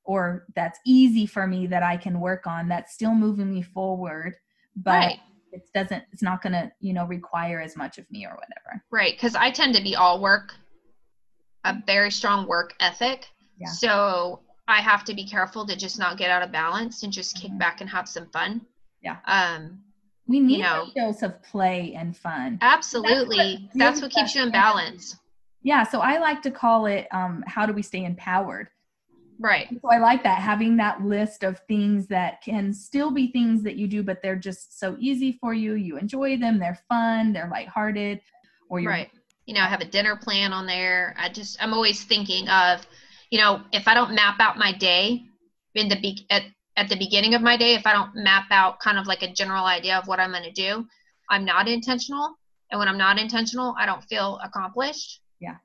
or 0.04 0.46
that's 0.54 0.78
easy 0.86 1.26
for 1.26 1.44
me 1.44 1.66
that 1.66 1.82
I 1.82 1.96
can 1.96 2.20
work 2.20 2.46
on 2.46 2.68
that's 2.68 2.94
still 2.94 3.16
moving 3.16 3.52
me 3.52 3.62
forward, 3.62 4.36
but 4.76 4.90
right 4.90 5.20
it 5.52 5.66
doesn't 5.74 6.04
it's 6.12 6.22
not 6.22 6.42
going 6.42 6.52
to 6.52 6.70
you 6.80 6.92
know 6.92 7.06
require 7.06 7.60
as 7.60 7.76
much 7.76 7.98
of 7.98 8.10
me 8.10 8.26
or 8.26 8.30
whatever. 8.30 8.82
Right 8.90 9.14
because 9.14 9.34
i 9.34 9.50
tend 9.50 9.74
to 9.76 9.82
be 9.82 9.96
all 9.96 10.20
work 10.20 10.54
a 11.64 11.76
very 11.86 12.10
strong 12.10 12.46
work 12.46 12.74
ethic. 12.80 13.26
Yeah. 13.58 13.68
so 13.68 14.40
i 14.68 14.80
have 14.80 15.04
to 15.04 15.14
be 15.14 15.26
careful 15.26 15.66
to 15.66 15.76
just 15.76 15.98
not 15.98 16.16
get 16.16 16.30
out 16.30 16.42
of 16.42 16.52
balance 16.52 17.02
and 17.02 17.12
just 17.12 17.36
kick 17.36 17.50
mm-hmm. 17.50 17.58
back 17.58 17.80
and 17.80 17.90
have 17.90 18.08
some 18.08 18.26
fun. 18.30 18.62
Yeah. 19.02 19.16
Um 19.26 19.80
we 20.26 20.38
need 20.40 20.58
you 20.58 20.62
know, 20.62 20.86
dose 20.94 21.22
of 21.22 21.42
play 21.42 21.94
and 21.96 22.16
fun. 22.16 22.58
Absolutely 22.60 23.36
that's 23.36 23.62
what, 23.62 23.78
that's 23.78 24.02
what 24.02 24.10
keeps 24.12 24.34
you 24.34 24.42
in 24.42 24.50
balance. 24.50 25.16
Yeah 25.62 25.84
so 25.84 26.00
i 26.00 26.18
like 26.18 26.42
to 26.42 26.50
call 26.50 26.86
it 26.86 27.06
um 27.12 27.44
how 27.46 27.66
do 27.66 27.72
we 27.72 27.82
stay 27.82 28.04
empowered 28.04 28.68
Right. 29.40 29.68
So 29.70 29.90
I 29.90 29.96
like 29.96 30.22
that 30.24 30.38
having 30.38 30.76
that 30.76 31.02
list 31.02 31.44
of 31.44 31.60
things 31.60 32.06
that 32.08 32.42
can 32.42 32.74
still 32.74 33.10
be 33.10 33.32
things 33.32 33.62
that 33.62 33.76
you 33.76 33.88
do, 33.88 34.02
but 34.02 34.20
they're 34.22 34.36
just 34.36 34.78
so 34.78 34.96
easy 35.00 35.38
for 35.40 35.54
you. 35.54 35.74
You 35.74 35.96
enjoy 35.96 36.36
them, 36.36 36.58
they're 36.58 36.78
fun, 36.90 37.32
they're 37.32 37.48
lighthearted, 37.50 38.20
or 38.68 38.80
you're 38.80 38.90
right. 38.90 39.10
You 39.46 39.54
know, 39.54 39.62
I 39.62 39.68
have 39.68 39.80
a 39.80 39.86
dinner 39.86 40.14
plan 40.14 40.52
on 40.52 40.66
there. 40.66 41.16
I 41.18 41.30
just 41.30 41.60
I'm 41.62 41.72
always 41.72 42.04
thinking 42.04 42.50
of, 42.50 42.86
you 43.30 43.38
know, 43.38 43.62
if 43.72 43.88
I 43.88 43.94
don't 43.94 44.14
map 44.14 44.40
out 44.40 44.58
my 44.58 44.72
day 44.76 45.24
in 45.74 45.88
the 45.88 45.98
be- 45.98 46.26
at 46.28 46.42
at 46.76 46.90
the 46.90 46.96
beginning 46.96 47.34
of 47.34 47.40
my 47.40 47.56
day, 47.56 47.74
if 47.74 47.86
I 47.86 47.94
don't 47.94 48.14
map 48.14 48.44
out 48.50 48.78
kind 48.80 48.98
of 48.98 49.06
like 49.06 49.22
a 49.22 49.32
general 49.32 49.64
idea 49.64 49.96
of 49.96 50.06
what 50.06 50.20
I'm 50.20 50.32
going 50.32 50.44
to 50.44 50.52
do, 50.52 50.84
I'm 51.30 51.46
not 51.46 51.66
intentional. 51.66 52.34
And 52.70 52.78
when 52.78 52.88
I'm 52.88 52.98
not 52.98 53.18
intentional, 53.18 53.74
I 53.78 53.86
don't 53.86 54.04
feel 54.04 54.38
accomplished. 54.44 55.20
Yeah. 55.40 55.56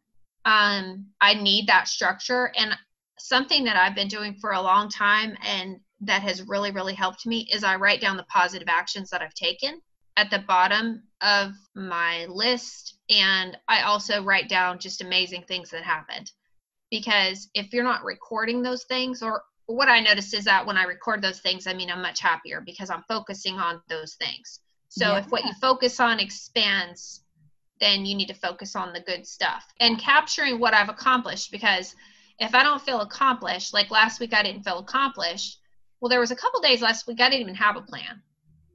Um, 0.46 1.08
I 1.20 1.34
need 1.34 1.68
that 1.68 1.88
structure, 1.90 2.52
and 2.58 2.76
something 3.18 3.64
that 3.66 3.78
I've 3.78 3.96
been 3.96 4.08
doing 4.08 4.36
for 4.36 4.52
a 4.52 4.62
long 4.62 4.90
time 4.90 5.38
and 5.46 5.80
that 6.02 6.22
has 6.22 6.48
really, 6.48 6.72
really 6.72 6.94
helped 6.94 7.26
me 7.26 7.48
is 7.52 7.64
I 7.64 7.76
write 7.78 8.02
down 8.02 8.18
the 8.18 8.24
positive 8.24 8.68
actions 8.68 9.10
that 9.10 9.22
I've 9.22 9.34
taken 9.34 9.82
at 10.18 10.30
the 10.30 10.40
bottom 10.40 11.04
of 11.22 11.52
my 11.76 12.26
list. 12.28 12.98
And 13.10 13.58
I 13.68 13.84
also 13.84 14.24
write 14.24 14.50
down 14.50 14.80
just 14.80 15.02
amazing 15.02 15.44
things 15.48 15.70
that 15.72 15.84
happened. 15.84 16.32
Because 16.92 17.50
if 17.54 17.74
you're 17.74 17.84
not 17.84 18.04
recording 18.04 18.62
those 18.62 18.86
things, 18.86 19.22
or 19.24 19.44
what 19.66 19.90
I 19.90 20.00
notice 20.00 20.34
is 20.34 20.46
that 20.46 20.66
when 20.66 20.78
I 20.78 20.84
record 20.84 21.22
those 21.22 21.40
things, 21.40 21.68
I 21.68 21.74
mean, 21.74 21.90
I'm 21.90 22.02
much 22.02 22.20
happier 22.20 22.62
because 22.62 22.90
I'm 22.90 23.04
focusing 23.08 23.56
on 23.56 23.82
those 23.90 24.16
things. 24.16 24.60
So 24.90 25.14
yeah. 25.14 25.20
if 25.20 25.26
what 25.28 25.44
you 25.44 25.52
focus 25.60 26.00
on 26.00 26.20
expands, 26.20 27.24
then 27.82 28.06
you 28.06 28.16
need 28.16 28.28
to 28.28 28.34
focus 28.34 28.76
on 28.76 28.94
the 28.94 29.02
good 29.02 29.28
stuff 29.28 29.66
and 29.82 30.00
capturing 30.00 30.60
what 30.60 30.74
I've 30.74 30.90
accomplished 30.90 31.52
because 31.52 31.94
if 32.40 32.54
I 32.54 32.64
don't 32.64 32.82
feel 32.82 33.02
accomplished, 33.02 33.74
like 33.74 33.92
last 33.92 34.20
week 34.20 34.34
I 34.34 34.44
didn't 34.44 34.64
feel 34.64 34.80
accomplished, 34.80 35.60
well, 36.00 36.10
there 36.10 36.20
was 36.20 36.32
a 36.32 36.36
couple 36.36 36.60
days 36.62 36.82
last 36.82 37.08
week 37.08 37.22
I 37.22 37.30
didn't 37.30 37.42
even 37.42 37.56
have 37.56 37.78
a 37.78 37.82
plan. 37.82 38.22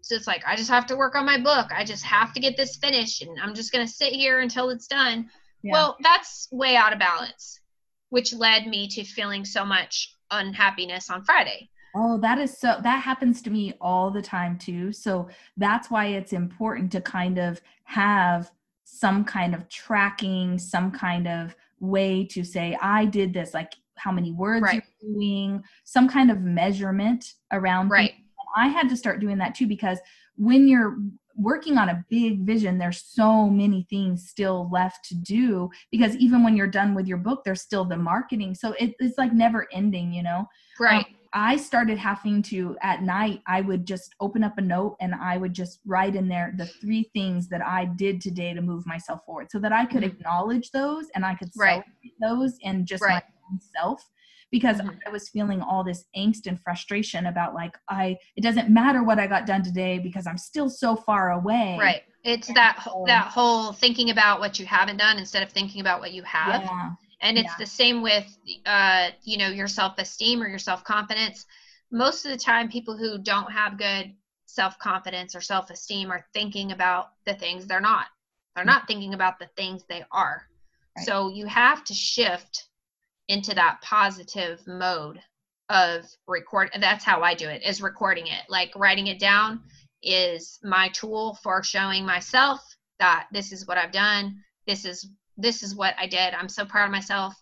So 0.03 0.15
it's 0.15 0.27
like 0.27 0.43
I 0.47 0.57
just 0.57 0.71
have 0.71 0.87
to 0.87 0.97
work 0.97 1.15
on 1.15 1.27
my 1.27 1.39
book. 1.39 1.69
I 1.75 1.85
just 1.85 2.05
have 2.05 2.33
to 2.33 2.41
get 2.41 2.57
this 2.57 2.77
finished 2.77 3.23
and 3.23 3.39
I'm 3.41 3.55
just 3.55 3.73
going 3.73 3.87
to 3.87 3.93
sit 3.93 4.13
here 4.13 4.41
until 4.41 4.71
it's 4.71 4.87
done. 4.87 5.29
Yeah. 5.63 5.73
Well, 5.73 5.97
that's 6.01 6.49
way 6.51 6.75
out 6.77 6.93
of 6.93 6.99
balance, 6.99 7.61
which 8.09 8.33
led 8.33 8.67
me 8.67 8.89
to 8.89 9.05
feeling 9.05 9.45
so 9.45 9.65
much 9.65 10.17
unhappiness 10.31 11.11
on 11.11 11.25
Friday. 11.25 11.69
Oh, 11.95 12.19
that 12.19 12.39
is 12.39 12.57
so 12.57 12.79
that 12.83 13.03
happens 13.03 13.43
to 13.43 13.51
me 13.51 13.75
all 13.81 14.11
the 14.11 14.23
time 14.23 14.57
too. 14.59 14.93
So 14.93 15.29
that's 15.57 15.91
why 15.91 16.07
it's 16.07 16.33
important 16.33 16.93
to 16.93 17.01
kind 17.01 17.39
of 17.39 17.61
have 17.85 18.51
some 18.85 19.25
kind 19.25 19.55
of 19.55 19.69
tracking, 19.69 20.59
some 20.59 20.91
kind 20.91 21.27
of 21.29 21.55
way 21.81 22.25
to 22.25 22.45
say 22.45 22.77
i 22.81 23.05
did 23.05 23.33
this 23.33 23.55
like 23.55 23.73
how 23.97 24.13
many 24.13 24.33
words 24.33 24.63
right. 24.63 24.83
you're 25.01 25.13
doing 25.15 25.63
some 25.85 26.09
kind 26.09 26.31
of 26.31 26.41
measurement 26.41 27.35
around 27.53 27.89
right. 27.89 28.15
I 28.57 28.69
had 28.69 28.89
to 28.89 28.97
start 28.97 29.21
doing 29.21 29.39
that 29.39 29.55
too 29.55 29.67
because 29.67 29.99
when 30.37 30.69
you're 30.69 30.99
working 31.37 31.79
on 31.79 31.89
a 31.89 32.05
big 32.11 32.45
vision 32.45 32.79
there's 32.79 33.03
so 33.03 33.49
many 33.49 33.87
things 33.89 34.29
still 34.29 34.69
left 34.71 35.05
to 35.07 35.15
do 35.15 35.71
because 35.91 36.17
even 36.17 36.43
when 36.43 36.57
you're 36.57 36.67
done 36.67 36.95
with 36.95 37.07
your 37.07 37.19
book 37.19 37.43
there's 37.45 37.63
still 37.63 37.85
the 37.85 37.97
marketing. 37.97 38.55
So 38.55 38.73
it, 38.79 38.95
it's 38.99 39.19
like 39.19 39.33
never 39.33 39.69
ending 39.73 40.13
you 40.13 40.23
know? 40.23 40.47
Right. 40.79 41.07
um, 41.07 41.15
I 41.33 41.57
started 41.57 41.99
having 41.99 42.43
to 42.45 42.77
at 42.83 43.03
night 43.03 43.41
I 43.47 43.61
would 43.61 43.87
just 43.87 44.15
open 44.21 44.43
up 44.43 44.59
a 44.59 44.63
note 44.63 44.97
and 45.01 45.15
I 45.15 45.37
would 45.37 45.53
just 45.53 45.81
write 45.87 46.17
in 46.17 46.29
there 46.29 46.53
the 46.57 46.67
three 46.67 47.11
things 47.15 47.49
that 47.49 47.63
I 47.65 47.85
did 47.85 48.21
today 48.21 48.53
to 48.53 48.61
move 48.61 48.87
myself 48.87 49.21
forward 49.25 49.49
so 49.51 49.59
that 49.61 49.73
I 49.73 49.85
could 49.85 50.03
mm-hmm. 50.03 50.17
acknowledge 50.17 50.71
those 50.73 51.07
and 51.15 51.25
I 51.25 51.35
could 51.35 51.51
right. 51.57 51.85
celebrate 51.85 52.15
those 52.21 52.59
and 52.65 52.87
just 52.87 53.03
right. 53.03 53.23
myself 53.51 54.05
because 54.51 54.79
mm-hmm. 54.79 54.97
I 55.07 55.11
was 55.11 55.29
feeling 55.29 55.63
all 55.63 55.85
this 55.85 56.05
angst 56.17 56.47
and 56.47 56.61
frustration 56.61 57.27
about 57.27 57.55
like 57.55 57.77
I 57.89 58.17
it 58.37 58.43
doesn't 58.43 58.69
matter 58.69 59.05
what 59.05 59.19
I 59.21 59.27
got 59.27 59.47
done 59.47 59.63
today 59.63 59.99
because 59.99 60.27
I'm 60.27 60.39
still 60.39 60.69
so 60.69 60.97
far 60.97 61.33
away. 61.33 61.77
Right. 61.79 62.03
It's 62.25 62.49
and 62.49 62.57
that 62.57 62.83
so, 62.85 63.05
that 63.07 63.29
whole 63.29 63.73
thinking 63.73 64.11
about 64.11 64.41
what 64.41 64.59
you 64.59 64.67
haven't 64.67 64.97
done 64.97 65.19
instead 65.19 65.43
of 65.43 65.51
thinking 65.51 65.81
about 65.81 66.01
what 66.01 66.13
you 66.13 66.23
have. 66.25 66.63
Yeah. 66.63 66.91
And 67.23 67.37
it's 67.37 67.47
yeah. 67.47 67.57
the 67.59 67.67
same 67.67 68.03
with 68.03 68.27
uh 68.67 69.11
you 69.23 69.39
know 69.39 69.49
your 69.49 69.69
self-esteem 69.69 70.43
or 70.43 70.49
your 70.49 70.59
self-confidence. 70.59 71.47
Most 71.91 72.25
of 72.25 72.31
the 72.31 72.39
time 72.39 72.69
people 72.69 72.97
who 72.97 73.19
don't 73.19 73.51
have 73.51 73.79
good 73.79 74.15
self-confidence 74.47 75.35
or 75.35 75.41
self-esteem 75.41 76.11
are 76.11 76.25
thinking 76.33 76.73
about 76.73 77.13
the 77.27 77.35
things 77.35 77.67
they're 77.67 77.81
not. 77.81 78.07
They're 78.55 78.65
not 78.65 78.87
thinking 78.87 79.15
about 79.15 79.39
the 79.39 79.49
things 79.57 79.85
they 79.89 80.05
are. 80.11 80.47
Right. 80.97 81.07
So 81.07 81.29
you 81.29 81.47
have 81.47 81.85
to 81.85 81.95
shift 81.95 82.67
into 83.29 83.55
that 83.55 83.81
positive 83.81 84.61
mode 84.67 85.21
of 85.71 86.05
record 86.27 86.69
that's 86.81 87.05
how 87.05 87.23
i 87.23 87.33
do 87.33 87.49
it 87.49 87.63
is 87.65 87.81
recording 87.81 88.27
it 88.27 88.43
like 88.49 88.73
writing 88.75 89.07
it 89.07 89.21
down 89.21 89.61
is 90.03 90.59
my 90.65 90.89
tool 90.89 91.39
for 91.45 91.63
showing 91.63 92.05
myself 92.05 92.61
that 92.99 93.29
this 93.33 93.53
is 93.53 93.69
what 93.69 93.79
i've 93.79 93.93
done 93.93 94.37
this 94.67 94.85
is 94.85 95.09
this 95.41 95.63
is 95.63 95.75
what 95.75 95.95
i 95.99 96.07
did 96.07 96.35
i'm 96.35 96.49
so 96.49 96.65
proud 96.65 96.87
of 96.87 96.91
myself 96.91 97.35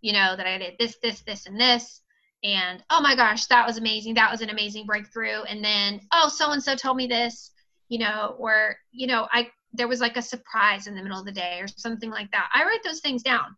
you 0.00 0.12
know 0.12 0.34
that 0.36 0.46
i 0.46 0.58
did 0.58 0.74
this 0.78 0.96
this 1.02 1.20
this 1.22 1.46
and 1.46 1.60
this 1.60 2.00
and 2.44 2.82
oh 2.90 3.00
my 3.00 3.14
gosh 3.14 3.46
that 3.46 3.66
was 3.66 3.78
amazing 3.78 4.14
that 4.14 4.30
was 4.30 4.40
an 4.40 4.50
amazing 4.50 4.86
breakthrough 4.86 5.42
and 5.42 5.64
then 5.64 6.00
oh 6.12 6.28
so 6.28 6.50
and 6.50 6.62
so 6.62 6.74
told 6.74 6.96
me 6.96 7.06
this 7.06 7.50
you 7.88 7.98
know 7.98 8.34
or 8.38 8.76
you 8.90 9.06
know 9.06 9.28
i 9.32 9.48
there 9.74 9.88
was 9.88 10.00
like 10.00 10.16
a 10.16 10.22
surprise 10.22 10.86
in 10.86 10.94
the 10.94 11.02
middle 11.02 11.18
of 11.18 11.24
the 11.24 11.32
day 11.32 11.58
or 11.60 11.68
something 11.68 12.10
like 12.10 12.30
that 12.30 12.50
i 12.54 12.64
write 12.64 12.82
those 12.84 13.00
things 13.00 13.22
down 13.22 13.56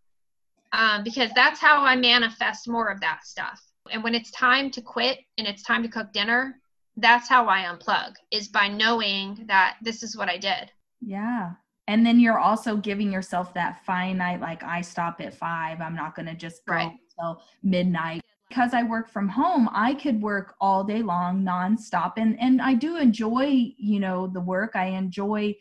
um, 0.75 1.05
because 1.05 1.31
that's 1.35 1.61
how 1.61 1.85
I 1.85 1.95
manifest 1.97 2.69
more 2.69 2.89
of 2.89 3.01
that 3.01 3.25
stuff. 3.25 3.63
And 3.91 4.03
when 4.03 4.15
it's 4.15 4.31
time 4.33 4.71
to 4.73 4.83
quit 4.83 5.21
and 5.39 5.47
it's 5.47 5.63
time 5.63 5.83
to 5.83 5.89
cook 5.89 6.13
dinner, 6.13 6.61
that's 6.97 7.29
how 7.29 7.47
I 7.49 7.63
unplug 7.63 8.15
is 8.31 8.49
by 8.49 8.69
knowing 8.69 9.45
that 9.47 9.77
this 9.83 10.03
is 10.03 10.17
what 10.17 10.29
I 10.29 10.37
did. 10.37 10.73
Yeah. 11.01 11.53
And 11.87 12.05
then 12.05 12.19
you're 12.19 12.39
also 12.39 12.77
giving 12.77 13.13
yourself 13.13 13.53
that 13.55 13.85
finite, 13.85 14.41
like 14.41 14.63
I 14.63 14.81
stop 14.81 15.21
at 15.21 15.35
five. 15.35 15.81
I'm 15.81 15.95
not 15.95 16.15
going 16.15 16.27
to 16.27 16.35
just 16.35 16.65
go 16.67 16.75
right. 16.75 16.93
until 17.19 17.43
midnight. 17.63 18.21
Because 18.49 18.73
I 18.73 18.83
work 18.83 19.09
from 19.09 19.29
home, 19.29 19.69
I 19.73 19.95
could 19.95 20.23
work 20.23 20.55
all 20.61 20.85
day 20.85 21.03
long, 21.03 21.43
nonstop. 21.43 22.13
And 22.19 22.39
and 22.41 22.63
I 22.63 22.75
do 22.75 22.97
enjoy, 22.99 23.73
you 23.77 23.99
know, 23.99 24.29
the 24.29 24.41
work. 24.41 24.77
I 24.77 24.87
enjoy 24.87 25.55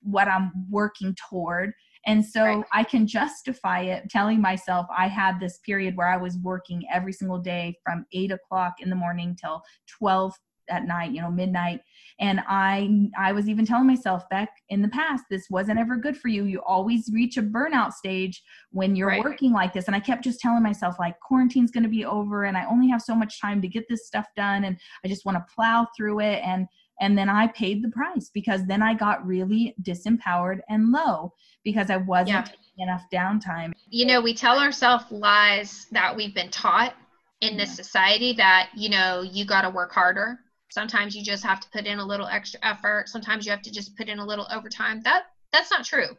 what 0.00 0.28
I'm 0.28 0.52
working 0.70 1.14
toward. 1.28 1.72
And 2.06 2.24
so 2.24 2.44
right. 2.44 2.64
I 2.72 2.84
can 2.84 3.06
justify 3.06 3.80
it 3.80 4.08
telling 4.08 4.40
myself 4.40 4.86
I 4.96 5.08
had 5.08 5.38
this 5.38 5.58
period 5.58 5.96
where 5.96 6.08
I 6.08 6.16
was 6.16 6.38
working 6.38 6.84
every 6.90 7.12
single 7.12 7.38
day 7.38 7.76
from 7.84 8.06
eight 8.12 8.30
o'clock 8.30 8.74
in 8.80 8.88
the 8.88 8.96
morning 8.96 9.36
till 9.38 9.60
12 9.98 10.34
at 10.70 10.86
night, 10.86 11.12
you 11.12 11.20
know, 11.20 11.30
midnight. 11.30 11.80
And 12.18 12.40
I 12.48 13.08
I 13.18 13.32
was 13.32 13.48
even 13.48 13.64
telling 13.64 13.86
myself 13.86 14.28
back 14.28 14.50
in 14.68 14.82
the 14.82 14.88
past, 14.88 15.24
this 15.30 15.46
wasn't 15.50 15.78
ever 15.78 15.96
good 15.96 16.16
for 16.16 16.28
you. 16.28 16.44
You 16.44 16.62
always 16.62 17.10
reach 17.12 17.36
a 17.36 17.42
burnout 17.42 17.92
stage 17.92 18.42
when 18.70 18.94
you're 18.94 19.08
right. 19.08 19.24
working 19.24 19.52
like 19.52 19.72
this. 19.72 19.86
And 19.86 19.96
I 19.96 20.00
kept 20.00 20.24
just 20.24 20.40
telling 20.40 20.62
myself, 20.62 20.96
like, 20.98 21.18
quarantine's 21.20 21.70
gonna 21.70 21.88
be 21.88 22.04
over 22.04 22.44
and 22.44 22.56
I 22.56 22.66
only 22.66 22.88
have 22.88 23.02
so 23.02 23.14
much 23.14 23.40
time 23.40 23.62
to 23.62 23.68
get 23.68 23.84
this 23.88 24.06
stuff 24.06 24.26
done. 24.36 24.64
And 24.64 24.78
I 25.04 25.08
just 25.08 25.24
want 25.24 25.38
to 25.38 25.54
plow 25.54 25.86
through 25.96 26.20
it. 26.20 26.42
And 26.44 26.66
and 27.00 27.16
then 27.16 27.28
I 27.28 27.46
paid 27.48 27.82
the 27.82 27.88
price 27.88 28.30
because 28.32 28.66
then 28.66 28.82
I 28.82 28.94
got 28.94 29.26
really 29.26 29.74
disempowered 29.82 30.60
and 30.68 30.92
low 30.92 31.32
because 31.64 31.90
I 31.90 31.96
wasn't 31.96 32.28
yeah. 32.28 32.42
taking 32.42 32.58
enough 32.78 33.04
downtime. 33.12 33.72
You 33.88 34.06
know, 34.06 34.20
we 34.20 34.34
tell 34.34 34.58
ourselves 34.58 35.04
lies 35.10 35.86
that 35.92 36.14
we've 36.14 36.34
been 36.34 36.50
taught 36.50 36.94
in 37.40 37.56
this 37.56 37.74
society 37.74 38.34
that, 38.34 38.68
you 38.76 38.90
know, 38.90 39.22
you 39.22 39.46
got 39.46 39.62
to 39.62 39.70
work 39.70 39.92
harder. 39.92 40.38
Sometimes 40.70 41.16
you 41.16 41.22
just 41.22 41.44
have 41.44 41.60
to 41.60 41.68
put 41.70 41.86
in 41.86 41.98
a 41.98 42.04
little 42.04 42.26
extra 42.26 42.60
effort. 42.62 43.08
Sometimes 43.08 43.44
you 43.44 43.50
have 43.50 43.62
to 43.62 43.72
just 43.72 43.96
put 43.96 44.08
in 44.08 44.20
a 44.20 44.26
little 44.26 44.46
overtime. 44.52 45.02
That 45.02 45.24
that's 45.52 45.70
not 45.70 45.84
true 45.84 46.16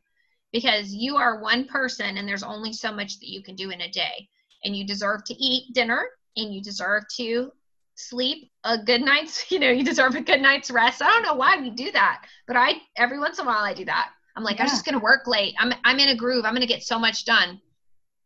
because 0.52 0.94
you 0.94 1.16
are 1.16 1.42
one 1.42 1.66
person 1.66 2.18
and 2.18 2.28
there's 2.28 2.44
only 2.44 2.74
so 2.74 2.92
much 2.92 3.20
that 3.20 3.30
you 3.30 3.42
can 3.42 3.56
do 3.56 3.70
in 3.70 3.82
a 3.82 3.90
day. 3.90 4.28
And 4.64 4.76
you 4.76 4.86
deserve 4.86 5.24
to 5.26 5.34
eat 5.34 5.74
dinner 5.74 6.06
and 6.36 6.54
you 6.54 6.62
deserve 6.62 7.04
to 7.18 7.52
sleep 7.96 8.52
a 8.64 8.78
good 8.78 9.02
night's 9.02 9.50
you 9.52 9.60
know 9.60 9.70
you 9.70 9.84
deserve 9.84 10.16
a 10.16 10.22
good 10.22 10.42
night's 10.42 10.72
rest 10.72 11.02
i 11.02 11.08
don't 11.08 11.24
know 11.24 11.36
why 11.36 11.58
we 11.60 11.70
do 11.70 11.92
that 11.92 12.24
but 12.48 12.56
i 12.56 12.74
every 12.96 13.20
once 13.20 13.38
in 13.38 13.46
a 13.46 13.48
while 13.48 13.64
i 13.64 13.74
do 13.74 13.86
that 13.86 14.10
i'm 14.36 14.44
like 14.44 14.58
yeah. 14.58 14.64
i'm 14.64 14.70
just 14.70 14.86
gonna 14.86 15.00
work 15.00 15.28
late 15.28 15.54
i'm 15.60 15.74
i'm 15.84 16.00
in 16.00 16.10
a 16.10 16.16
groove 16.16 16.46
i'm 16.46 16.54
gonna 16.54 16.66
get 16.66 16.82
so 16.82 16.98
much 16.98 17.26
done 17.26 17.60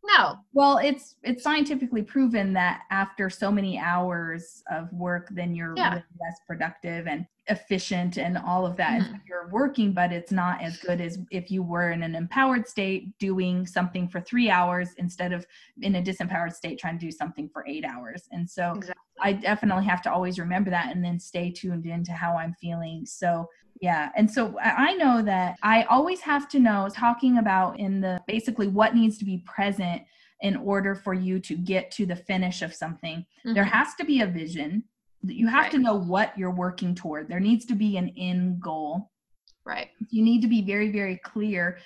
no 0.06 0.36
well 0.52 0.78
it's 0.78 1.16
it's 1.22 1.42
scientifically 1.42 2.02
proven 2.02 2.52
that 2.52 2.82
after 2.90 3.28
so 3.28 3.50
many 3.50 3.78
hours 3.78 4.62
of 4.70 4.92
work 4.92 5.28
then 5.30 5.54
you're 5.54 5.74
yeah. 5.76 5.90
really 5.90 6.04
less 6.20 6.38
productive 6.46 7.06
and 7.06 7.26
efficient 7.48 8.18
and 8.18 8.36
all 8.36 8.66
of 8.66 8.76
that. 8.76 9.02
Mm-hmm. 9.02 9.14
You're 9.28 9.48
working, 9.48 9.92
but 9.92 10.12
it's 10.12 10.32
not 10.32 10.62
as 10.62 10.78
good 10.78 11.00
as 11.00 11.18
if 11.30 11.50
you 11.50 11.62
were 11.62 11.92
in 11.92 12.02
an 12.02 12.14
empowered 12.14 12.66
state 12.66 13.16
doing 13.18 13.66
something 13.66 14.08
for 14.08 14.20
three 14.20 14.50
hours 14.50 14.90
instead 14.98 15.32
of 15.32 15.46
in 15.82 15.96
a 15.96 16.02
disempowered 16.02 16.54
state 16.54 16.78
trying 16.78 16.98
to 16.98 17.06
do 17.06 17.12
something 17.12 17.48
for 17.48 17.64
eight 17.66 17.84
hours. 17.84 18.24
And 18.32 18.48
so 18.48 18.72
exactly. 18.72 19.02
I 19.20 19.32
definitely 19.32 19.84
have 19.84 20.02
to 20.02 20.12
always 20.12 20.38
remember 20.38 20.70
that 20.70 20.94
and 20.94 21.04
then 21.04 21.20
stay 21.20 21.50
tuned 21.50 21.86
into 21.86 22.12
how 22.12 22.36
I'm 22.36 22.54
feeling. 22.60 23.06
So 23.06 23.48
yeah. 23.80 24.10
And 24.16 24.30
so 24.30 24.58
I 24.60 24.94
know 24.94 25.22
that 25.22 25.56
I 25.62 25.84
always 25.84 26.20
have 26.20 26.48
to 26.50 26.58
know, 26.58 26.88
talking 26.92 27.38
about 27.38 27.78
in 27.78 28.00
the 28.00 28.20
basically 28.26 28.68
what 28.68 28.94
needs 28.94 29.18
to 29.18 29.24
be 29.24 29.42
present 29.46 30.02
in 30.40 30.56
order 30.56 30.94
for 30.94 31.14
you 31.14 31.38
to 31.40 31.56
get 31.56 31.90
to 31.92 32.06
the 32.06 32.16
finish 32.16 32.62
of 32.62 32.74
something. 32.74 33.18
Mm-hmm. 33.18 33.54
There 33.54 33.64
has 33.64 33.94
to 33.96 34.04
be 34.04 34.20
a 34.20 34.26
vision 34.26 34.84
you 35.28 35.46
have 35.46 35.64
right. 35.64 35.72
to 35.72 35.78
know 35.78 35.94
what 35.94 36.36
you're 36.36 36.50
working 36.50 36.94
toward 36.94 37.28
there 37.28 37.40
needs 37.40 37.64
to 37.66 37.74
be 37.74 37.96
an 37.96 38.12
end 38.16 38.60
goal 38.60 39.10
right 39.64 39.88
you 40.10 40.22
need 40.22 40.40
to 40.42 40.48
be 40.48 40.62
very 40.62 40.90
very 40.90 41.16
clear 41.18 41.78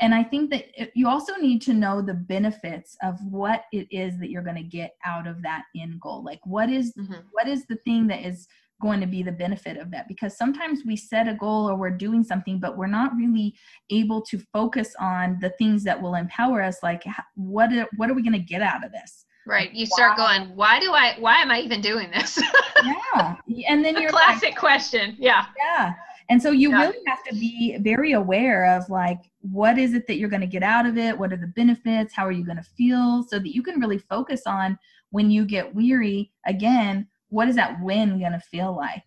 and 0.00 0.14
i 0.14 0.22
think 0.22 0.50
that 0.50 0.64
you 0.94 1.08
also 1.08 1.34
need 1.36 1.60
to 1.60 1.74
know 1.74 2.00
the 2.00 2.14
benefits 2.14 2.96
of 3.02 3.16
what 3.24 3.64
it 3.72 3.86
is 3.90 4.18
that 4.18 4.30
you're 4.30 4.42
going 4.42 4.56
to 4.56 4.62
get 4.62 4.96
out 5.04 5.26
of 5.26 5.42
that 5.42 5.64
end 5.76 6.00
goal 6.00 6.22
like 6.24 6.40
what 6.44 6.70
is, 6.70 6.92
mm-hmm. 6.94 7.14
what 7.32 7.48
is 7.48 7.66
the 7.66 7.76
thing 7.76 8.06
that 8.06 8.24
is 8.24 8.46
going 8.80 9.00
to 9.00 9.06
be 9.06 9.22
the 9.22 9.32
benefit 9.32 9.76
of 9.76 9.90
that 9.90 10.06
because 10.06 10.36
sometimes 10.36 10.82
we 10.86 10.96
set 10.96 11.26
a 11.26 11.34
goal 11.34 11.68
or 11.68 11.76
we're 11.76 11.90
doing 11.90 12.22
something 12.22 12.60
but 12.60 12.76
we're 12.76 12.86
not 12.86 13.14
really 13.16 13.54
able 13.90 14.22
to 14.22 14.38
focus 14.52 14.94
on 15.00 15.36
the 15.40 15.50
things 15.50 15.82
that 15.82 16.00
will 16.00 16.14
empower 16.14 16.62
us 16.62 16.78
like 16.82 17.02
what 17.34 17.72
are, 17.72 17.88
what 17.96 18.08
are 18.08 18.14
we 18.14 18.22
going 18.22 18.32
to 18.32 18.38
get 18.38 18.62
out 18.62 18.84
of 18.84 18.92
this 18.92 19.24
Right. 19.48 19.72
You 19.72 19.86
start 19.86 20.18
going, 20.18 20.54
why 20.54 20.78
do 20.78 20.92
I, 20.92 21.16
why 21.18 21.40
am 21.40 21.50
I 21.50 21.60
even 21.60 21.80
doing 21.80 22.10
this? 22.10 22.38
yeah. 22.84 23.36
And 23.66 23.82
then 23.82 23.98
your 23.98 24.10
classic 24.10 24.50
like, 24.50 24.58
question. 24.58 25.16
Yeah. 25.18 25.46
Yeah. 25.56 25.94
And 26.28 26.42
so 26.42 26.50
you 26.50 26.68
yeah. 26.70 26.82
really 26.82 26.98
have 27.06 27.24
to 27.24 27.34
be 27.34 27.78
very 27.78 28.12
aware 28.12 28.76
of 28.76 28.90
like, 28.90 29.20
what 29.40 29.78
is 29.78 29.94
it 29.94 30.06
that 30.06 30.18
you're 30.18 30.28
going 30.28 30.42
to 30.42 30.46
get 30.46 30.62
out 30.62 30.84
of 30.84 30.98
it? 30.98 31.18
What 31.18 31.32
are 31.32 31.38
the 31.38 31.46
benefits? 31.46 32.12
How 32.12 32.26
are 32.26 32.32
you 32.32 32.44
going 32.44 32.58
to 32.58 32.62
feel? 32.62 33.24
So 33.26 33.38
that 33.38 33.54
you 33.54 33.62
can 33.62 33.80
really 33.80 33.96
focus 33.96 34.42
on 34.44 34.78
when 35.10 35.30
you 35.30 35.46
get 35.46 35.74
weary 35.74 36.30
again, 36.46 37.06
what 37.28 37.48
is 37.48 37.56
that 37.56 37.80
win 37.82 38.18
going 38.18 38.32
to 38.32 38.40
feel 38.40 38.74
like? 38.74 39.04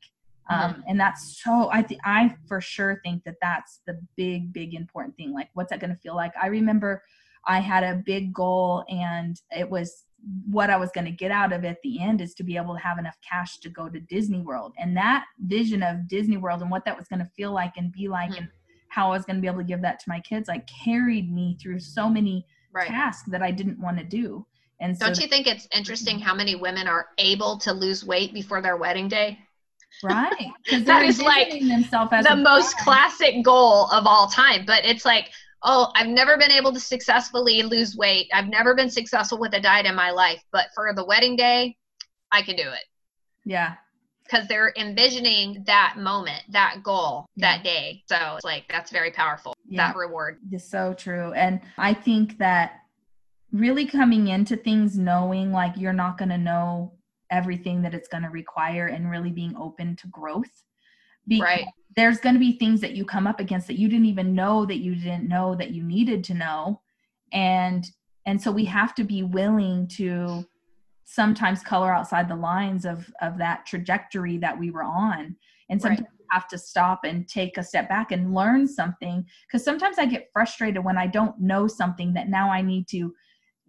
Um, 0.50 0.60
mm-hmm. 0.60 0.82
and 0.88 1.00
that's 1.00 1.42
so 1.44 1.70
I 1.72 1.82
think 1.82 2.02
I 2.04 2.36
for 2.48 2.60
sure 2.60 3.00
think 3.04 3.24
that 3.24 3.36
that's 3.42 3.82
the 3.86 4.00
big, 4.18 4.52
big 4.52 4.74
important 4.74 5.16
thing. 5.16 5.34
Like, 5.34 5.50
what's 5.54 5.70
that 5.70 5.80
going 5.80 5.92
to 5.92 6.02
feel 6.02 6.16
like? 6.16 6.34
I 6.42 6.48
remember 6.48 7.04
I 7.48 7.60
had 7.60 7.84
a 7.84 8.02
big 8.06 8.34
goal 8.34 8.84
and 8.90 9.40
it 9.56 9.70
was 9.70 10.06
what 10.48 10.70
I 10.70 10.78
was 10.78 10.92
going 10.94 11.06
to 11.06 11.12
get 11.12 11.32
out 11.32 11.52
of 11.52 11.64
it 11.64 11.70
at 11.70 11.82
the 11.84 12.02
end 12.02 12.22
is 12.22 12.34
to 12.36 12.44
be 12.44 12.58
able 12.58 12.76
to 12.76 12.82
have 12.82 13.00
enough 13.00 13.18
cash 13.28 13.58
to 13.60 13.70
go 13.70 13.90
to 13.90 14.00
Disney 14.00 14.42
World. 14.42 14.74
And 14.78 14.96
that 14.98 15.26
vision 15.40 15.82
of 15.82 16.08
Disney 16.08 16.38
World 16.38 16.62
and 16.62 16.70
what 16.70 16.86
that 16.86 16.98
was 16.98 17.08
going 17.08 17.20
to 17.20 17.30
feel 17.36 17.52
like 17.52 17.74
and 17.78 17.92
be 17.92 18.08
like 18.08 18.32
mm-hmm. 18.32 18.44
and 18.44 18.50
how 18.90 19.08
I 19.08 19.18
was 19.18 19.26
going 19.26 19.38
to 19.38 19.42
be 19.42 19.48
able 19.48 19.60
to 19.60 19.64
give 19.64 19.82
that 19.82 20.00
to 20.00 20.10
my 20.10 20.20
kids 20.20 20.48
like 20.48 20.68
carried 20.68 21.34
me 21.34 21.58
through 21.62 21.80
so 21.80 22.10
many 22.10 22.46
right. 22.74 22.88
tasks 22.88 23.30
that 23.32 23.42
I 23.42 23.52
didn't 23.52 23.80
want 23.80 23.98
to 23.98 24.04
do. 24.04 24.46
And 24.82 24.98
don't 24.98 25.20
you 25.20 25.28
think 25.28 25.46
it's 25.46 25.68
interesting 25.76 26.20
how 26.20 26.34
many 26.34 26.56
women 26.56 26.88
are 26.88 27.10
able 27.20 27.58
to 27.60 27.72
lose 27.72 28.04
weight 28.04 28.34
before 28.34 28.62
their 28.62 28.78
wedding 28.78 29.08
day? 29.08 29.38
Right. 30.04 30.48
Because 30.64 30.84
that 30.86 31.04
is 31.04 31.22
like 31.22 31.52
the 31.52 32.36
most 32.36 32.78
classic 32.80 33.44
goal 33.44 33.86
of 33.92 34.08
all 34.08 34.28
time. 34.28 34.66
But 34.66 34.84
it's 34.84 35.06
like, 35.06 35.30
oh, 35.62 35.92
I've 35.96 36.08
never 36.08 36.36
been 36.36 36.52
able 36.52 36.74
to 36.74 36.80
successfully 36.80 37.62
lose 37.62 37.96
weight. 37.96 38.28
I've 38.34 38.48
never 38.48 38.74
been 38.74 38.90
successful 38.90 39.38
with 39.38 39.54
a 39.54 39.60
diet 39.60 39.86
in 39.86 39.94
my 39.94 40.10
life, 40.10 40.42
but 40.52 40.66
for 40.74 40.92
the 40.96 41.06
wedding 41.06 41.36
day, 41.36 41.78
I 42.32 42.42
can 42.42 42.56
do 42.56 42.64
it. 42.64 42.84
Yeah. 43.46 43.76
Because 44.24 44.48
they're 44.48 44.74
envisioning 44.78 45.64
that 45.68 45.96
moment, 45.98 46.42
that 46.50 46.78
goal, 46.84 47.28
yeah. 47.36 47.58
that 47.58 47.64
day. 47.64 48.02
So 48.08 48.36
it's 48.36 48.46
like 48.46 48.64
that's 48.68 48.90
very 48.90 49.12
powerful, 49.12 49.54
yeah. 49.68 49.90
that 49.90 49.96
reward. 49.96 50.40
It's 50.52 50.68
so 50.68 50.96
true. 50.98 51.34
And 51.34 51.60
I 51.78 51.94
think 51.94 52.40
that 52.40 52.81
really 53.52 53.86
coming 53.86 54.28
into 54.30 54.56
things 54.56 54.98
knowing 54.98 55.52
like 55.52 55.74
you're 55.78 55.94
not 55.94 56.18
going 56.18 56.30
to 56.30 56.38
know 56.38 56.94
everything 57.30 57.82
that 57.82 57.94
it's 57.94 58.08
going 58.08 58.24
to 58.24 58.30
require 58.30 58.88
and 58.88 59.10
really 59.10 59.32
being 59.32 59.56
open 59.58 59.96
to 59.98 60.08
growth. 60.08 60.64
Because 61.28 61.44
right 61.44 61.66
there's 61.96 62.20
going 62.20 62.36
to 62.36 62.40
be 62.40 62.54
things 62.54 62.82
that 62.82 62.96
you 62.96 63.06
come 63.06 63.28
up 63.28 63.40
against 63.40 63.68
that 63.68 63.80
you 63.80 63.88
didn't 63.88 64.06
even 64.06 64.34
know 64.34 64.66
that 64.66 64.78
you 64.78 64.96
didn't 64.96 65.28
know 65.28 65.56
that 65.56 65.72
you 65.72 65.84
needed 65.84 66.24
to 66.24 66.34
know 66.34 66.82
and 67.34 67.92
and 68.26 68.42
so 68.42 68.52
we 68.52 68.66
have 68.66 68.94
to 68.96 69.04
be 69.04 69.24
willing 69.24 69.88
to 69.88 70.46
sometimes 71.04 71.62
color 71.64 71.94
outside 71.94 72.30
the 72.30 72.36
lines 72.36 72.86
of 72.86 73.12
of 73.22 73.38
that 73.38 73.66
trajectory 73.66 74.38
that 74.38 74.58
we 74.58 74.72
were 74.72 74.84
on 74.84 75.36
and 75.70 75.82
sometimes 75.82 76.02
right. 76.02 76.28
have 76.30 76.48
to 76.48 76.58
stop 76.58 77.04
and 77.04 77.28
take 77.28 77.58
a 77.58 77.64
step 77.64 77.90
back 77.90 78.12
and 78.12 78.34
learn 78.34 78.68
something 78.68 79.26
because 79.48 79.64
sometimes 79.64 79.98
i 79.98 80.06
get 80.06 80.30
frustrated 80.32 80.84
when 80.84 80.98
i 80.98 81.08
don't 81.08 81.40
know 81.40 81.68
something 81.68 82.14
that 82.14 82.30
now 82.30 82.50
i 82.50 82.62
need 82.62 82.88
to 82.88 83.14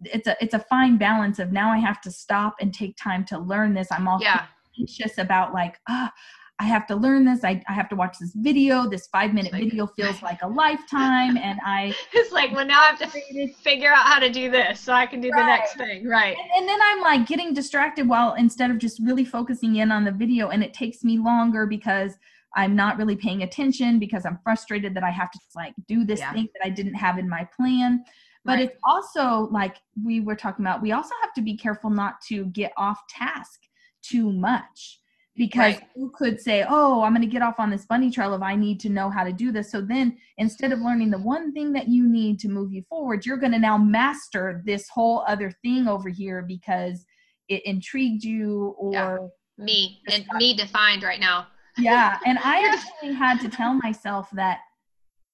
it's 0.05 0.27
a 0.27 0.35
it's 0.41 0.53
a 0.53 0.59
fine 0.59 0.97
balance 0.97 1.39
of 1.39 1.51
now 1.51 1.71
i 1.71 1.77
have 1.77 2.01
to 2.01 2.11
stop 2.11 2.55
and 2.59 2.73
take 2.73 2.95
time 2.97 3.23
to 3.25 3.37
learn 3.37 3.73
this 3.73 3.87
i'm 3.91 4.07
all 4.07 4.19
yeah. 4.21 4.45
anxious 4.79 5.17
about 5.17 5.53
like 5.53 5.79
ah 5.89 6.11
I 6.59 6.65
have 6.65 6.85
to 6.87 6.95
learn 6.95 7.25
this. 7.25 7.43
I, 7.43 7.61
I 7.67 7.73
have 7.73 7.89
to 7.89 7.95
watch 7.95 8.17
this 8.19 8.31
video. 8.35 8.87
This 8.87 9.07
five 9.07 9.33
minute 9.33 9.51
like, 9.51 9.63
video 9.63 9.87
feels 9.87 10.21
like 10.21 10.41
a 10.43 10.47
lifetime. 10.47 11.35
And 11.37 11.59
I. 11.65 11.93
It's 12.13 12.31
like, 12.31 12.53
well, 12.53 12.65
now 12.65 12.79
I 12.79 12.95
have 12.95 12.99
to 12.99 13.53
figure 13.63 13.91
out 13.91 14.05
how 14.05 14.19
to 14.19 14.29
do 14.29 14.49
this 14.49 14.79
so 14.79 14.93
I 14.93 15.05
can 15.05 15.19
do 15.19 15.29
right. 15.29 15.41
the 15.41 15.45
next 15.45 15.75
thing. 15.75 16.07
Right. 16.07 16.37
And, 16.37 16.51
and, 16.55 16.69
then 16.69 16.79
I'm 16.81 17.01
like 17.01 17.27
getting 17.27 17.53
distracted 17.53 18.07
while 18.07 18.35
instead 18.35 18.69
of 18.69 18.77
just 18.77 18.99
really 19.03 19.25
focusing 19.25 19.77
in 19.77 19.91
on 19.91 20.05
the 20.05 20.11
video. 20.11 20.49
And 20.49 20.63
it 20.63 20.73
takes 20.73 21.03
me 21.03 21.17
longer 21.17 21.65
because 21.65 22.13
I'm 22.55 22.75
not 22.75 22.97
really 22.97 23.15
paying 23.15 23.43
attention 23.43 23.99
because 23.99 24.25
I'm 24.25 24.39
frustrated 24.43 24.93
that 24.95 25.03
I 25.03 25.09
have 25.09 25.31
to 25.31 25.39
like 25.55 25.73
do 25.87 26.05
this 26.05 26.19
yeah. 26.19 26.33
thing 26.33 26.47
that 26.53 26.65
I 26.65 26.69
didn't 26.69 26.95
have 26.95 27.17
in 27.17 27.27
my 27.27 27.47
plan. 27.57 28.05
But 28.45 28.53
right. 28.53 28.69
it's 28.69 28.77
also 28.83 29.47
like 29.51 29.77
we 30.03 30.19
were 30.19 30.35
talking 30.35 30.65
about, 30.65 30.81
we 30.81 30.91
also 30.91 31.13
have 31.21 31.33
to 31.33 31.41
be 31.41 31.55
careful 31.55 31.89
not 31.89 32.21
to 32.27 32.45
get 32.47 32.73
off 32.77 33.01
task 33.07 33.61
too 34.01 34.31
much 34.31 34.99
because 35.35 35.75
right. 35.75 35.83
you 35.95 36.11
could 36.15 36.39
say, 36.39 36.65
"Oh, 36.67 37.01
I'm 37.03 37.13
going 37.13 37.21
to 37.21 37.31
get 37.31 37.41
off 37.41 37.59
on 37.59 37.69
this 37.69 37.85
bunny 37.85 38.11
trail 38.11 38.33
if 38.35 38.41
I 38.41 38.55
need 38.55 38.79
to 38.81 38.89
know 38.89 39.09
how 39.09 39.23
to 39.23 39.33
do 39.33 39.51
this." 39.51 39.71
So 39.71 39.81
then, 39.81 40.17
instead 40.37 40.71
of 40.71 40.79
learning 40.79 41.09
the 41.09 41.19
one 41.19 41.53
thing 41.53 41.73
that 41.73 41.87
you 41.87 42.07
need 42.07 42.39
to 42.41 42.49
move 42.49 42.71
you 42.71 42.83
forward, 42.83 43.25
you're 43.25 43.37
going 43.37 43.51
to 43.53 43.59
now 43.59 43.77
master 43.77 44.61
this 44.65 44.87
whole 44.89 45.23
other 45.27 45.51
thing 45.63 45.87
over 45.87 46.09
here 46.09 46.43
because 46.43 47.05
it 47.49 47.65
intrigued 47.65 48.23
you 48.23 48.75
or 48.77 49.31
yeah. 49.57 49.65
me 49.65 50.01
and 50.11 50.25
me 50.35 50.55
defined 50.55 51.03
right 51.03 51.19
now. 51.19 51.47
yeah, 51.77 52.19
and 52.25 52.37
I 52.43 52.69
actually 52.71 53.13
had 53.13 53.39
to 53.41 53.49
tell 53.49 53.73
myself 53.75 54.29
that 54.33 54.59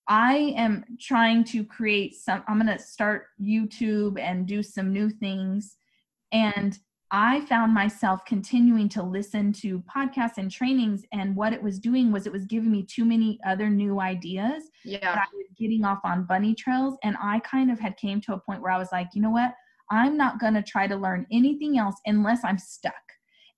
I 0.09 0.53
am 0.57 0.83
trying 0.99 1.43
to 1.45 1.63
create 1.63 2.15
some 2.15 2.43
I'm 2.47 2.59
going 2.59 2.75
to 2.75 2.83
start 2.83 3.27
YouTube 3.41 4.19
and 4.19 4.47
do 4.47 4.61
some 4.63 4.91
new 4.91 5.09
things 5.09 5.77
and 6.31 6.77
I 7.11 7.41
found 7.41 7.73
myself 7.73 8.23
continuing 8.25 8.87
to 8.89 9.01
listen 9.01 9.51
to 9.53 9.79
podcasts 9.81 10.37
and 10.37 10.51
trainings, 10.51 11.05
and 11.11 11.35
what 11.35 11.53
it 11.53 11.61
was 11.61 11.79
doing 11.79 12.11
was 12.11 12.27
it 12.27 12.31
was 12.31 12.45
giving 12.45 12.71
me 12.71 12.83
too 12.83 13.03
many 13.03 13.39
other 13.45 13.67
new 13.69 13.99
ideas. 13.99 14.69
Yeah, 14.85 15.15
I 15.15 15.25
was 15.33 15.47
getting 15.57 15.83
off 15.85 15.99
on 16.03 16.25
bunny 16.25 16.53
trails, 16.53 16.97
and 17.03 17.17
I 17.21 17.39
kind 17.39 17.71
of 17.71 17.79
had 17.79 17.97
came 17.97 18.21
to 18.21 18.33
a 18.33 18.39
point 18.39 18.61
where 18.61 18.71
I 18.71 18.77
was 18.77 18.89
like, 18.91 19.07
you 19.13 19.21
know 19.21 19.31
what? 19.31 19.53
I'm 19.89 20.17
not 20.17 20.39
going 20.39 20.53
to 20.53 20.61
try 20.61 20.85
to 20.85 20.95
learn 20.95 21.25
anything 21.31 21.79
else 21.79 21.95
unless 22.05 22.43
I'm 22.43 22.59
stuck, 22.59 22.93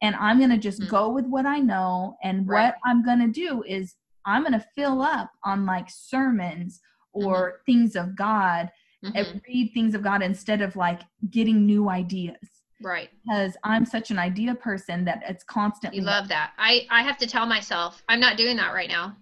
and 0.02 0.16
I'm 0.16 0.38
going 0.38 0.52
to 0.52 0.58
just 0.58 0.80
mm-hmm. 0.80 0.90
go 0.90 1.10
with 1.10 1.26
what 1.26 1.46
I 1.46 1.60
know. 1.60 2.16
And 2.24 2.48
right. 2.48 2.68
what 2.68 2.76
I'm 2.86 3.04
going 3.04 3.20
to 3.20 3.28
do 3.28 3.64
is 3.64 3.96
I'm 4.26 4.44
going 4.44 4.54
to 4.54 4.66
fill 4.76 5.02
up 5.02 5.32
on 5.44 5.66
like 5.66 5.90
sermons 5.90 6.82
or 7.14 7.36
mm-hmm. 7.36 7.72
things 7.72 7.96
of 7.96 8.16
God, 8.16 8.70
mm-hmm. 9.04 9.16
and 9.16 9.42
read 9.48 9.72
things 9.74 9.96
of 9.96 10.04
God 10.04 10.22
instead 10.22 10.62
of 10.62 10.76
like 10.76 11.02
getting 11.30 11.66
new 11.66 11.90
ideas. 11.90 12.38
Right. 12.84 13.10
Because 13.24 13.56
i'm 13.64 13.86
such 13.86 14.12
an 14.12 14.18
idea 14.18 14.56
person 14.56 15.06
that 15.06 15.22
it's 15.28 15.44
constantly 15.44 16.00
you 16.00 16.06
love 16.06 16.28
that. 16.30 16.52
I 16.58 16.88
i 16.90 17.04
have 17.04 17.18
to 17.20 17.28
tell 17.28 17.46
myself 17.46 18.04
i'm 18.10 18.20
not 18.20 18.38
doing 18.38 18.58
that 18.58 18.74
right 18.74 18.90
now. 18.90 19.16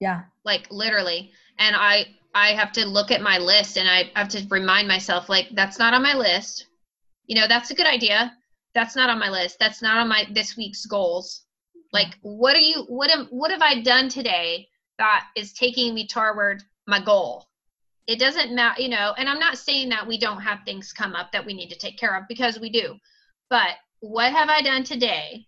Yeah. 0.00 0.22
Like 0.44 0.66
literally. 0.70 1.32
And 1.58 1.74
i 1.76 2.06
i 2.34 2.48
have 2.48 2.72
to 2.72 2.86
look 2.86 3.10
at 3.10 3.22
my 3.22 3.38
list 3.38 3.78
and 3.78 3.88
i 3.88 4.10
have 4.14 4.28
to 4.28 4.46
remind 4.50 4.86
myself 4.86 5.28
like 5.28 5.48
that's 5.54 5.78
not 5.78 5.94
on 5.94 6.02
my 6.02 6.14
list. 6.14 6.66
You 7.26 7.40
know 7.40 7.48
that's 7.48 7.70
a 7.70 7.74
good 7.74 7.86
idea. 7.86 8.36
That's 8.74 8.94
not 8.94 9.08
on 9.08 9.18
my 9.18 9.30
list. 9.30 9.58
That's 9.58 9.80
not 9.80 9.96
on 9.96 10.08
my 10.08 10.26
this 10.32 10.56
week's 10.56 10.84
goals 10.84 11.45
like 11.92 12.16
what 12.22 12.56
are 12.56 12.60
you 12.60 12.84
what 12.88 13.10
am 13.10 13.26
what 13.26 13.50
have 13.50 13.62
i 13.62 13.80
done 13.80 14.08
today 14.08 14.66
that 14.98 15.26
is 15.36 15.52
taking 15.52 15.94
me 15.94 16.06
toward 16.06 16.62
my 16.86 17.00
goal 17.00 17.46
it 18.06 18.18
doesn't 18.20 18.54
matter, 18.54 18.80
you 18.80 18.88
know, 18.88 19.14
and 19.18 19.28
I'm 19.28 19.38
not 19.38 19.58
saying 19.58 19.88
that 19.88 20.06
we 20.06 20.18
don't 20.18 20.40
have 20.40 20.60
things 20.64 20.92
come 20.92 21.14
up 21.14 21.32
that 21.32 21.44
we 21.44 21.54
need 21.54 21.70
to 21.70 21.78
take 21.78 21.98
care 21.98 22.16
of 22.16 22.24
because 22.28 22.60
we 22.60 22.70
do. 22.70 22.96
But 23.50 23.70
what 24.00 24.32
have 24.32 24.48
I 24.48 24.62
done 24.62 24.84
today? 24.84 25.46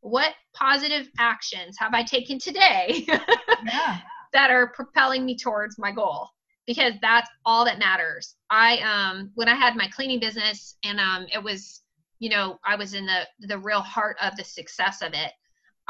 What 0.00 0.34
positive 0.54 1.08
actions 1.18 1.76
have 1.78 1.94
I 1.94 2.02
taken 2.02 2.38
today 2.38 3.04
yeah. 3.08 3.98
that 4.32 4.50
are 4.50 4.68
propelling 4.68 5.24
me 5.24 5.36
towards 5.36 5.78
my 5.78 5.92
goal? 5.92 6.28
Because 6.66 6.94
that's 7.00 7.30
all 7.44 7.64
that 7.64 7.78
matters. 7.78 8.34
I 8.48 8.78
um 8.78 9.30
when 9.34 9.48
I 9.48 9.54
had 9.54 9.76
my 9.76 9.88
cleaning 9.88 10.20
business 10.20 10.76
and 10.84 10.98
um 10.98 11.26
it 11.32 11.42
was, 11.42 11.82
you 12.18 12.30
know, 12.30 12.58
I 12.64 12.76
was 12.76 12.94
in 12.94 13.06
the 13.06 13.26
the 13.40 13.58
real 13.58 13.80
heart 13.80 14.16
of 14.22 14.36
the 14.36 14.44
success 14.44 15.02
of 15.02 15.12
it. 15.12 15.32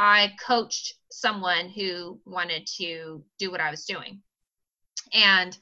I 0.01 0.33
coached 0.45 0.95
someone 1.13 1.69
who 1.69 2.19
wanted 2.25 2.67
to 2.79 3.23
do 3.39 3.51
what 3.51 3.61
I 3.61 3.71
was 3.71 3.85
doing. 3.85 4.23
And 5.13 5.57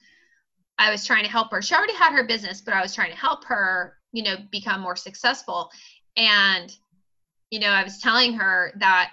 I 0.79 0.93
was 0.93 1.05
trying 1.05 1.25
to 1.25 1.31
help 1.31 1.51
her. 1.51 1.61
She 1.61 1.75
already 1.75 1.95
had 1.95 2.13
her 2.13 2.25
business, 2.25 2.61
but 2.61 2.73
I 2.73 2.81
was 2.81 2.95
trying 2.95 3.11
to 3.11 3.17
help 3.17 3.45
her, 3.47 3.95
you 4.13 4.23
know, 4.23 4.37
become 4.53 4.81
more 4.81 4.95
successful. 4.95 5.71
And, 6.17 6.73
you 7.51 7.59
know, 7.59 7.71
I 7.71 7.83
was 7.83 7.99
telling 7.99 8.33
her 8.35 8.73
that 8.79 9.11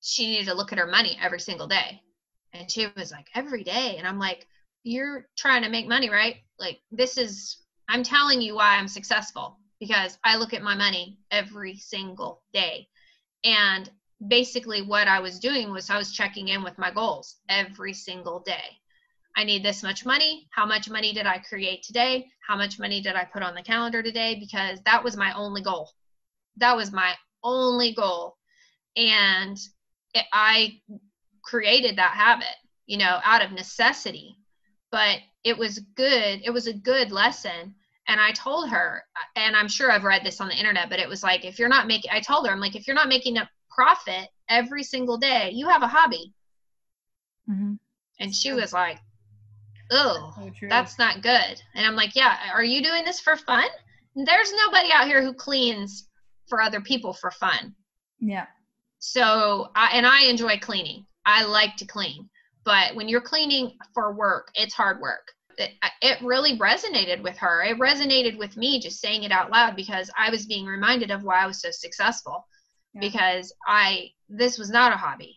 she 0.00 0.26
needed 0.26 0.46
to 0.46 0.54
look 0.54 0.72
at 0.72 0.78
her 0.78 0.86
money 0.86 1.18
every 1.22 1.40
single 1.40 1.66
day. 1.66 2.00
And 2.54 2.70
she 2.70 2.86
was 2.96 3.10
like, 3.10 3.26
every 3.34 3.62
day. 3.62 3.96
And 3.98 4.08
I'm 4.08 4.18
like, 4.18 4.46
you're 4.84 5.26
trying 5.36 5.64
to 5.64 5.68
make 5.68 5.86
money, 5.86 6.08
right? 6.08 6.36
Like, 6.58 6.78
this 6.90 7.18
is, 7.18 7.58
I'm 7.90 8.02
telling 8.02 8.40
you 8.40 8.54
why 8.54 8.76
I'm 8.76 8.88
successful 8.88 9.58
because 9.80 10.16
I 10.24 10.36
look 10.36 10.54
at 10.54 10.62
my 10.62 10.74
money 10.74 11.18
every 11.30 11.76
single 11.76 12.40
day. 12.54 12.88
And 13.44 13.90
basically, 14.28 14.82
what 14.82 15.08
I 15.08 15.20
was 15.20 15.38
doing 15.38 15.72
was 15.72 15.90
I 15.90 15.98
was 15.98 16.12
checking 16.12 16.48
in 16.48 16.62
with 16.62 16.78
my 16.78 16.90
goals 16.90 17.36
every 17.48 17.92
single 17.92 18.40
day. 18.40 18.78
I 19.36 19.44
need 19.44 19.62
this 19.62 19.82
much 19.82 20.06
money. 20.06 20.48
How 20.50 20.64
much 20.64 20.88
money 20.88 21.12
did 21.12 21.26
I 21.26 21.38
create 21.38 21.82
today? 21.82 22.26
How 22.46 22.56
much 22.56 22.78
money 22.78 23.02
did 23.02 23.16
I 23.16 23.24
put 23.24 23.42
on 23.42 23.54
the 23.54 23.62
calendar 23.62 24.02
today? 24.02 24.36
Because 24.40 24.80
that 24.86 25.04
was 25.04 25.16
my 25.16 25.32
only 25.34 25.62
goal. 25.62 25.90
That 26.56 26.76
was 26.76 26.90
my 26.90 27.12
only 27.44 27.92
goal. 27.92 28.36
And 28.96 29.58
it, 30.14 30.24
I 30.32 30.80
created 31.44 31.96
that 31.96 32.12
habit, 32.12 32.56
you 32.86 32.96
know, 32.96 33.20
out 33.22 33.44
of 33.44 33.52
necessity. 33.52 34.38
But 34.90 35.18
it 35.44 35.58
was 35.58 35.80
good. 35.96 36.40
It 36.42 36.50
was 36.50 36.66
a 36.66 36.72
good 36.72 37.12
lesson. 37.12 37.74
And 38.08 38.20
I 38.20 38.32
told 38.32 38.70
her, 38.70 39.02
and 39.34 39.54
I'm 39.54 39.68
sure 39.68 39.90
I've 39.90 40.04
read 40.04 40.24
this 40.24 40.40
on 40.40 40.48
the 40.48 40.56
internet, 40.56 40.88
but 40.88 41.00
it 41.00 41.08
was 41.08 41.22
like, 41.22 41.44
if 41.44 41.58
you're 41.58 41.68
not 41.68 41.88
making, 41.88 42.10
I 42.10 42.20
told 42.20 42.46
her, 42.46 42.52
I'm 42.52 42.60
like, 42.60 42.76
if 42.76 42.86
you're 42.86 42.96
not 42.96 43.08
making 43.08 43.36
a 43.36 43.50
profit 43.76 44.28
every 44.48 44.82
single 44.82 45.18
day, 45.18 45.50
you 45.52 45.68
have 45.68 45.82
a 45.82 45.88
hobby. 45.88 46.32
Mm-hmm. 47.48 47.74
And 48.18 48.34
she 48.34 48.52
was 48.52 48.72
like, 48.72 48.98
oh, 49.90 50.32
so 50.36 50.50
that's 50.68 50.98
not 50.98 51.22
good. 51.22 51.62
And 51.74 51.86
I'm 51.86 51.94
like, 51.94 52.16
yeah, 52.16 52.38
are 52.52 52.64
you 52.64 52.82
doing 52.82 53.04
this 53.04 53.20
for 53.20 53.36
fun? 53.36 53.68
There's 54.14 54.52
nobody 54.64 54.88
out 54.92 55.06
here 55.06 55.22
who 55.22 55.34
cleans 55.34 56.08
for 56.48 56.62
other 56.62 56.80
people 56.80 57.12
for 57.12 57.30
fun. 57.30 57.74
Yeah. 58.18 58.46
So, 58.98 59.68
I, 59.76 59.90
and 59.92 60.06
I 60.06 60.24
enjoy 60.24 60.58
cleaning. 60.58 61.04
I 61.26 61.44
like 61.44 61.76
to 61.76 61.86
clean. 61.86 62.28
But 62.64 62.96
when 62.96 63.08
you're 63.08 63.20
cleaning 63.20 63.72
for 63.94 64.14
work, 64.14 64.50
it's 64.54 64.74
hard 64.74 65.00
work. 65.00 65.32
It, 65.58 65.72
it 66.02 66.18
really 66.22 66.58
resonated 66.58 67.22
with 67.22 67.36
her. 67.38 67.62
It 67.62 67.78
resonated 67.78 68.38
with 68.38 68.56
me 68.56 68.80
just 68.80 69.00
saying 69.00 69.22
it 69.22 69.32
out 69.32 69.50
loud 69.50 69.76
because 69.76 70.10
I 70.18 70.30
was 70.30 70.46
being 70.46 70.66
reminded 70.66 71.10
of 71.10 71.22
why 71.22 71.42
I 71.42 71.46
was 71.46 71.60
so 71.60 71.70
successful. 71.70 72.46
Yeah. 72.96 73.00
Because 73.00 73.52
I, 73.66 74.10
this 74.28 74.58
was 74.58 74.70
not 74.70 74.92
a 74.92 74.96
hobby. 74.96 75.36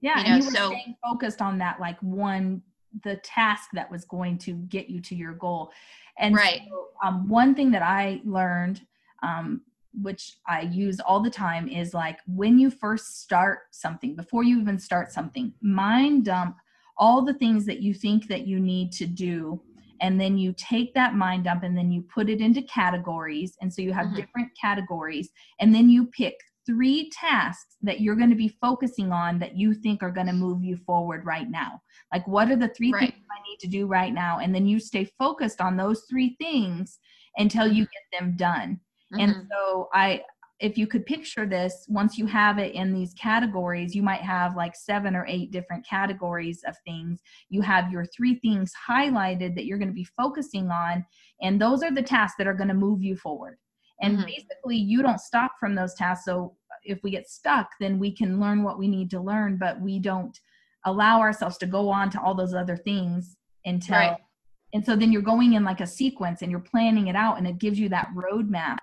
Yeah, 0.00 0.18
you 0.18 0.24
know, 0.24 0.30
and 0.30 0.42
you 0.42 0.50
were 0.50 0.56
so, 0.56 0.68
staying 0.68 0.96
focused 1.02 1.40
on 1.40 1.58
that 1.58 1.80
like 1.80 1.98
one 2.00 2.62
the 3.04 3.16
task 3.16 3.70
that 3.74 3.90
was 3.90 4.04
going 4.04 4.38
to 4.38 4.52
get 4.54 4.88
you 4.88 5.00
to 5.02 5.14
your 5.14 5.34
goal. 5.34 5.70
And 6.18 6.34
right. 6.34 6.62
So, 6.68 6.88
um, 7.04 7.28
one 7.28 7.54
thing 7.54 7.70
that 7.72 7.82
I 7.82 8.20
learned, 8.24 8.80
um, 9.22 9.62
which 10.00 10.38
I 10.46 10.62
use 10.62 11.00
all 11.00 11.20
the 11.20 11.30
time, 11.30 11.68
is 11.68 11.94
like 11.94 12.18
when 12.26 12.58
you 12.58 12.70
first 12.70 13.20
start 13.20 13.60
something, 13.70 14.16
before 14.16 14.44
you 14.44 14.60
even 14.60 14.78
start 14.78 15.12
something, 15.12 15.52
mind 15.60 16.24
dump 16.24 16.56
all 16.98 17.22
the 17.22 17.34
things 17.34 17.66
that 17.66 17.80
you 17.80 17.92
think 17.92 18.26
that 18.28 18.46
you 18.46 18.58
need 18.58 18.92
to 18.92 19.06
do 19.06 19.60
and 20.00 20.20
then 20.20 20.36
you 20.36 20.54
take 20.56 20.94
that 20.94 21.14
mind 21.14 21.44
dump 21.44 21.62
and 21.62 21.76
then 21.76 21.90
you 21.90 22.02
put 22.02 22.28
it 22.28 22.40
into 22.40 22.62
categories 22.62 23.56
and 23.60 23.72
so 23.72 23.82
you 23.82 23.92
have 23.92 24.06
mm-hmm. 24.06 24.16
different 24.16 24.48
categories 24.60 25.30
and 25.60 25.74
then 25.74 25.88
you 25.88 26.06
pick 26.06 26.34
three 26.66 27.10
tasks 27.10 27.76
that 27.82 28.00
you're 28.00 28.16
going 28.16 28.30
to 28.30 28.36
be 28.36 28.56
focusing 28.60 29.12
on 29.12 29.38
that 29.38 29.56
you 29.56 29.72
think 29.72 30.02
are 30.02 30.10
going 30.10 30.26
to 30.26 30.32
move 30.32 30.62
you 30.62 30.76
forward 30.84 31.24
right 31.24 31.48
now. 31.48 31.80
Like, 32.12 32.26
what 32.26 32.50
are 32.50 32.56
the 32.56 32.68
three 32.68 32.92
right. 32.92 33.10
things 33.10 33.24
I 33.30 33.48
need 33.48 33.58
to 33.60 33.68
do 33.68 33.86
right 33.86 34.12
now? 34.12 34.38
And 34.38 34.54
then 34.54 34.66
you 34.66 34.80
stay 34.80 35.08
focused 35.18 35.60
on 35.60 35.76
those 35.76 36.02
three 36.10 36.36
things 36.40 36.98
until 37.36 37.66
you 37.66 37.84
get 37.84 38.20
them 38.20 38.36
done. 38.36 38.80
Mm-hmm. 39.14 39.20
And 39.20 39.48
so, 39.50 39.88
I, 39.94 40.22
if 40.58 40.78
you 40.78 40.86
could 40.86 41.04
picture 41.04 41.46
this, 41.46 41.84
once 41.88 42.16
you 42.16 42.26
have 42.26 42.58
it 42.58 42.74
in 42.74 42.94
these 42.94 43.12
categories, 43.14 43.94
you 43.94 44.02
might 44.02 44.22
have 44.22 44.56
like 44.56 44.74
seven 44.74 45.14
or 45.14 45.26
eight 45.28 45.50
different 45.50 45.86
categories 45.86 46.62
of 46.66 46.74
things. 46.86 47.20
You 47.50 47.60
have 47.60 47.92
your 47.92 48.06
three 48.06 48.36
things 48.36 48.72
highlighted 48.88 49.54
that 49.54 49.66
you're 49.66 49.78
going 49.78 49.90
to 49.90 49.94
be 49.94 50.08
focusing 50.16 50.70
on, 50.70 51.04
and 51.42 51.60
those 51.60 51.82
are 51.82 51.92
the 51.92 52.02
tasks 52.02 52.36
that 52.38 52.46
are 52.46 52.54
going 52.54 52.68
to 52.68 52.74
move 52.74 53.02
you 53.02 53.16
forward 53.16 53.58
And 54.00 54.18
mm-hmm. 54.18 54.26
basically, 54.26 54.76
you 54.76 55.02
don't 55.02 55.20
stop 55.20 55.52
from 55.58 55.74
those 55.74 55.94
tasks. 55.94 56.24
So 56.24 56.54
if 56.84 57.02
we 57.02 57.10
get 57.10 57.28
stuck, 57.28 57.70
then 57.80 57.98
we 57.98 58.10
can 58.10 58.40
learn 58.40 58.62
what 58.62 58.78
we 58.78 58.88
need 58.88 59.10
to 59.10 59.20
learn, 59.20 59.56
but 59.56 59.80
we 59.80 59.98
don't 59.98 60.38
allow 60.84 61.20
ourselves 61.20 61.58
to 61.58 61.66
go 61.66 61.88
on 61.88 62.10
to 62.10 62.20
all 62.20 62.34
those 62.34 62.54
other 62.54 62.76
things 62.76 63.36
until. 63.64 63.96
Right. 63.96 64.16
And 64.74 64.84
so 64.84 64.96
then 64.96 65.12
you're 65.12 65.22
going 65.22 65.54
in 65.54 65.64
like 65.64 65.80
a 65.80 65.86
sequence 65.86 66.42
and 66.42 66.50
you're 66.50 66.60
planning 66.60 67.06
it 67.08 67.16
out, 67.16 67.38
and 67.38 67.46
it 67.46 67.58
gives 67.58 67.78
you 67.78 67.88
that 67.90 68.10
roadmap. 68.14 68.78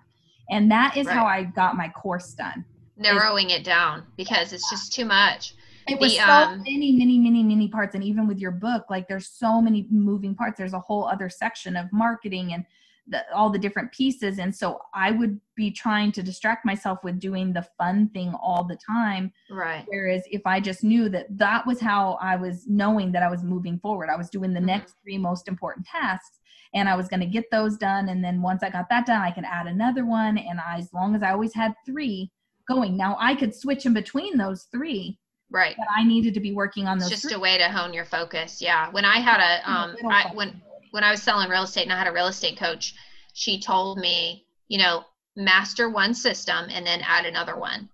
And 0.50 0.70
that 0.72 0.98
is 0.98 1.08
right. 1.08 1.16
how 1.16 1.26
I 1.26 1.44
got 1.44 1.78
my 1.78 1.90
course 1.90 2.34
done. 2.34 2.66
Narrowing 2.98 3.50
it 3.50 3.64
down 3.64 4.04
because 4.18 4.54
it's 4.54 4.70
just 4.70 4.94
too 4.94 5.06
much. 5.06 5.56
It 5.88 6.00
was 6.00 6.16
so 6.16 6.24
um, 6.24 6.60
many, 6.60 6.94
many, 6.94 7.20
many, 7.20 7.44
many 7.44 7.68
parts. 7.68 7.96
And 7.96 8.04
even 8.04 8.28
with 8.28 8.40
your 8.40 8.52
book, 8.52 8.86
like 8.90 9.08
there's 9.08 9.28
so 9.28 9.62
many 9.62 9.86
moving 9.90 10.34
parts. 10.34 10.58
There's 10.58 10.74
a 10.74 10.80
whole 10.80 11.06
other 11.06 11.30
section 11.30 11.76
of 11.76 11.92
marketing 11.92 12.54
and 12.54 12.66
the, 13.08 13.24
all 13.34 13.50
the 13.50 13.60
different 13.60 13.92
pieces. 13.92 14.40
And 14.40 14.56
so 14.56 14.80
i 14.94 15.12
would 15.12 15.40
be 15.56 15.72
trying 15.72 16.12
to 16.14 16.24
distract 16.24 16.66
myself 16.66 17.00
with 17.04 17.20
doing 17.20 17.54
the 17.54 17.68
fun 17.78 18.10
thing 18.10 18.34
all 18.42 18.64
the 18.64 18.78
time. 18.78 19.32
Right. 19.50 19.86
Whereas 19.88 20.24
if 20.32 20.42
i 20.46 20.60
just 20.60 20.84
knew 20.84 21.10
that 21.10 21.28
that 21.38 21.66
was 21.68 21.80
how 21.80 22.18
i 22.22 22.36
was 22.36 22.68
knowing 22.68 23.12
that 23.12 23.24
i 23.24 23.30
was 23.30 23.44
moving 23.44 23.80
forward 23.80 24.10
i 24.10 24.16
was 24.16 24.30
doing 24.30 24.54
the 24.54 24.60
mm-hmm. 24.60 24.68
next 24.68 24.96
three 25.04 25.18
most 25.18 25.48
important 25.48 25.86
tasks 25.86 26.40
and 26.74 26.88
i 26.88 26.96
was 26.96 27.08
going 27.08 27.20
to 27.20 27.26
get 27.26 27.50
those 27.52 27.78
done. 27.78 28.10
And 28.10 28.24
then 28.24 28.42
once 28.42 28.64
i 28.64 28.70
got 28.70 28.90
that 28.90 29.06
done 29.06 29.22
i 29.22 29.32
could 29.32 29.46
add 29.46 29.68
another 29.68 30.06
one. 30.06 30.38
And 30.38 30.60
I, 30.60 30.78
as 30.78 30.94
long 30.94 31.16
as 31.16 31.24
i 31.24 31.32
always 31.32 31.54
had 31.54 31.74
three 31.86 32.32
going 32.68 32.96
now 32.96 33.18
i 33.20 33.36
could 33.36 33.54
switch 33.54 33.86
in 33.86 33.94
between 33.94 34.38
those 34.38 34.64
three 34.72 35.20
right. 35.52 35.76
but 35.78 35.88
i 35.98 36.04
needed 36.04 36.34
to 36.34 36.40
be 36.40 36.54
working 36.54 36.88
on 36.88 36.98
those 36.98 37.12
it's 37.12 37.22
just 37.22 37.34
three. 37.34 37.38
a 37.38 37.40
way 37.40 37.58
to 37.58 37.68
hone 37.68 37.94
your 37.94 38.06
focus. 38.06 38.62
Yeah. 38.62 38.90
When 38.92 39.04
i 39.04 39.18
had 39.18 39.42
a 39.42 39.70
um 39.70 39.96
I, 40.10 40.32
when 40.34 40.62
when 40.94 41.04
I 41.04 41.10
was 41.10 41.24
selling 41.24 41.50
real 41.50 41.64
estate 41.64 41.86
and 41.86 41.92
I 41.92 41.98
had 41.98 42.06
a 42.06 42.14
real 42.14 42.28
estate 42.28 42.60
coach, 42.60 42.94
she 43.34 43.60
told 43.60 43.98
me, 43.98 44.46
you 44.68 44.78
know, 44.78 45.04
master 45.36 45.90
one 45.90 46.14
system 46.14 46.68
and 46.70 46.86
then 46.86 47.02
add 47.02 47.26
another 47.26 47.58
one. 47.58 47.90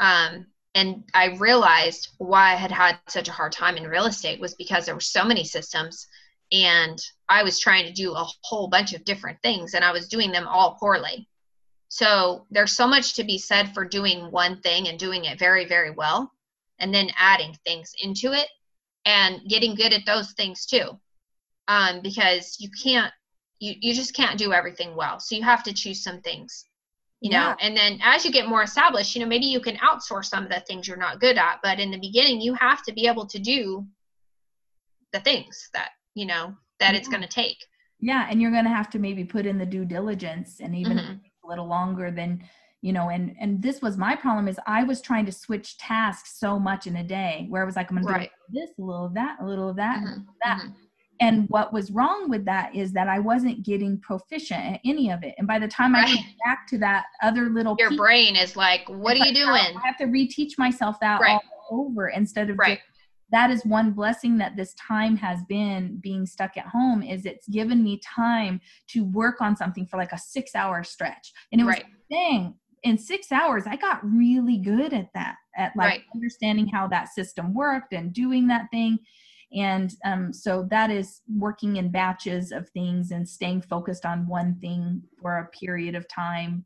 Um, 0.00 0.46
and 0.74 1.04
I 1.14 1.36
realized 1.36 2.08
why 2.18 2.50
I 2.50 2.56
had 2.56 2.72
had 2.72 2.98
such 3.06 3.28
a 3.28 3.32
hard 3.32 3.52
time 3.52 3.76
in 3.76 3.86
real 3.86 4.06
estate 4.06 4.40
was 4.40 4.56
because 4.56 4.84
there 4.84 4.96
were 4.96 5.00
so 5.00 5.24
many 5.24 5.44
systems 5.44 6.08
and 6.50 6.98
I 7.28 7.44
was 7.44 7.60
trying 7.60 7.86
to 7.86 7.92
do 7.92 8.14
a 8.14 8.26
whole 8.42 8.66
bunch 8.66 8.94
of 8.94 9.04
different 9.04 9.40
things 9.40 9.74
and 9.74 9.84
I 9.84 9.92
was 9.92 10.08
doing 10.08 10.32
them 10.32 10.48
all 10.48 10.74
poorly. 10.74 11.28
So 11.88 12.46
there's 12.50 12.74
so 12.74 12.88
much 12.88 13.14
to 13.14 13.22
be 13.22 13.38
said 13.38 13.72
for 13.72 13.84
doing 13.84 14.32
one 14.32 14.60
thing 14.60 14.88
and 14.88 14.98
doing 14.98 15.26
it 15.26 15.38
very, 15.38 15.66
very 15.66 15.92
well 15.92 16.32
and 16.80 16.92
then 16.92 17.10
adding 17.16 17.56
things 17.64 17.92
into 18.02 18.32
it 18.32 18.48
and 19.04 19.40
getting 19.48 19.76
good 19.76 19.92
at 19.92 20.04
those 20.04 20.32
things 20.32 20.66
too 20.66 20.98
um, 21.68 22.00
because 22.02 22.56
you 22.60 22.68
can't 22.82 23.12
you, 23.60 23.74
you 23.80 23.94
just 23.94 24.14
can't 24.14 24.38
do 24.38 24.52
everything 24.52 24.94
well 24.96 25.20
so 25.20 25.34
you 25.34 25.42
have 25.42 25.62
to 25.62 25.72
choose 25.72 26.02
some 26.02 26.20
things 26.20 26.66
you 27.20 27.30
yeah. 27.30 27.50
know 27.50 27.56
and 27.60 27.76
then 27.76 27.98
as 28.02 28.24
you 28.24 28.32
get 28.32 28.48
more 28.48 28.62
established 28.62 29.14
you 29.14 29.20
know 29.20 29.28
maybe 29.28 29.46
you 29.46 29.60
can 29.60 29.76
outsource 29.76 30.26
some 30.26 30.44
of 30.44 30.50
the 30.50 30.60
things 30.66 30.86
you're 30.86 30.96
not 30.96 31.20
good 31.20 31.38
at 31.38 31.60
but 31.62 31.78
in 31.78 31.90
the 31.90 31.98
beginning 31.98 32.40
you 32.40 32.54
have 32.54 32.82
to 32.82 32.92
be 32.92 33.06
able 33.06 33.26
to 33.26 33.38
do 33.38 33.86
the 35.12 35.20
things 35.20 35.70
that 35.72 35.90
you 36.14 36.26
know 36.26 36.54
that 36.80 36.92
yeah. 36.92 36.98
it's 36.98 37.08
going 37.08 37.22
to 37.22 37.28
take 37.28 37.56
yeah 38.00 38.26
and 38.30 38.42
you're 38.42 38.50
going 38.50 38.64
to 38.64 38.70
have 38.70 38.90
to 38.90 38.98
maybe 38.98 39.24
put 39.24 39.46
in 39.46 39.58
the 39.58 39.66
due 39.66 39.84
diligence 39.84 40.60
and 40.60 40.74
even 40.74 40.98
mm-hmm. 40.98 41.12
a 41.12 41.48
little 41.48 41.66
longer 41.66 42.10
than 42.10 42.42
you 42.82 42.92
know 42.92 43.08
and 43.08 43.34
and 43.40 43.62
this 43.62 43.80
was 43.80 43.96
my 43.96 44.14
problem 44.14 44.46
is 44.46 44.58
i 44.66 44.84
was 44.84 45.00
trying 45.00 45.24
to 45.24 45.32
switch 45.32 45.78
tasks 45.78 46.38
so 46.38 46.58
much 46.58 46.86
in 46.86 46.96
a 46.96 47.04
day 47.04 47.46
where 47.48 47.62
i 47.62 47.64
was 47.64 47.76
like 47.76 47.90
i'm 47.90 48.02
going 48.02 48.14
right. 48.14 48.30
to 48.30 48.52
do 48.52 48.60
this 48.60 48.70
a 48.78 48.82
little 48.82 49.06
of 49.06 49.14
that 49.14 49.38
a 49.40 49.46
little 49.46 49.70
of 49.70 49.76
that 49.76 50.04
mm-hmm. 50.04 50.20
that 50.42 50.58
mm-hmm. 50.58 50.83
And 51.20 51.48
what 51.48 51.72
was 51.72 51.90
wrong 51.90 52.28
with 52.28 52.44
that 52.46 52.74
is 52.74 52.92
that 52.92 53.08
I 53.08 53.18
wasn't 53.18 53.64
getting 53.64 53.98
proficient 54.00 54.74
at 54.74 54.80
any 54.84 55.10
of 55.10 55.22
it. 55.22 55.34
And 55.38 55.46
by 55.46 55.58
the 55.58 55.68
time 55.68 55.94
right. 55.94 56.08
I 56.08 56.14
get 56.14 56.24
back 56.44 56.66
to 56.68 56.78
that 56.78 57.04
other 57.22 57.50
little 57.50 57.76
your 57.78 57.90
piece, 57.90 57.98
brain 57.98 58.36
is 58.36 58.56
like, 58.56 58.88
what 58.88 59.16
are 59.16 59.20
like, 59.20 59.28
you 59.28 59.34
doing? 59.34 59.48
I 59.48 59.80
have 59.84 59.96
to 59.98 60.06
reteach 60.06 60.58
myself 60.58 60.98
that 61.00 61.20
right. 61.20 61.38
all 61.70 61.86
over 61.86 62.08
instead 62.08 62.50
of 62.50 62.58
right. 62.58 62.78
Just, 62.78 62.90
that 63.30 63.50
is 63.50 63.64
one 63.64 63.92
blessing 63.92 64.38
that 64.38 64.56
this 64.56 64.74
time 64.74 65.16
has 65.16 65.40
been 65.48 65.98
being 66.00 66.26
stuck 66.26 66.56
at 66.56 66.66
home 66.66 67.02
is 67.02 67.26
it's 67.26 67.48
given 67.48 67.82
me 67.82 68.00
time 68.04 68.60
to 68.88 69.04
work 69.04 69.40
on 69.40 69.56
something 69.56 69.86
for 69.86 69.96
like 69.96 70.12
a 70.12 70.18
six 70.18 70.54
hour 70.54 70.84
stretch. 70.84 71.32
And 71.50 71.60
it 71.60 71.64
was 71.64 71.74
right. 71.74 71.84
dang, 72.10 72.54
in 72.84 72.98
six 72.98 73.32
hours, 73.32 73.64
I 73.66 73.76
got 73.76 74.04
really 74.04 74.58
good 74.58 74.92
at 74.92 75.08
that, 75.14 75.36
at 75.56 75.72
like 75.74 76.04
understanding 76.14 76.68
how 76.68 76.86
that 76.88 77.08
system 77.08 77.54
worked 77.54 77.92
and 77.92 78.12
doing 78.12 78.46
that 78.48 78.66
thing 78.70 78.98
and 79.54 79.92
um, 80.04 80.32
so 80.32 80.66
that 80.70 80.90
is 80.90 81.22
working 81.28 81.76
in 81.76 81.90
batches 81.90 82.52
of 82.52 82.68
things 82.70 83.12
and 83.12 83.28
staying 83.28 83.62
focused 83.62 84.04
on 84.04 84.26
one 84.26 84.56
thing 84.60 85.02
for 85.20 85.38
a 85.38 85.46
period 85.46 85.94
of 85.94 86.08
time. 86.08 86.64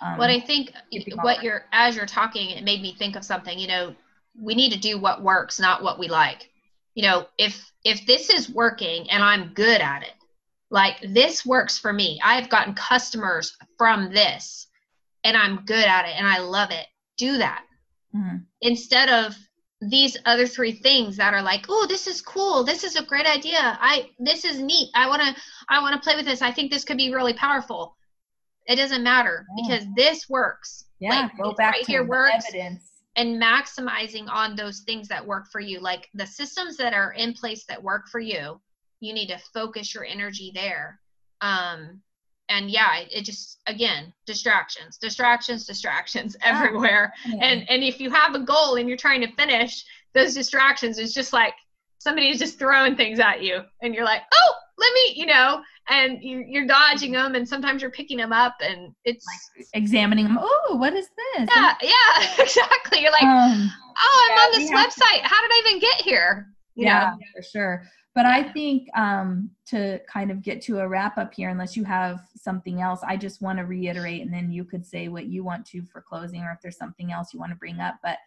Um, 0.00 0.16
what 0.16 0.30
i 0.30 0.38
think 0.38 0.72
what 1.22 1.42
you're 1.42 1.64
as 1.72 1.96
you're 1.96 2.06
talking 2.06 2.50
it 2.50 2.62
made 2.62 2.80
me 2.80 2.94
think 2.94 3.16
of 3.16 3.24
something 3.24 3.58
you 3.58 3.66
know 3.66 3.96
we 4.40 4.54
need 4.54 4.72
to 4.72 4.78
do 4.78 4.96
what 4.96 5.24
works 5.24 5.58
not 5.58 5.82
what 5.82 5.98
we 5.98 6.08
like. 6.08 6.48
You 6.94 7.02
know 7.02 7.26
if 7.36 7.70
if 7.84 8.06
this 8.06 8.30
is 8.30 8.48
working 8.48 9.10
and 9.10 9.22
i'm 9.22 9.52
good 9.54 9.80
at 9.80 10.02
it 10.02 10.14
like 10.70 10.96
this 11.02 11.46
works 11.46 11.78
for 11.78 11.92
me. 11.92 12.20
I've 12.22 12.50
gotten 12.50 12.74
customers 12.74 13.56
from 13.76 14.12
this 14.12 14.68
and 15.24 15.36
i'm 15.36 15.64
good 15.64 15.84
at 15.84 16.06
it 16.06 16.14
and 16.16 16.26
i 16.26 16.38
love 16.38 16.70
it. 16.70 16.86
Do 17.16 17.38
that. 17.38 17.64
Mm-hmm. 18.16 18.36
instead 18.62 19.10
of 19.10 19.36
these 19.80 20.16
other 20.24 20.46
three 20.46 20.72
things 20.72 21.16
that 21.16 21.34
are 21.34 21.42
like 21.42 21.66
oh 21.68 21.86
this 21.88 22.06
is 22.06 22.20
cool. 22.20 22.64
This 22.64 22.84
is 22.84 22.96
a 22.96 23.04
great 23.04 23.26
idea. 23.26 23.78
I 23.80 24.10
this 24.18 24.44
is 24.44 24.60
neat. 24.60 24.90
I 24.94 25.08
want 25.08 25.22
to 25.22 25.34
i 25.68 25.80
want 25.80 25.94
to 25.94 26.00
play 26.00 26.16
with 26.16 26.26
this. 26.26 26.42
I 26.42 26.52
think 26.52 26.70
this 26.70 26.84
could 26.84 26.96
be 26.96 27.14
really 27.14 27.34
powerful. 27.34 27.96
It 28.66 28.76
doesn't 28.76 29.02
matter 29.02 29.46
yeah. 29.56 29.62
because 29.62 29.86
this 29.96 30.28
works. 30.28 30.86
Yeah 31.00 31.22
like, 31.22 31.38
go 31.40 31.52
back 31.52 31.74
right 31.74 31.84
to 31.84 31.92
here 31.92 32.04
works 32.04 32.46
evidence. 32.48 32.90
and 33.16 33.40
maximizing 33.40 34.28
on 34.28 34.56
those 34.56 34.80
things 34.80 35.06
that 35.08 35.24
work 35.24 35.46
for 35.52 35.60
you. 35.60 35.80
Like 35.80 36.08
the 36.14 36.26
systems 36.26 36.76
that 36.78 36.92
are 36.92 37.12
in 37.12 37.32
place 37.34 37.64
that 37.66 37.82
work 37.82 38.08
for 38.08 38.20
you 38.20 38.60
you 39.00 39.12
need 39.12 39.28
to 39.28 39.38
focus 39.54 39.94
your 39.94 40.04
energy 40.04 40.50
there. 40.54 41.00
Um 41.40 42.02
and 42.48 42.70
yeah 42.70 43.00
it 43.10 43.24
just 43.24 43.58
again 43.66 44.12
distractions 44.26 44.96
distractions 44.98 45.66
distractions 45.66 46.36
everywhere. 46.42 47.12
Yeah. 47.26 47.38
and 47.42 47.70
and 47.70 47.82
if 47.82 48.00
you 48.00 48.10
have 48.10 48.34
a 48.34 48.40
goal 48.40 48.76
and 48.76 48.88
you're 48.88 48.96
trying 48.96 49.20
to 49.20 49.32
finish 49.34 49.84
those 50.14 50.34
distractions 50.34 50.98
is 50.98 51.12
just 51.14 51.32
like 51.32 51.54
somebody 51.98 52.28
is 52.30 52.38
just 52.38 52.58
throwing 52.58 52.96
things 52.96 53.18
at 53.20 53.42
you 53.42 53.60
and 53.82 53.94
you're 53.94 54.04
like 54.04 54.22
oh 54.32 54.52
let 54.78 54.92
me 54.94 55.14
you 55.16 55.26
know? 55.26 55.60
And 55.90 56.22
you, 56.22 56.44
you're 56.46 56.66
dodging 56.66 57.12
them 57.12 57.34
and 57.34 57.48
sometimes 57.48 57.80
you're 57.80 57.90
picking 57.90 58.18
them 58.18 58.30
up 58.30 58.56
and 58.60 58.92
it's 59.06 59.24
like 59.56 59.66
examining 59.72 60.26
them. 60.26 60.36
Oh 60.38 60.76
what 60.76 60.92
is 60.92 61.08
this? 61.36 61.48
Yeah 61.54 61.74
yeah 61.82 62.34
exactly. 62.38 63.00
You're 63.00 63.10
like 63.12 63.22
um, 63.22 63.70
oh 63.98 64.28
i'm 64.30 64.36
yeah, 64.36 64.42
on 64.42 64.60
this 64.60 64.70
website 64.70 65.22
to- 65.22 65.28
how 65.28 65.40
did 65.40 65.50
i 65.50 65.62
even 65.66 65.80
get 65.80 66.02
here? 66.02 66.48
You 66.74 66.84
yeah 66.86 67.10
know? 67.10 67.18
for 67.36 67.42
sure 67.42 67.82
but 68.18 68.26
I 68.26 68.42
think 68.42 68.88
um, 68.98 69.48
to 69.66 70.00
kind 70.12 70.32
of 70.32 70.42
get 70.42 70.60
to 70.62 70.80
a 70.80 70.88
wrap 70.88 71.18
up 71.18 71.32
here, 71.32 71.50
unless 71.50 71.76
you 71.76 71.84
have 71.84 72.18
something 72.34 72.82
else, 72.82 72.98
I 73.06 73.16
just 73.16 73.40
want 73.40 73.60
to 73.60 73.64
reiterate, 73.64 74.22
and 74.22 74.34
then 74.34 74.50
you 74.50 74.64
could 74.64 74.84
say 74.84 75.06
what 75.06 75.26
you 75.26 75.44
want 75.44 75.64
to 75.66 75.84
for 75.84 76.02
closing, 76.02 76.40
or 76.42 76.50
if 76.50 76.60
there's 76.60 76.76
something 76.76 77.12
else 77.12 77.32
you 77.32 77.38
want 77.38 77.52
to 77.52 77.58
bring 77.58 77.78
up. 77.78 77.94
But 78.02 78.18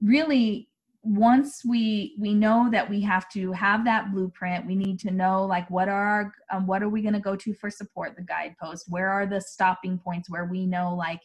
really, 0.00 0.70
once 1.02 1.62
we 1.62 2.16
we 2.18 2.32
know 2.32 2.70
that 2.70 2.88
we 2.88 3.02
have 3.02 3.28
to 3.32 3.52
have 3.52 3.84
that 3.84 4.12
blueprint, 4.12 4.66
we 4.66 4.74
need 4.74 4.98
to 5.00 5.10
know 5.10 5.44
like 5.44 5.68
what 5.70 5.90
are 5.90 6.06
our, 6.06 6.32
um, 6.50 6.66
what 6.66 6.82
are 6.82 6.88
we 6.88 7.02
going 7.02 7.12
to 7.12 7.20
go 7.20 7.36
to 7.36 7.52
for 7.52 7.68
support, 7.68 8.16
the 8.16 8.22
guidepost. 8.22 8.86
Where 8.88 9.10
are 9.10 9.26
the 9.26 9.42
stopping 9.42 9.98
points 9.98 10.30
where 10.30 10.46
we 10.46 10.64
know 10.64 10.94
like 10.94 11.20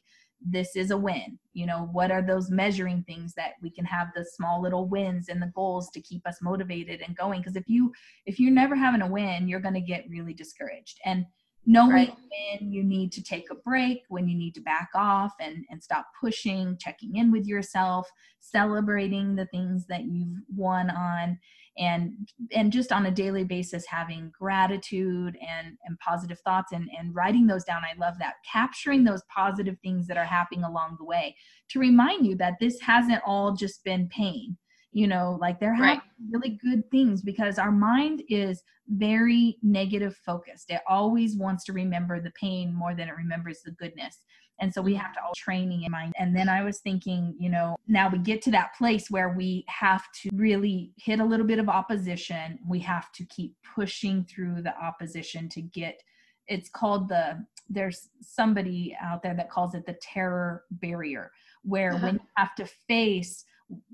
this 0.46 0.76
is 0.76 0.92
a 0.92 0.98
win. 0.98 1.40
You 1.54 1.66
know 1.66 1.90
what 1.92 2.12
are 2.12 2.22
those 2.22 2.50
measuring 2.50 3.04
things 3.04 3.34
that 3.36 3.54
we 3.62 3.70
can 3.70 3.86
have 3.86 4.08
the 4.16 4.26
small 4.26 4.62
little 4.62 4.88
wins 4.88 5.30
and 5.30 5.42
the 5.42 5.52
goals 5.56 5.90
to 5.92 6.02
keep 6.02 6.26
us 6.28 6.42
motivated 6.42 7.02
and 7.02 7.16
going? 7.16 7.42
Because 7.42 7.56
if 7.56 7.68
you 7.68 7.92
if 8.26 8.40
you're 8.40 8.52
never 8.52 8.76
having 8.76 9.02
a 9.02 9.08
win 9.08 9.48
you're 9.48 9.60
going 9.60 9.74
to 9.74 9.82
get 9.82 10.10
really 10.10 10.34
discouraged. 10.34 11.00
And 11.06 11.26
knowing 11.66 11.92
right. 11.92 12.16
when 12.60 12.72
you 12.72 12.84
need 12.84 13.12
to 13.12 13.24
take 13.24 13.50
a 13.50 13.56
break 13.56 14.02
when 14.10 14.28
you 14.28 14.38
need 14.38 14.54
to 14.54 14.62
back 14.62 14.90
off 14.96 15.32
and 15.40 15.64
and 15.70 15.82
stop 15.82 16.06
pushing 16.20 16.78
checking 16.78 17.16
in 17.16 17.32
with 17.32 17.46
yourself 17.46 18.10
celebrating 18.42 19.36
the 19.36 19.46
things 19.46 19.88
that 19.88 20.04
you've 20.04 20.42
won 20.54 20.90
on 20.90 21.40
and 21.78 22.30
and 22.52 22.72
just 22.72 22.92
on 22.92 23.08
a 23.08 23.12
daily 23.12 23.44
basis 23.44 23.86
having 23.88 24.32
gratitude 24.38 25.36
and 25.42 25.78
and 25.86 25.98
positive 26.00 26.40
thoughts 26.42 26.72
and 26.72 26.90
and 26.98 27.16
writing 27.16 27.48
those 27.48 27.64
down. 27.64 27.82
I 27.84 27.98
love 27.98 28.16
that. 28.20 28.36
Capturing 28.52 29.04
those 29.04 29.24
positive 29.36 29.78
things 29.82 30.08
that 30.08 30.18
are 30.18 30.26
happening 30.26 30.64
along 30.64 30.98
the 31.00 31.06
way 31.06 31.36
to 31.70 31.80
remind 31.80 32.26
you 32.26 32.36
that 32.38 32.56
this 32.60 32.80
hasn't 32.82 33.22
all 33.26 33.54
just 33.54 33.84
been 33.84 34.08
pain 34.10 34.58
you 34.94 35.08
know 35.08 35.38
like 35.42 35.60
there 35.60 35.74
have 35.74 35.98
right. 35.98 36.02
really 36.32 36.60
good 36.64 36.90
things 36.92 37.22
because 37.22 37.58
our 37.58 37.72
mind 37.72 38.24
is 38.30 38.64
very 38.90 39.58
negative 39.62 40.16
focused 40.26 40.70
it 40.70 40.82
always 40.88 41.36
wants 41.36 41.64
to 41.64 41.74
remember 41.74 42.20
the 42.20 42.32
pain 42.32 42.74
more 42.74 42.94
than 42.94 43.08
it 43.08 43.16
remembers 43.16 43.62
the 43.64 43.72
goodness 43.72 44.20
and 44.60 44.74
so 44.74 44.82
we 44.82 44.96
have 44.96 45.14
to 45.14 45.20
all 45.22 45.34
training 45.36 45.84
in 45.84 45.92
mind. 45.92 46.14
And 46.18 46.36
then 46.36 46.48
I 46.48 46.64
was 46.64 46.80
thinking, 46.80 47.36
you 47.38 47.50
know, 47.50 47.76
now 47.88 48.10
we 48.10 48.20
get 48.20 48.42
to 48.44 48.52
that 48.52 48.76
place 48.78 49.10
where 49.10 49.30
we 49.30 49.66
have 49.68 50.04
to 50.22 50.30
really 50.34 50.94
hit 50.98 51.20
a 51.20 51.26
little 51.26 51.46
bit 51.46 51.60
of 51.60 51.70
opposition. 51.70 52.60
We 52.68 52.80
have 52.80 53.12
to 53.14 53.26
keep 53.26 53.56
pushing 53.76 54.26
through 54.26 54.62
the 54.62 54.78
opposition 54.78 55.50
to 55.50 55.62
get 55.62 56.02
it's 56.48 56.70
called 56.70 57.08
the 57.08 57.46
there's 57.70 58.10
somebody 58.22 58.96
out 59.02 59.24
there 59.24 59.34
that 59.34 59.50
calls 59.50 59.76
it 59.76 59.86
the 59.86 59.98
terror 60.02 60.64
barrier 60.72 61.32
where 61.64 61.94
uh-huh. 61.94 62.06
when 62.06 62.16
you 62.16 62.22
have 62.36 62.54
to 62.56 62.66
face 62.88 63.46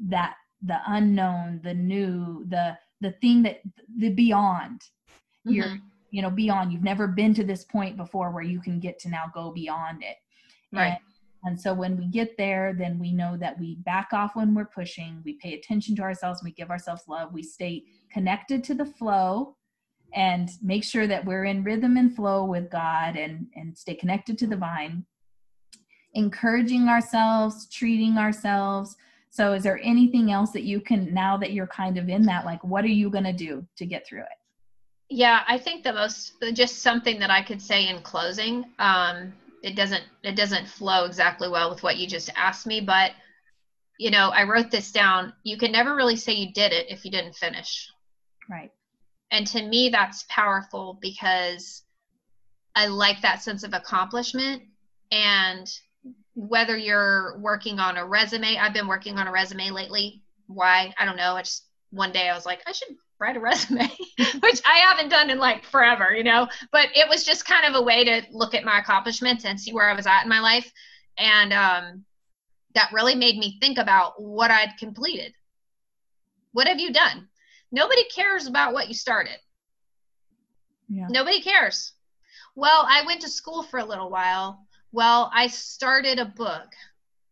that 0.07 0.33
the 0.61 0.77
unknown 0.87 1.61
the 1.63 1.73
new 1.73 2.45
the 2.49 2.77
the 3.01 3.11
thing 3.11 3.43
that 3.43 3.61
the 3.97 4.09
beyond. 4.09 4.81
Mm-hmm. 5.47 5.51
you're 5.53 5.77
you 6.11 6.21
know 6.21 6.29
beyond. 6.29 6.73
You've 6.73 6.83
never 6.83 7.07
been 7.07 7.33
to 7.35 7.43
this 7.43 7.63
point 7.63 7.95
before 7.97 8.31
where 8.31 8.43
you 8.43 8.59
can 8.59 8.79
get 8.79 8.99
to 8.99 9.09
now 9.09 9.31
go 9.33 9.51
beyond 9.51 10.03
it. 10.03 10.17
Right. 10.73 10.87
And, 10.87 10.97
and 11.45 11.61
so 11.61 11.73
when 11.73 11.97
we 11.97 12.07
get 12.07 12.35
there 12.37 12.73
then 12.77 12.99
we 12.99 13.13
know 13.13 13.37
that 13.37 13.57
we 13.59 13.75
back 13.85 14.09
off 14.11 14.35
when 14.35 14.53
we're 14.53 14.65
pushing. 14.65 15.21
We 15.23 15.33
pay 15.41 15.53
attention 15.53 15.95
to 15.97 16.01
ourselves. 16.01 16.41
We 16.43 16.51
give 16.51 16.69
ourselves 16.69 17.03
love. 17.07 17.33
We 17.33 17.43
stay 17.43 17.83
connected 18.11 18.63
to 18.65 18.73
the 18.73 18.85
flow 18.85 19.55
and 20.13 20.49
make 20.61 20.83
sure 20.83 21.05
that 21.07 21.23
we're 21.23 21.45
in 21.45 21.63
rhythm 21.63 21.95
and 21.95 22.15
flow 22.15 22.43
with 22.43 22.71
god 22.71 23.15
and 23.15 23.45
and 23.55 23.77
stay 23.77 23.95
connected 23.95 24.37
to 24.39 24.47
the 24.47 24.57
vine. 24.57 25.05
Encouraging 26.15 26.89
ourselves 26.89 27.69
treating 27.69 28.17
ourselves 28.17 28.97
so 29.31 29.53
is 29.53 29.63
there 29.63 29.79
anything 29.83 30.31
else 30.31 30.51
that 30.51 30.63
you 30.63 30.81
can 30.81 31.13
now 31.13 31.37
that 31.37 31.53
you're 31.53 31.67
kind 31.67 31.97
of 31.97 32.09
in 32.09 32.23
that 32.23 32.45
like 32.45 32.63
what 32.63 32.83
are 32.83 32.89
you 32.89 33.09
going 33.09 33.23
to 33.23 33.33
do 33.33 33.65
to 33.77 33.85
get 33.85 34.05
through 34.05 34.21
it? 34.21 34.27
Yeah 35.09 35.43
i 35.47 35.57
think 35.57 35.83
the 35.83 35.93
most 35.93 36.33
just 36.53 36.81
something 36.81 37.19
that 37.19 37.31
i 37.31 37.41
could 37.41 37.61
say 37.61 37.87
in 37.87 38.01
closing 38.01 38.65
um 38.79 39.33
it 39.63 39.75
doesn't 39.75 40.03
it 40.23 40.35
doesn't 40.35 40.67
flow 40.67 41.05
exactly 41.05 41.49
well 41.49 41.69
with 41.69 41.83
what 41.83 41.97
you 41.97 42.07
just 42.07 42.29
asked 42.35 42.67
me 42.67 42.79
but 42.79 43.11
you 43.97 44.11
know 44.11 44.29
i 44.29 44.43
wrote 44.43 44.71
this 44.71 44.91
down 44.91 45.33
you 45.43 45.57
can 45.57 45.71
never 45.71 45.95
really 45.95 46.15
say 46.15 46.33
you 46.33 46.53
did 46.53 46.71
it 46.71 46.87
if 46.89 47.05
you 47.05 47.11
didn't 47.11 47.35
finish. 47.35 47.89
Right. 48.49 48.71
And 49.31 49.45
to 49.47 49.61
me 49.61 49.89
that's 49.89 50.25
powerful 50.29 50.97
because 51.01 51.83
i 52.75 52.87
like 52.87 53.21
that 53.21 53.41
sense 53.41 53.63
of 53.63 53.73
accomplishment 53.73 54.63
and 55.11 55.67
whether 56.39 56.77
you're 56.77 57.37
working 57.39 57.79
on 57.79 57.97
a 57.97 58.05
resume 58.05 58.57
i've 58.57 58.73
been 58.73 58.87
working 58.87 59.17
on 59.17 59.27
a 59.27 59.31
resume 59.31 59.71
lately. 59.71 60.23
Why? 60.47 60.93
I 60.97 61.05
don't 61.05 61.17
know. 61.17 61.35
I 61.35 61.41
just 61.41 61.65
one 61.91 62.11
day 62.11 62.29
i 62.29 62.35
was 62.35 62.45
like 62.45 62.61
i 62.67 62.71
should 62.71 62.95
write 63.19 63.35
a 63.35 63.39
resume 63.41 63.89
which 64.39 64.61
i 64.65 64.77
haven't 64.87 65.09
done 65.09 65.29
in 65.29 65.37
like 65.37 65.65
forever 65.65 66.13
you 66.15 66.23
know? 66.23 66.47
But 66.71 66.89
it 66.95 67.09
was 67.09 67.25
just 67.25 67.45
kind 67.45 67.65
of 67.65 67.75
a 67.75 67.83
way 67.83 68.05
to 68.05 68.21
look 68.31 68.53
at 68.53 68.63
my 68.63 68.79
accomplishments 68.79 69.43
and 69.43 69.59
see 69.59 69.73
where 69.73 69.89
i 69.89 69.95
was 69.95 70.07
at 70.07 70.23
in 70.23 70.29
my 70.29 70.39
life. 70.39 70.71
And 71.17 71.51
um, 71.51 72.05
that 72.75 72.93
really 72.93 73.15
made 73.15 73.37
me 73.37 73.57
think 73.59 73.77
about 73.77 74.21
what 74.21 74.51
i'd 74.51 74.77
completed. 74.79 75.33
What 76.53 76.67
have 76.67 76.79
you 76.79 76.93
done? 76.93 77.27
Nobody 77.71 78.03
cares 78.05 78.47
about 78.47 78.73
what 78.73 78.87
you 78.87 78.93
started. 78.93 79.37
Yeah. 80.87 81.07
nobody 81.09 81.41
cares. 81.41 81.91
Well 82.55 82.85
i 82.87 83.05
went 83.05 83.21
to 83.21 83.29
school 83.29 83.63
for 83.63 83.79
a 83.79 83.85
little 83.85 84.09
while 84.09 84.65
well, 84.91 85.31
I 85.33 85.47
started 85.47 86.19
a 86.19 86.25
book 86.25 86.73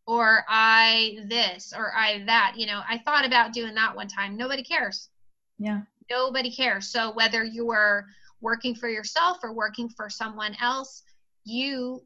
or 0.06 0.46
I 0.48 1.20
this 1.28 1.74
or 1.76 1.92
I 1.96 2.24
that. 2.26 2.54
You 2.56 2.68
know, 2.68 2.82
I 2.88 3.00
thought 3.00 3.26
about 3.26 3.54
doing 3.54 3.76
that 3.76 3.96
one 3.96 4.08
time. 4.08 4.38
Nobody 4.38 4.64
cares. 4.64 5.10
Yeah. 5.60 5.82
Nobody 6.10 6.52
cares. 6.52 6.88
So 6.88 7.12
whether 7.14 7.44
you're 7.44 8.06
working 8.42 8.76
for 8.76 8.88
yourself 8.88 9.40
or 9.44 9.54
working 9.54 9.90
for 9.90 10.10
someone 10.10 10.56
else, 10.62 11.04
you 11.44 12.02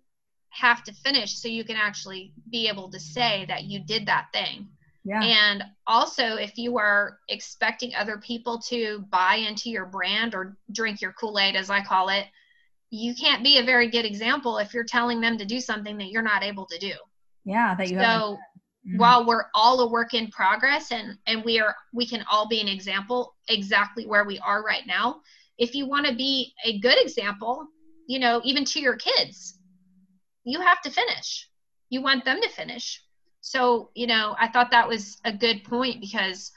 have 0.50 0.84
to 0.84 0.94
finish 0.94 1.38
so 1.38 1.48
you 1.48 1.64
can 1.64 1.78
actually 1.78 2.34
be 2.50 2.68
able 2.68 2.90
to 2.92 3.00
say 3.00 3.46
that 3.48 3.66
you 3.66 3.80
did 3.80 4.06
that 4.06 4.28
thing. 4.34 4.68
Yeah. 5.04 5.22
And 5.24 5.64
also, 5.88 6.36
if 6.36 6.58
you 6.58 6.78
are 6.78 7.18
expecting 7.30 7.96
other 7.96 8.18
people 8.18 8.60
to 8.70 9.00
buy 9.10 9.36
into 9.36 9.70
your 9.70 9.86
brand 9.86 10.36
or 10.36 10.58
drink 10.72 11.02
your 11.02 11.14
Kool 11.14 11.40
Aid, 11.40 11.56
as 11.56 11.70
I 11.70 11.84
call 11.84 12.10
it, 12.10 12.26
you 12.92 13.16
can't 13.16 13.44
be 13.44 13.58
a 13.58 13.64
very 13.64 13.90
good 13.90 14.06
example 14.06 14.58
if 14.58 14.74
you're 14.74 14.84
telling 14.84 15.22
them 15.22 15.38
to 15.38 15.46
do 15.46 15.60
something 15.62 15.98
that 15.98 16.12
you're 16.12 16.22
not 16.22 16.44
able 16.44 16.66
to 16.66 16.78
do. 16.78 16.92
Yeah, 17.46 17.74
that 17.76 17.90
you 17.90 17.98
so 17.98 18.04
mm-hmm. 18.04 18.98
while 18.98 19.26
we're 19.26 19.46
all 19.56 19.80
a 19.80 19.90
work 19.90 20.14
in 20.14 20.28
progress 20.28 20.92
and 20.92 21.18
and 21.26 21.44
we 21.44 21.60
are 21.60 21.74
we 21.94 22.06
can 22.06 22.24
all 22.30 22.48
be 22.48 22.60
an 22.60 22.68
example 22.68 23.34
exactly 23.48 24.06
where 24.06 24.26
we 24.26 24.38
are 24.40 24.62
right 24.64 24.86
now. 24.86 25.22
If 25.58 25.74
you 25.74 25.88
want 25.88 26.06
to 26.06 26.14
be 26.14 26.54
a 26.66 26.80
good 26.80 26.98
example, 27.02 27.66
you 28.08 28.20
know, 28.20 28.42
even 28.44 28.66
to 28.66 28.82
your 28.82 28.98
kids, 28.98 29.58
you 30.44 30.60
have 30.60 30.82
to 30.82 30.92
finish. 30.92 31.48
You 31.90 32.02
want 32.02 32.26
them 32.26 32.42
to 32.42 32.50
finish. 32.50 33.02
So, 33.40 33.90
you 33.96 34.06
know, 34.06 34.36
I 34.40 34.50
thought 34.50 34.72
that 34.72 34.88
was 34.88 35.18
a 35.24 35.32
good 35.32 35.64
point 35.64 36.02
because 36.02 36.52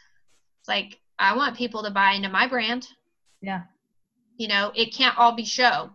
it's 0.60 0.68
like 0.68 1.00
I 1.18 1.36
want 1.36 1.56
people 1.56 1.82
to 1.84 1.90
buy 1.90 2.12
into 2.12 2.28
my 2.28 2.48
brand. 2.48 2.88
Yeah. 3.40 3.62
You 4.36 4.48
know, 4.48 4.72
it 4.74 4.94
can't 4.94 5.16
all 5.16 5.32
be 5.32 5.44
show 5.44 5.90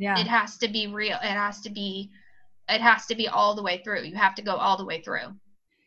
yeah. 0.00 0.18
It 0.18 0.26
has 0.26 0.56
to 0.58 0.68
be 0.68 0.86
real. 0.86 1.18
It 1.22 1.36
has 1.36 1.60
to 1.60 1.70
be 1.70 2.10
it 2.68 2.80
has 2.80 3.06
to 3.06 3.14
be 3.14 3.28
all 3.28 3.54
the 3.54 3.62
way 3.62 3.82
through. 3.84 4.02
You 4.02 4.16
have 4.16 4.34
to 4.36 4.42
go 4.42 4.56
all 4.56 4.76
the 4.76 4.84
way 4.84 5.02
through. 5.02 5.34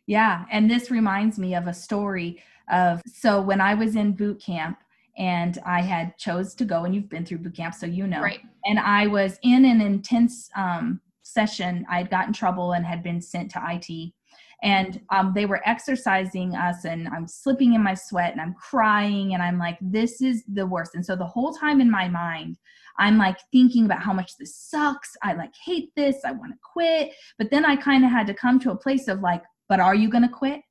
Yeah. 0.06 0.46
And 0.52 0.70
this 0.70 0.92
reminds 0.92 1.40
me 1.40 1.56
of 1.56 1.68
a 1.68 1.74
story 1.74 2.42
of 2.72 3.02
so 3.06 3.42
when 3.42 3.60
i 3.60 3.74
was 3.74 3.98
in 3.98 4.14
boot 4.14 4.42
camp 4.42 4.78
and 5.18 5.60
i 5.66 5.82
had 5.82 6.18
chose 6.18 6.56
to 6.56 6.64
go 6.64 6.86
and 6.86 6.96
you've 6.96 7.10
been 7.10 7.26
through 7.26 7.40
boot 7.40 7.58
camp 7.58 7.74
so 7.74 7.86
you 7.86 8.08
know. 8.08 8.22
Right. 8.22 8.40
and 8.66 8.80
i 8.80 9.06
was 9.06 9.38
in 9.44 9.66
an 9.66 9.82
intense 9.82 10.50
um, 10.56 11.02
session. 11.24 11.86
I 11.90 11.98
had 11.98 12.10
gotten 12.10 12.32
trouble 12.32 12.72
and 12.74 12.86
had 12.86 13.04
been 13.04 13.22
sent 13.22 13.52
to 13.52 13.62
it 13.68 14.14
and 14.62 15.02
um, 15.10 15.34
they 15.36 15.46
were 15.46 15.62
exercising 15.66 16.56
us 16.56 16.86
and 16.86 17.10
i'm 17.10 17.28
slipping 17.28 17.74
in 17.74 17.84
my 17.84 17.94
sweat 17.94 18.32
and 18.32 18.40
i'm 18.40 18.54
crying 18.54 19.34
and 19.34 19.44
i'm 19.44 19.60
like 19.60 19.78
this 19.82 20.22
is 20.22 20.44
the 20.54 20.66
worst. 20.66 20.96
And 20.96 21.06
so 21.06 21.16
the 21.16 21.26
whole 21.26 21.54
time 21.54 21.82
in 21.82 21.92
my 21.92 22.08
mind 22.08 22.58
I'm 22.98 23.18
like 23.18 23.38
thinking 23.52 23.86
about 23.86 24.04
how 24.04 24.14
much 24.14 24.38
this 24.38 24.56
sucks. 24.56 25.16
I 25.24 25.34
like 25.34 25.54
hate 25.66 25.90
this. 25.96 26.18
I 26.26 26.32
want 26.32 26.52
to 26.54 26.60
quit. 26.62 27.12
But 27.38 27.52
then 27.52 27.66
I 27.66 27.76
kind 27.76 28.04
of 28.04 28.12
had 28.12 28.28
to 28.28 28.34
come 28.34 28.60
to 28.62 28.72
a 28.72 28.76
place 28.76 29.08
of 29.08 29.22
like, 29.22 29.44
but 29.70 29.80
are 29.80 29.96
you 29.96 30.10
going 30.10 30.24
to 30.24 30.30
quit? 30.30 30.62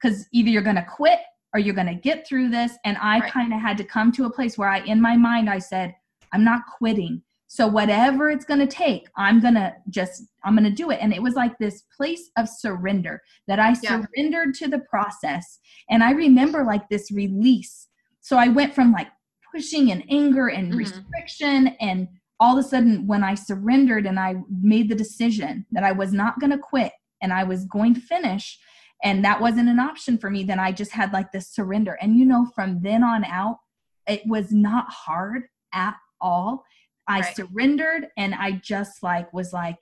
Because 0.00 0.26
either 0.32 0.50
you're 0.50 0.62
going 0.62 0.76
to 0.76 0.86
quit 0.88 1.20
or 1.52 1.60
you're 1.60 1.74
going 1.74 1.86
to 1.86 1.94
get 1.94 2.26
through 2.26 2.50
this. 2.50 2.72
And 2.84 2.96
I 2.98 3.20
right. 3.20 3.32
kind 3.32 3.52
of 3.52 3.60
had 3.60 3.78
to 3.78 3.84
come 3.84 4.12
to 4.12 4.26
a 4.26 4.30
place 4.30 4.58
where 4.58 4.68
I, 4.68 4.80
in 4.80 5.00
my 5.00 5.16
mind, 5.16 5.48
I 5.48 5.58
said, 5.58 5.94
I'm 6.32 6.44
not 6.44 6.62
quitting. 6.78 7.22
So 7.46 7.68
whatever 7.68 8.30
it's 8.30 8.44
going 8.44 8.60
to 8.60 8.66
take, 8.66 9.06
I'm 9.16 9.40
going 9.40 9.54
to 9.54 9.72
just, 9.88 10.24
I'm 10.44 10.56
going 10.56 10.68
to 10.68 10.74
do 10.74 10.90
it. 10.90 10.98
And 11.00 11.14
it 11.14 11.22
was 11.22 11.34
like 11.34 11.56
this 11.58 11.84
place 11.96 12.30
of 12.36 12.48
surrender 12.48 13.22
that 13.46 13.60
I 13.60 13.76
yeah. 13.80 14.02
surrendered 14.02 14.54
to 14.54 14.68
the 14.68 14.80
process. 14.80 15.60
And 15.88 16.02
I 16.02 16.10
remember 16.10 16.64
like 16.64 16.88
this 16.88 17.12
release. 17.12 17.86
So 18.20 18.36
I 18.36 18.48
went 18.48 18.74
from 18.74 18.90
like 18.90 19.08
pushing 19.54 19.92
and 19.92 20.04
anger 20.10 20.48
and 20.48 20.68
mm-hmm. 20.68 20.78
restriction. 20.78 21.68
And 21.80 22.08
all 22.40 22.58
of 22.58 22.64
a 22.64 22.68
sudden 22.68 23.06
when 23.06 23.22
i 23.22 23.34
surrendered 23.34 24.06
and 24.06 24.18
i 24.18 24.34
made 24.60 24.88
the 24.88 24.94
decision 24.94 25.64
that 25.70 25.84
i 25.84 25.92
was 25.92 26.12
not 26.12 26.38
going 26.40 26.50
to 26.50 26.58
quit 26.58 26.92
and 27.22 27.32
i 27.32 27.44
was 27.44 27.64
going 27.66 27.94
to 27.94 28.00
finish 28.00 28.58
and 29.02 29.24
that 29.24 29.40
wasn't 29.40 29.68
an 29.68 29.80
option 29.80 30.18
for 30.18 30.30
me 30.30 30.44
then 30.44 30.58
i 30.58 30.72
just 30.72 30.92
had 30.92 31.12
like 31.12 31.30
this 31.32 31.48
surrender. 31.48 31.96
And 32.00 32.16
you 32.16 32.24
know 32.24 32.46
from 32.54 32.80
then 32.82 33.02
on 33.02 33.24
out 33.24 33.58
it 34.06 34.22
was 34.26 34.52
not 34.52 34.86
hard 34.90 35.44
at 35.72 35.94
all. 36.20 36.64
I 37.08 37.20
right. 37.20 37.36
surrendered 37.36 38.08
and 38.16 38.34
i 38.34 38.52
just 38.52 39.02
like 39.02 39.32
was 39.32 39.52
like 39.52 39.78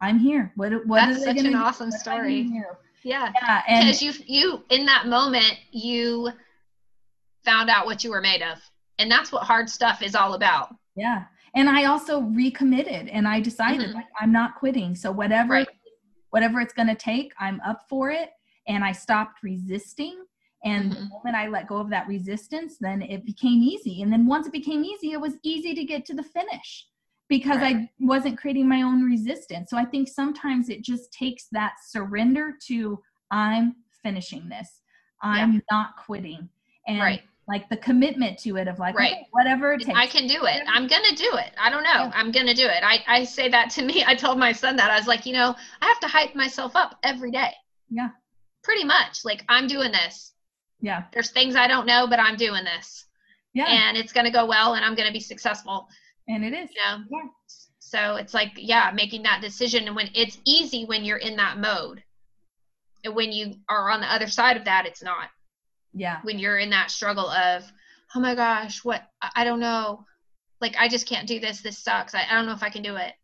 i'm 0.00 0.18
here. 0.18 0.52
What 0.56 0.86
what 0.86 1.06
that's 1.06 1.24
such 1.24 1.38
an 1.38 1.54
awesome 1.54 1.90
story. 1.90 2.50
yeah. 3.02 3.32
Yeah 3.34 3.62
because 3.66 4.02
you 4.02 4.12
you 4.26 4.64
in 4.70 4.86
that 4.86 5.06
moment 5.06 5.54
you 5.70 6.30
found 7.44 7.70
out 7.70 7.86
what 7.86 8.04
you 8.04 8.10
were 8.10 8.20
made 8.20 8.42
of 8.42 8.58
and 9.00 9.10
that's 9.10 9.32
what 9.32 9.42
hard 9.42 9.68
stuff 9.68 10.02
is 10.02 10.14
all 10.14 10.34
about 10.34 10.74
yeah 10.94 11.24
and 11.54 11.68
i 11.68 11.84
also 11.84 12.20
recommitted 12.20 13.08
and 13.08 13.26
i 13.26 13.40
decided 13.40 13.88
mm-hmm. 13.88 13.96
like 13.96 14.06
i'm 14.20 14.30
not 14.30 14.54
quitting 14.56 14.94
so 14.94 15.10
whatever 15.10 15.54
right. 15.54 15.68
whatever 16.30 16.60
it's 16.60 16.74
going 16.74 16.88
to 16.88 16.94
take 16.94 17.32
i'm 17.40 17.60
up 17.66 17.80
for 17.88 18.10
it 18.10 18.30
and 18.68 18.84
i 18.84 18.92
stopped 18.92 19.42
resisting 19.42 20.22
and 20.64 20.92
mm-hmm. 20.92 21.02
the 21.02 21.08
moment 21.08 21.34
i 21.34 21.48
let 21.48 21.66
go 21.66 21.78
of 21.78 21.90
that 21.90 22.06
resistance 22.06 22.76
then 22.80 23.02
it 23.02 23.24
became 23.24 23.62
easy 23.62 24.02
and 24.02 24.12
then 24.12 24.26
once 24.26 24.46
it 24.46 24.52
became 24.52 24.84
easy 24.84 25.12
it 25.12 25.20
was 25.20 25.34
easy 25.42 25.74
to 25.74 25.84
get 25.84 26.04
to 26.04 26.14
the 26.14 26.22
finish 26.22 26.86
because 27.28 27.58
right. 27.58 27.76
i 27.76 27.90
wasn't 28.00 28.36
creating 28.38 28.68
my 28.68 28.82
own 28.82 29.02
resistance 29.02 29.70
so 29.70 29.76
i 29.76 29.84
think 29.84 30.08
sometimes 30.08 30.68
it 30.68 30.82
just 30.82 31.12
takes 31.12 31.46
that 31.50 31.72
surrender 31.88 32.52
to 32.64 33.00
i'm 33.30 33.74
finishing 34.02 34.48
this 34.48 34.82
i'm 35.22 35.54
yeah. 35.54 35.60
not 35.70 35.90
quitting 36.04 36.48
and 36.86 37.00
right 37.00 37.22
like 37.50 37.68
the 37.68 37.76
commitment 37.76 38.38
to 38.38 38.56
it 38.56 38.68
of 38.68 38.78
like 38.78 38.96
right. 38.96 39.12
Okay, 39.12 39.26
whatever 39.32 39.72
it 39.72 39.80
takes. 39.80 39.98
I 39.98 40.06
can 40.06 40.28
do 40.28 40.44
it. 40.44 40.62
I'm 40.68 40.86
gonna 40.86 41.16
do 41.16 41.30
it. 41.34 41.52
I 41.58 41.68
don't 41.68 41.82
know. 41.82 41.90
Yeah. 41.90 42.12
I'm 42.14 42.30
gonna 42.30 42.54
do 42.54 42.66
it. 42.66 42.82
I, 42.84 43.02
I 43.08 43.24
say 43.24 43.48
that 43.48 43.70
to 43.70 43.82
me. 43.82 44.04
I 44.06 44.14
told 44.14 44.38
my 44.38 44.52
son 44.52 44.76
that. 44.76 44.90
I 44.90 44.96
was 44.96 45.08
like, 45.08 45.26
you 45.26 45.32
know, 45.32 45.56
I 45.82 45.86
have 45.86 45.98
to 46.00 46.06
hype 46.06 46.36
myself 46.36 46.76
up 46.76 46.98
every 47.02 47.32
day. 47.32 47.50
Yeah. 47.90 48.10
Pretty 48.62 48.84
much. 48.84 49.24
Like 49.24 49.44
I'm 49.48 49.66
doing 49.66 49.90
this. 49.90 50.32
Yeah. 50.80 51.04
There's 51.12 51.32
things 51.32 51.56
I 51.56 51.66
don't 51.66 51.86
know, 51.86 52.06
but 52.06 52.20
I'm 52.20 52.36
doing 52.36 52.64
this. 52.64 53.06
Yeah. 53.52 53.66
And 53.66 53.96
it's 53.96 54.12
gonna 54.12 54.30
go 54.30 54.46
well 54.46 54.74
and 54.74 54.84
I'm 54.84 54.94
gonna 54.94 55.12
be 55.12 55.20
successful. 55.20 55.88
And 56.28 56.44
it 56.44 56.52
is. 56.52 56.70
You 56.70 56.80
know? 56.82 57.04
Yeah. 57.10 57.28
So 57.80 58.14
it's 58.14 58.32
like, 58.32 58.52
yeah, 58.54 58.92
making 58.94 59.24
that 59.24 59.42
decision 59.42 59.88
and 59.88 59.96
when 59.96 60.10
it's 60.14 60.38
easy 60.46 60.84
when 60.84 61.02
you're 61.02 61.16
in 61.16 61.34
that 61.36 61.58
mode. 61.58 62.04
And 63.02 63.16
when 63.16 63.32
you 63.32 63.54
are 63.68 63.90
on 63.90 64.00
the 64.00 64.12
other 64.12 64.28
side 64.28 64.56
of 64.56 64.66
that, 64.66 64.86
it's 64.86 65.02
not 65.02 65.30
yeah 65.92 66.20
when 66.22 66.38
you're 66.38 66.58
in 66.58 66.70
that 66.70 66.90
struggle 66.90 67.28
of 67.28 67.64
oh 68.14 68.20
my 68.20 68.34
gosh 68.34 68.84
what 68.84 69.02
i 69.34 69.44
don't 69.44 69.60
know 69.60 70.04
like 70.60 70.76
I 70.78 70.88
just 70.88 71.08
can't 71.08 71.26
do 71.26 71.40
this. 71.40 71.62
This 71.62 71.78
sucks. 71.78 72.14
I, 72.14 72.24
I 72.30 72.34
don't 72.34 72.46
know 72.46 72.52
if 72.52 72.62
I 72.62 72.68
can 72.70 72.82
do 72.82 72.96
it. 72.96 73.14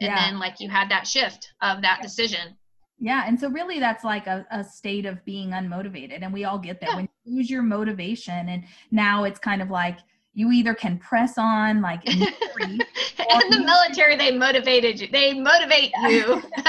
And 0.00 0.08
Yeah. 0.08 0.14
then 0.14 0.38
like 0.38 0.60
you 0.60 0.68
had 0.68 0.90
that 0.90 1.06
shift 1.06 1.52
of 1.60 1.82
that 1.82 2.02
decision. 2.02 2.56
Yeah, 2.98 3.24
and 3.26 3.38
so 3.38 3.48
really 3.50 3.80
that's 3.80 4.04
like 4.04 4.26
a, 4.26 4.46
a 4.50 4.64
state 4.64 5.04
of 5.04 5.22
being 5.24 5.50
unmotivated, 5.50 6.22
and 6.22 6.32
we 6.32 6.44
all 6.44 6.58
get 6.58 6.80
there 6.80 6.90
Yeah. 6.90 6.96
when 6.96 7.08
you 7.24 7.36
lose 7.36 7.50
your 7.50 7.62
motivation, 7.62 8.48
and 8.48 8.64
now 8.90 9.24
it's 9.24 9.38
kind 9.38 9.60
of 9.60 9.68
like 9.70 9.98
you 10.34 10.50
either 10.50 10.74
can 10.74 10.98
press 10.98 11.38
on, 11.38 11.80
like 11.80 12.04
in 12.04 12.16
theory, 12.18 12.80
in 13.18 13.50
the 13.50 13.64
military, 13.64 14.16
they 14.16 14.36
motivated 14.36 15.00
you. 15.00 15.08
They 15.08 15.32
motivate 15.32 15.92
you. 16.02 16.42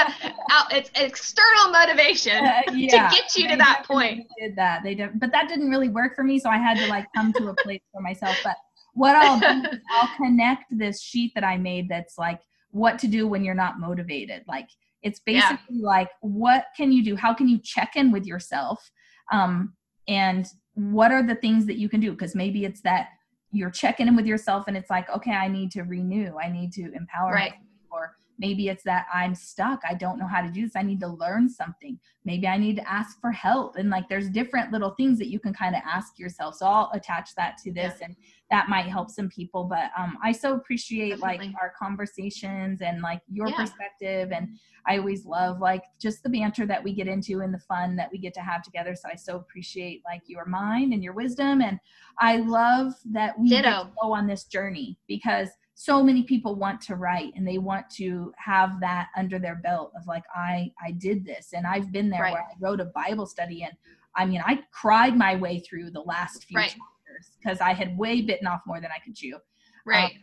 Out, 0.50 0.72
it's 0.72 0.90
external 0.94 1.72
motivation 1.72 2.44
uh, 2.44 2.62
yeah, 2.72 3.08
to 3.08 3.16
get 3.16 3.36
you 3.36 3.48
to 3.48 3.56
that 3.56 3.84
point. 3.84 4.26
Did 4.38 4.54
that 4.56 4.84
they 4.84 4.94
did, 4.94 5.18
but 5.18 5.32
that 5.32 5.48
didn't 5.48 5.68
really 5.68 5.88
work 5.88 6.14
for 6.14 6.22
me, 6.22 6.38
so 6.38 6.48
I 6.48 6.58
had 6.58 6.78
to 6.78 6.86
like 6.86 7.06
come 7.14 7.32
to 7.34 7.48
a 7.48 7.54
place 7.56 7.82
for 7.92 8.00
myself. 8.00 8.38
But 8.44 8.56
what 8.94 9.16
I'll 9.16 9.40
do 9.40 9.46
is 9.72 9.78
I'll 10.00 10.10
connect 10.16 10.64
this 10.70 11.02
sheet 11.02 11.32
that 11.34 11.44
I 11.44 11.56
made 11.56 11.88
that's 11.88 12.16
like 12.16 12.40
what 12.70 12.98
to 13.00 13.08
do 13.08 13.26
when 13.26 13.44
you're 13.44 13.54
not 13.54 13.80
motivated. 13.80 14.44
Like 14.46 14.68
it's 15.02 15.20
Yeah. 15.26 15.50
basically 15.50 15.80
like 15.80 16.10
what 16.20 16.66
can 16.76 16.92
you 16.92 17.02
do? 17.04 17.16
How 17.16 17.34
can 17.34 17.48
you 17.48 17.58
check 17.58 17.96
in 17.96 18.12
with 18.12 18.26
yourself? 18.26 18.90
Um, 19.32 19.74
and 20.06 20.46
what 20.74 21.10
are 21.10 21.26
the 21.26 21.34
things 21.34 21.66
that 21.66 21.78
you 21.78 21.88
can 21.88 22.00
do? 22.00 22.12
Because 22.12 22.36
maybe 22.36 22.64
it's 22.64 22.82
that 22.82 23.08
you're 23.56 23.70
checking 23.70 24.06
in 24.08 24.16
with 24.16 24.26
yourself 24.26 24.64
and 24.68 24.76
it's 24.76 24.90
like, 24.90 25.08
okay, 25.10 25.32
I 25.32 25.48
need 25.48 25.70
to 25.72 25.82
renew, 25.82 26.36
I 26.42 26.50
need 26.50 26.72
to 26.74 26.92
empower 26.94 27.32
Right. 27.32 27.54
or 27.90 28.16
maybe 28.38 28.68
it's 28.68 28.84
that 28.84 29.06
I'm 29.12 29.34
stuck, 29.34 29.80
I 29.88 29.94
don't 29.94 30.18
know 30.18 30.26
how 30.26 30.42
to 30.42 30.50
do 30.50 30.62
this, 30.62 30.76
I 30.76 30.82
need 30.82 31.00
to 31.00 31.08
learn 31.08 31.48
something. 31.48 31.98
Maybe 32.24 32.46
I 32.48 32.56
need 32.56 32.76
to 32.76 32.90
ask 32.90 33.20
for 33.20 33.30
help. 33.30 33.76
And 33.76 33.88
like 33.88 34.08
there's 34.08 34.28
different 34.28 34.72
little 34.72 34.90
things 34.90 35.18
that 35.18 35.28
you 35.28 35.38
can 35.38 35.54
kind 35.54 35.74
of 35.74 35.82
ask 35.86 36.18
yourself. 36.18 36.56
So 36.56 36.66
I'll 36.66 36.90
attach 36.92 37.34
that 37.36 37.56
to 37.64 37.72
this 37.72 37.94
and 38.02 38.16
that 38.50 38.68
might 38.68 38.86
help 38.86 39.10
some 39.10 39.28
people. 39.28 39.64
But 39.64 39.90
um 39.96 40.18
I 40.22 40.32
so 40.32 40.54
appreciate 40.54 41.20
like 41.20 41.40
our 41.60 41.72
conversations 41.78 42.82
and 42.82 43.00
like 43.00 43.20
your 43.28 43.48
Yeah. 43.48 43.56
perspective 43.56 44.32
and 44.32 44.48
I 44.88 44.98
always 44.98 45.24
love 45.24 45.58
like 45.60 45.82
just 46.00 46.22
the 46.22 46.28
banter 46.28 46.64
that 46.66 46.82
we 46.82 46.92
get 46.94 47.08
into 47.08 47.40
and 47.40 47.52
the 47.52 47.58
fun 47.58 47.96
that 47.96 48.10
we 48.12 48.18
get 48.18 48.34
to 48.34 48.40
have 48.40 48.62
together. 48.62 48.94
So 48.94 49.08
I 49.12 49.16
so 49.16 49.36
appreciate 49.36 50.02
like 50.04 50.22
your 50.26 50.46
mind 50.46 50.92
and 50.92 51.02
your 51.02 51.12
wisdom. 51.12 51.60
And 51.60 51.78
I 52.18 52.36
love 52.38 52.92
that 53.12 53.38
we 53.38 53.48
get 53.50 53.62
Ditto. 53.62 53.84
to 53.84 53.90
go 54.00 54.12
on 54.12 54.26
this 54.26 54.44
journey 54.44 54.98
because 55.08 55.48
so 55.78 56.02
many 56.02 56.22
people 56.22 56.54
want 56.54 56.80
to 56.80 56.96
write 56.96 57.34
and 57.36 57.46
they 57.46 57.58
want 57.58 57.84
to 57.90 58.32
have 58.38 58.80
that 58.80 59.08
under 59.14 59.38
their 59.38 59.56
belt 59.56 59.92
of 59.94 60.06
like 60.06 60.24
I 60.34 60.72
I 60.82 60.92
did 60.92 61.24
this 61.24 61.52
and 61.52 61.66
I've 61.66 61.92
been 61.92 62.08
there 62.08 62.22
Right. 62.22 62.32
where 62.32 62.42
I 62.42 62.54
wrote 62.58 62.80
a 62.80 62.86
Bible 62.86 63.26
study 63.26 63.62
and 63.62 63.72
I 64.16 64.24
mean 64.24 64.42
I 64.44 64.60
cried 64.72 65.16
my 65.16 65.36
way 65.36 65.60
through 65.60 65.90
the 65.90 66.00
last 66.00 66.44
few 66.44 66.56
Right. 66.58 66.70
chapters 66.70 67.30
because 67.38 67.60
I 67.60 67.74
had 67.74 67.96
way 67.98 68.22
bitten 68.22 68.46
off 68.46 68.62
more 68.66 68.80
than 68.80 68.90
I 68.90 68.98
could 69.04 69.14
chew 69.14 69.36
Right. 69.84 70.14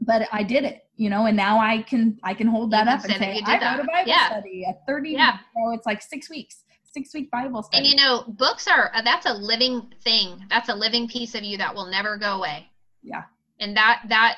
but 0.00 0.28
I 0.32 0.42
did 0.42 0.64
it, 0.64 0.86
you 0.96 1.08
know, 1.08 1.24
and 1.26 1.36
now 1.36 1.58
I 1.58 1.80
can 1.82 2.18
I 2.22 2.34
can 2.34 2.46
hold 2.46 2.70
that 2.72 2.84
can 2.84 2.88
up 2.88 3.04
and 3.04 3.12
say 3.14 3.18
that 3.18 3.24
say 3.24 3.34
you 3.36 3.44
did 3.46 3.54
I 3.54 3.58
that. 3.60 3.76
wrote 3.78 3.84
a 3.84 3.86
Bible 3.86 4.08
Yeah. 4.10 4.26
study, 4.28 4.64
a 4.68 4.74
thirty. 4.86 5.10
Yeah. 5.12 5.38
You 5.56 5.64
know, 5.64 5.72
it's 5.72 5.86
like 5.86 6.02
six 6.02 6.28
weeks, 6.28 6.64
six 6.84 7.14
week 7.14 7.30
Bible 7.30 7.62
study. 7.62 7.78
and 7.78 7.86
you 7.86 7.96
know, 7.96 8.24
books 8.28 8.68
are 8.68 8.90
uh, 8.94 9.00
that's 9.00 9.24
a 9.24 9.32
living 9.32 9.90
thing. 10.04 10.44
That's 10.50 10.68
a 10.68 10.74
living 10.74 11.08
piece 11.08 11.34
of 11.34 11.42
you 11.42 11.56
that 11.56 11.74
will 11.74 11.86
never 11.86 12.18
go 12.18 12.36
away. 12.36 12.68
Yeah. 13.02 13.24
And 13.60 13.74
that 13.76 14.02
that 14.10 14.36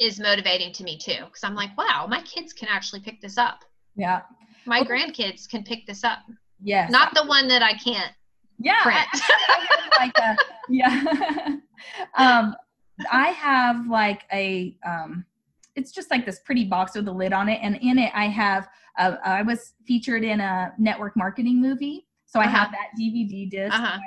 is 0.00 0.18
motivating 0.18 0.72
to 0.72 0.82
me 0.84 0.96
too, 0.98 1.24
because 1.26 1.44
I'm 1.44 1.54
like, 1.54 1.76
wow, 1.78 2.06
my 2.08 2.22
kids 2.22 2.52
can 2.52 2.68
actually 2.68 3.00
pick 3.00 3.20
this 3.20 3.38
up. 3.38 3.64
yeah. 3.94 4.22
My 4.66 4.80
Okay. 4.80 4.90
grandkids 4.90 5.48
can 5.48 5.62
pick 5.64 5.86
this 5.86 6.04
up. 6.04 6.18
Yes. 6.62 6.90
Not 6.90 7.14
the 7.14 7.24
one 7.24 7.48
that 7.48 7.62
I 7.62 7.72
can't. 7.74 8.12
yeah. 8.58 8.82
print. 8.82 9.08
I, 9.14 9.88
like 9.98 10.18
a, 10.18 10.36
yeah. 10.68 11.56
um, 12.16 12.54
I 13.10 13.28
have 13.28 13.86
like 13.88 14.22
a 14.32 14.76
um, 14.86 15.24
it's 15.76 15.92
just 15.92 16.10
like 16.10 16.26
this 16.26 16.40
pretty 16.40 16.64
box 16.64 16.94
with 16.94 17.08
a 17.08 17.12
lid 17.12 17.32
on 17.32 17.48
it, 17.48 17.58
and 17.62 17.76
in 17.80 17.98
it 17.98 18.12
I 18.14 18.26
have 18.26 18.68
uh, 18.98 19.16
I 19.24 19.40
was 19.42 19.72
featured 19.86 20.24
in 20.24 20.40
a 20.40 20.72
network 20.78 21.16
marketing 21.16 21.60
movie, 21.62 22.06
so 22.26 22.38
I 22.38 22.46
have 22.46 22.70
that 22.72 22.88
DVD 23.00 23.50
disc. 23.50 23.74
Uh-huh. 23.74 23.98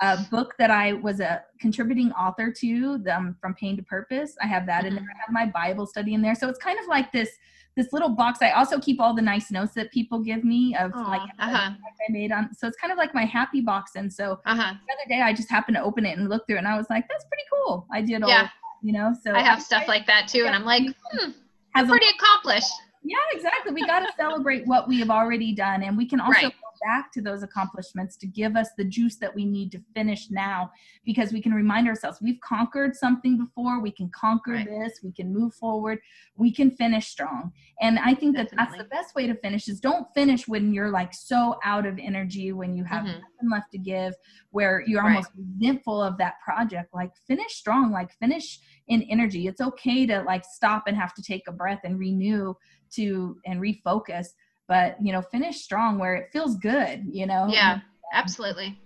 A 0.00 0.18
book 0.30 0.54
that 0.58 0.70
I 0.70 0.92
was 0.94 1.20
a 1.20 1.42
contributing 1.60 2.12
author 2.12 2.52
to, 2.52 3.02
um, 3.12 3.36
from 3.40 3.54
Pain 3.54 3.76
to 3.76 3.82
Purpose. 3.82 4.36
I 4.42 4.46
have 4.46 4.64
that 4.66 4.84
in 4.84 4.94
there. 4.94 5.04
I 5.04 5.18
have 5.18 5.32
my 5.32 5.46
Bible 5.46 5.86
study 5.86 6.14
in 6.14 6.22
there. 6.22 6.34
So 6.34 6.48
it's 6.48 6.58
kind 6.58 6.78
of 6.78 6.86
like 6.86 7.10
this 7.12 7.30
this 7.76 7.92
little 7.92 8.08
box. 8.08 8.42
I 8.42 8.50
also 8.50 8.80
keep 8.80 9.00
all 9.00 9.14
the 9.14 9.22
nice 9.22 9.52
notes 9.52 9.72
that 9.74 9.92
people 9.92 10.18
give 10.18 10.42
me 10.42 10.74
of 10.74 10.90
Aw, 10.96 11.10
like 11.10 11.20
uh-huh. 11.38 11.70
I 11.76 12.12
made 12.12 12.32
on. 12.32 12.52
So 12.52 12.66
it's 12.66 12.76
kind 12.76 12.92
of 12.92 12.98
like 12.98 13.14
my 13.14 13.24
happy 13.24 13.60
box. 13.60 13.92
And 13.94 14.12
so 14.12 14.40
Uh 14.46 14.56
huh. 14.56 14.74
the 14.86 14.92
other 14.94 15.08
day 15.08 15.20
I 15.22 15.32
just 15.32 15.48
happened 15.48 15.76
to 15.76 15.82
open 15.84 16.04
it 16.04 16.18
and 16.18 16.28
look 16.28 16.44
through, 16.48 16.56
it 16.56 16.58
and 16.60 16.66
I 16.68 16.76
was 16.76 16.86
like, 16.90 17.06
that's 17.08 17.24
pretty 17.26 17.44
cool. 17.52 17.86
I 17.92 18.02
did 18.02 18.24
all, 18.24 18.30
Yeah. 18.30 18.48
you 18.82 18.92
know. 18.92 19.14
So 19.22 19.32
I 19.32 19.42
have 19.42 19.62
stuff 19.62 19.86
like 19.86 20.06
that 20.08 20.26
too, 20.26 20.44
and 20.46 20.56
I'm 20.56 20.64
like, 20.64 20.82
hmm, 21.12 21.30
a 21.76 21.86
pretty 21.86 22.06
accomplished. 22.08 22.72
yeah, 23.04 23.16
exactly. 23.32 23.72
We 23.72 23.86
got 23.86 24.00
to 24.00 24.12
celebrate 24.16 24.66
what 24.66 24.88
we 24.88 24.98
have 24.98 25.10
already 25.10 25.54
done. 25.54 25.84
And 25.84 25.96
we 25.96 26.04
can 26.06 26.20
also 26.20 26.46
Right. 26.46 26.54
Back 26.82 27.12
to 27.12 27.20
those 27.22 27.42
accomplishments 27.42 28.16
to 28.16 28.26
give 28.26 28.56
us 28.56 28.68
the 28.76 28.84
juice 28.84 29.16
that 29.16 29.34
we 29.34 29.44
need 29.44 29.72
to 29.72 29.80
finish 29.94 30.30
now 30.30 30.70
because 31.04 31.32
we 31.32 31.40
can 31.40 31.52
remind 31.52 31.88
ourselves 31.88 32.18
we've 32.20 32.40
conquered 32.40 32.94
something 32.96 33.38
before. 33.38 33.80
We 33.80 33.90
can 33.90 34.10
conquer 34.10 34.52
Right. 34.52 34.66
this. 34.66 35.00
We 35.02 35.12
can 35.12 35.32
move 35.32 35.54
forward. 35.54 35.98
We 36.36 36.52
can 36.52 36.70
finish 36.70 37.08
strong. 37.08 37.52
And 37.80 37.98
I 37.98 38.14
think 38.14 38.36
that 38.36 38.50
that's 38.56 38.76
the 38.76 38.84
best 38.84 39.14
way 39.14 39.26
to 39.26 39.34
finish 39.34 39.68
is 39.68 39.80
don't 39.80 40.06
finish 40.14 40.46
when 40.48 40.72
you're 40.72 40.90
like 40.90 41.12
so 41.14 41.58
out 41.64 41.86
of 41.86 41.98
energy, 41.98 42.52
when 42.52 42.76
you 42.76 42.84
have 42.84 43.04
Mhm. 43.04 43.20
nothing 43.20 43.50
left 43.50 43.72
to 43.72 43.78
give, 43.78 44.14
where 44.50 44.82
you're 44.86 45.02
Right. 45.02 45.10
almost 45.10 45.30
resentful 45.36 46.02
of 46.02 46.16
that 46.18 46.40
project. 46.40 46.92
Like 46.94 47.16
finish 47.26 47.54
strong, 47.54 47.90
like 47.90 48.12
finish 48.18 48.60
in 48.88 49.02
energy. 49.02 49.46
It's 49.46 49.60
okay 49.60 50.06
to 50.06 50.22
like 50.22 50.44
stop 50.44 50.84
and 50.86 50.96
have 50.96 51.14
to 51.14 51.22
take 51.22 51.46
a 51.48 51.52
breath 51.52 51.80
and 51.84 51.98
renew 51.98 52.54
to 52.90 53.38
and 53.44 53.60
refocus 53.60 54.28
but 54.68 54.96
you 55.02 55.12
know 55.12 55.22
finish 55.22 55.60
strong 55.62 55.98
where 55.98 56.14
it 56.14 56.28
feels 56.32 56.56
good 56.56 57.04
you 57.10 57.26
know? 57.26 57.46
Yeah, 57.48 57.80
absolutely. 58.12 58.78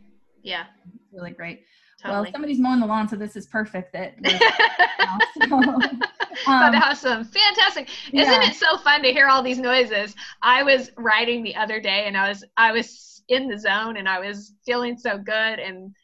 Yeah, 0.43 0.65
it's 0.95 1.13
really 1.13 1.33
great. 1.33 1.65
Totally. 2.01 2.23
well 2.23 2.33
somebody's 2.33 2.59
mowing 2.59 2.81
the 2.81 2.87
lawn 2.87 3.09
so 3.09 3.17
this 3.17 3.37
is 3.37 3.47
perfect 3.47 3.93
that 3.93 4.15
um, 5.53 6.75
awesome. 6.75 7.25
Fantastic. 7.25 7.89
Isn't 8.13 8.43
yeah. 8.43 8.49
it 8.49 8.55
so 8.55 8.77
fun 8.79 9.03
to 9.03 9.13
hear 9.13 9.29
all 9.29 9.43
these 9.43 9.59
noises? 9.59 10.15
I 10.43 10.63
was 10.63 10.91
writing 10.97 11.43
the 11.43 11.55
other 11.55 11.81
day 11.81 12.05
and 12.07 12.17
i 12.17 12.29
was 12.29 12.45
i 12.57 12.73
was 12.73 13.23
in 13.29 13.49
the 13.49 13.59
zone 13.59 13.97
and 13.97 14.09
i 14.09 14.19
was 14.19 14.55
feeling 14.65 14.97
so 14.97 15.19
good 15.19 15.59
and 15.59 15.95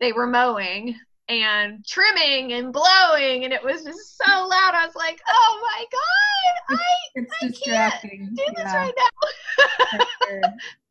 they 0.00 0.12
were 0.12 0.26
mowing 0.26 0.94
and 1.28 1.84
trimming 1.86 2.52
and 2.54 2.72
blowing 2.72 3.44
and 3.44 3.52
it 3.52 3.62
was 3.62 3.84
just 3.84 4.16
so 4.16 4.46
loud 4.46 4.74
i 4.74 4.84
was 4.86 4.94
like 4.94 5.20
oh 5.28 5.60
my 5.62 5.84
god 5.92 6.78
it's 7.14 7.32
I 7.42 7.48
can't 7.64 8.02
do 8.02 8.44
this 8.56 8.64
yeah, 8.64 8.74
right 8.74 8.92
now 8.96 9.28
for 9.90 9.98
sure, 10.26 10.42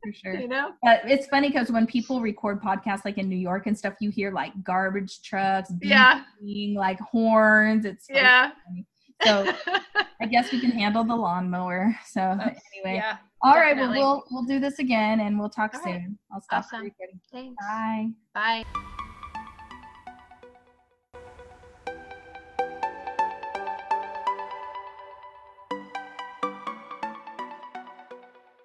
for 0.02 0.12
sure. 0.12 0.40
you 0.40 0.48
know 0.48 0.72
But 0.82 1.00
it's 1.04 1.26
funny 1.26 1.48
because 1.48 1.70
when 1.70 1.86
people 1.86 2.20
record 2.20 2.62
podcasts 2.62 3.04
like 3.04 3.18
in 3.18 3.28
New 3.28 3.36
York 3.36 3.66
and 3.66 3.76
stuff, 3.76 3.94
you 4.00 4.10
hear 4.10 4.30
like 4.32 4.52
garbage 4.64 5.22
trucks, 5.22 5.72
yeah 5.82 6.22
beeping, 6.42 6.74
like 6.74 6.98
horns. 7.00 7.84
It's 7.84 8.06
so 8.06 8.14
yeah 8.14 8.50
funny. 8.66 8.86
So 9.24 9.52
I 10.20 10.26
guess 10.26 10.52
we 10.52 10.60
can 10.60 10.70
handle 10.72 11.04
the 11.04 11.16
lawnmower. 11.16 11.96
So 12.06 12.20
anyway, 12.30 12.96
yeah 12.96 13.18
all 13.42 13.54
right. 13.54 13.74
definitely. 13.74 13.98
Well, 14.00 14.24
we'll 14.30 14.42
we'll 14.42 14.48
do 14.48 14.58
this 14.60 14.78
again, 14.80 15.20
and 15.20 15.38
we'll 15.38 15.50
talk 15.50 15.74
All 15.74 15.80
right. 15.80 16.00
soon. 16.00 16.18
I'll 16.32 16.40
stop 16.40 16.64
Awesome. 16.64 16.82
recording. 16.84 17.20
thanks 17.32 17.64
Bye. 17.64 18.08
bye 18.34 19.04